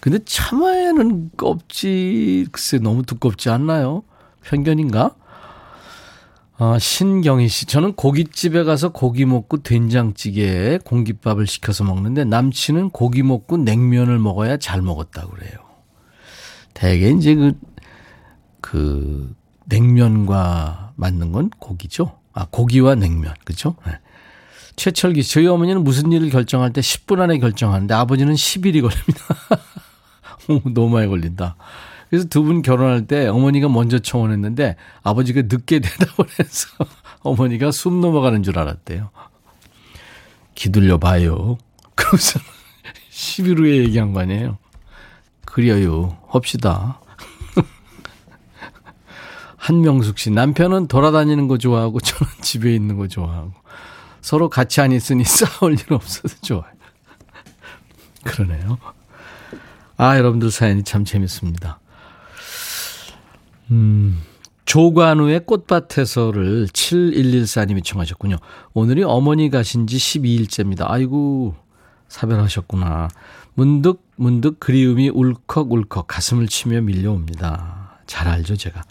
근데 0.00 0.18
참외는 0.24 1.30
껍질, 1.36 2.46
글쎄 2.50 2.78
너무 2.78 3.02
두껍지 3.02 3.50
않나요? 3.50 4.02
편견인가? 4.42 5.14
아, 6.56 6.78
신경희 6.78 7.48
씨. 7.48 7.66
저는 7.66 7.94
고깃집에 7.94 8.62
가서 8.62 8.90
고기 8.90 9.24
먹고 9.24 9.62
된장찌개에 9.62 10.78
공깃밥을 10.84 11.46
시켜서 11.46 11.82
먹는데 11.82 12.24
남친은 12.24 12.90
고기 12.90 13.22
먹고 13.22 13.56
냉면을 13.56 14.18
먹어야 14.18 14.56
잘 14.58 14.80
먹었다고 14.80 15.30
그래요. 15.30 15.58
대개 16.72 17.10
이제 17.10 17.34
그, 17.34 17.52
그, 18.60 19.34
냉면과 19.66 20.92
맞는 20.96 21.32
건 21.32 21.50
고기죠. 21.58 22.18
아, 22.32 22.46
고기와 22.50 22.94
냉면. 22.94 23.34
그죠? 23.44 23.76
네. 23.86 23.92
최철기 24.76 25.22
씨, 25.22 25.32
저희 25.32 25.46
어머니는 25.46 25.84
무슨 25.84 26.10
일을 26.12 26.30
결정할 26.30 26.72
때 26.72 26.80
10분 26.80 27.20
안에 27.20 27.38
결정하는데 27.38 27.92
아버지는 27.94 28.34
10일이 28.34 28.82
걸립니다. 28.82 29.24
너무 30.74 30.90
많이 30.90 31.06
걸린다. 31.08 31.56
그래서 32.10 32.28
두 32.28 32.42
분 32.44 32.62
결혼할 32.62 33.06
때 33.06 33.26
어머니가 33.26 33.68
먼저 33.68 33.98
청혼했는데 33.98 34.76
아버지가 35.02 35.42
늦게 35.42 35.80
대답을 35.80 36.26
해서 36.38 36.68
어머니가 37.20 37.70
숨 37.70 38.00
넘어가는 38.00 38.42
줄 38.42 38.58
알았대요. 38.58 39.10
기둘려 40.54 40.98
봐요. 40.98 41.56
그래서 41.94 42.38
10일 43.10 43.58
후에 43.58 43.76
얘기한 43.78 44.12
거 44.12 44.20
아니에요. 44.20 44.58
그래요. 45.44 46.18
합시다. 46.28 47.00
한명숙 49.56 50.18
씨, 50.18 50.30
남편은 50.30 50.88
돌아다니는 50.88 51.48
거 51.48 51.56
좋아하고 51.56 51.98
저는 51.98 52.30
집에 52.42 52.74
있는 52.74 52.98
거 52.98 53.08
좋아하고 53.08 53.52
서로 54.24 54.48
같이 54.48 54.80
안 54.80 54.90
있으니 54.90 55.22
싸울 55.28 55.74
일 55.74 55.92
없어서 55.92 56.34
좋아요. 56.40 56.64
그러네요. 58.24 58.78
아, 59.98 60.16
여러분들 60.16 60.50
사연이 60.50 60.82
참 60.82 61.04
재밌습니다. 61.04 61.78
음, 63.70 64.18
조관우의 64.64 65.44
꽃밭에서를 65.44 66.68
7114님이 66.68 67.84
청하셨군요. 67.84 68.36
오늘이 68.72 69.02
어머니 69.02 69.50
가신 69.50 69.86
지 69.86 69.98
12일째입니다. 69.98 70.86
아이고, 70.88 71.54
사별하셨구나. 72.08 73.08
문득 73.52 74.02
문득 74.16 74.58
그리움이 74.58 75.10
울컥울컥 75.10 76.06
가슴을 76.06 76.48
치며 76.48 76.80
밀려옵니다. 76.80 77.98
잘 78.06 78.28
알죠, 78.28 78.56
제가. 78.56 78.84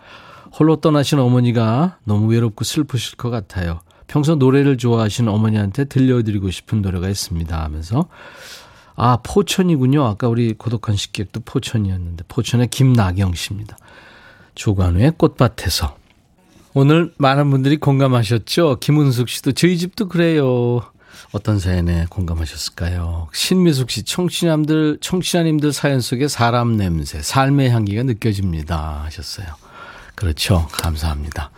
홀로 0.60 0.76
떠나신 0.76 1.18
어머니가 1.18 1.98
너무 2.04 2.28
외롭고 2.28 2.64
슬프실 2.64 3.18
것 3.18 3.32
같아요. 3.32 3.80
평소 4.08 4.36
노래를 4.36 4.78
좋아하시는 4.78 5.32
어머니한테 5.32 5.86
들려드리고 5.86 6.52
싶은 6.52 6.82
노래가 6.82 7.10
있습니다 7.10 7.64
하면서 7.64 8.08
아 8.96 9.18
포천이군요. 9.24 10.06
아까 10.06 10.28
우리 10.28 10.54
고독한 10.54 10.96
식객도 10.96 11.42
포천이었는데 11.46 12.26
포천의 12.28 12.68
김나경 12.68 13.34
씨입니다. 13.34 13.78
조관우의 14.56 15.14
꽃밭에서 15.18 15.98
오늘 16.76 17.14
많은 17.18 17.50
분들이 17.50 17.78
공감하셨죠. 17.78 18.78
김은숙 18.80 19.30
씨도 19.30 19.54
저희 19.54 19.78
집도 19.78 20.08
그래요. 20.08 20.82
어떤 21.32 21.60
사연에 21.60 22.06
공감하셨을까요? 22.10 23.30
신미숙 23.34 23.90
씨, 23.90 24.04
청취자님들, 24.04 25.00
청취자님들 25.02 25.74
사연 25.74 26.00
속에 26.00 26.28
사람 26.28 26.78
냄새, 26.78 27.22
삶의 27.22 27.72
향기가 27.72 28.04
느껴집니다. 28.04 29.04
하셨어요. 29.06 29.48
그렇죠. 30.16 30.68
감사합니다. 30.72 31.52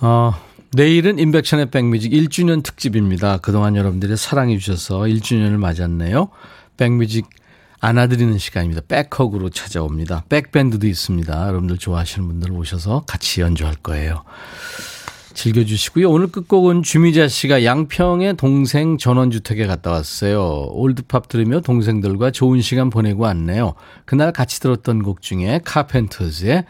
어, 0.00 0.34
내일은 0.76 1.18
임백천의 1.18 1.70
백뮤직 1.70 2.12
1주년 2.12 2.62
특집입니다. 2.62 3.38
그동안 3.38 3.76
여러분들이 3.76 4.14
사랑해 4.14 4.58
주셔서 4.58 4.98
1주년을 5.04 5.56
맞았네요. 5.56 6.28
백뮤직 6.76 7.24
안아드리는 7.80 8.36
시간입니다. 8.36 8.82
백허그로 8.86 9.48
찾아옵니다. 9.48 10.24
백밴드도 10.28 10.86
있습니다. 10.86 11.48
여러분들 11.48 11.78
좋아하시는 11.78 12.28
분들 12.28 12.52
오셔서 12.52 13.04
같이 13.06 13.40
연주할 13.40 13.76
거예요. 13.76 14.24
즐겨주시고요. 15.32 16.10
오늘 16.10 16.26
끝곡은 16.26 16.82
주미자 16.82 17.26
씨가 17.26 17.64
양평의 17.64 18.36
동생 18.36 18.98
전원주택에 18.98 19.66
갔다 19.66 19.92
왔어요. 19.92 20.68
올드팝 20.72 21.28
들으며 21.28 21.60
동생들과 21.60 22.32
좋은 22.32 22.60
시간 22.60 22.90
보내고 22.90 23.22
왔네요. 23.22 23.72
그날 24.04 24.30
같이 24.30 24.60
들었던 24.60 25.02
곡 25.02 25.22
중에 25.22 25.62
카펜터즈의 25.64 26.66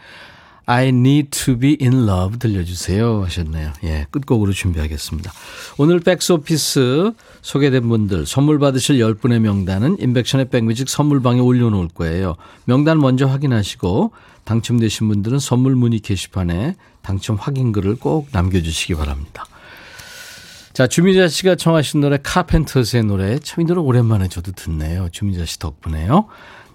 I 0.69 0.87
need 0.89 1.29
to 1.45 1.57
be 1.57 1.77
in 1.81 2.03
love 2.09 2.39
들려주세요 2.39 3.23
하셨네요. 3.23 3.71
예, 3.85 4.05
끝곡으로 4.11 4.51
준비하겠습니다. 4.51 5.31
오늘 5.77 6.01
백스오피스 6.01 7.13
소개된 7.41 7.87
분들 7.87 8.25
선물 8.25 8.59
받으실 8.59 8.97
10분의 8.97 9.39
명단은 9.39 9.95
인백션의 9.99 10.49
백뮤직 10.49 10.89
선물방에 10.89 11.39
올려놓을 11.39 11.87
거예요. 11.93 12.35
명단 12.65 12.99
먼저 12.99 13.25
확인하시고 13.27 14.11
당첨되신 14.43 15.07
분들은 15.07 15.39
선물 15.39 15.75
문의 15.77 15.99
게시판에 16.01 16.75
당첨 17.01 17.37
확인글을 17.37 17.95
꼭 17.95 18.27
남겨주시기 18.33 18.95
바랍니다. 18.95 19.45
자, 20.73 20.85
주미자 20.85 21.29
씨가 21.29 21.55
청하신 21.55 22.01
노래 22.01 22.17
카펜터스의 22.21 23.03
노래 23.05 23.39
참 23.39 23.61
이 23.61 23.65
노래 23.65 23.79
오랜만에 23.79 24.27
저도 24.27 24.51
듣네요. 24.51 25.07
주미자 25.13 25.45
씨 25.45 25.59
덕분에요. 25.59 26.27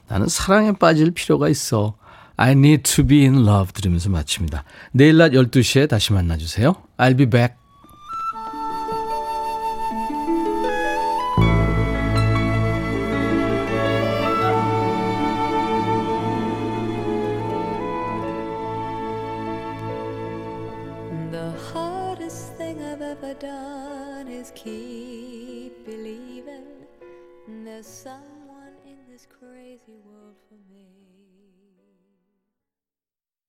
나는 0.09 0.29
사랑에 0.29 0.73
빠질 0.73 1.11
필요가 1.11 1.51
있어. 1.51 1.95
I 2.43 2.55
need 2.55 2.83
to 2.97 3.07
be 3.07 3.23
in 3.23 3.47
love 3.47 3.73
들으면서 3.73 4.11
마칩니다. 4.11 4.65
내일 4.91 5.17
낮 5.17 5.31
12시에 5.31 5.89
다시 5.89 6.13
만나주세요. 6.13 6.75
I'll 6.99 7.17
be 7.17 7.27
back. 7.27 7.62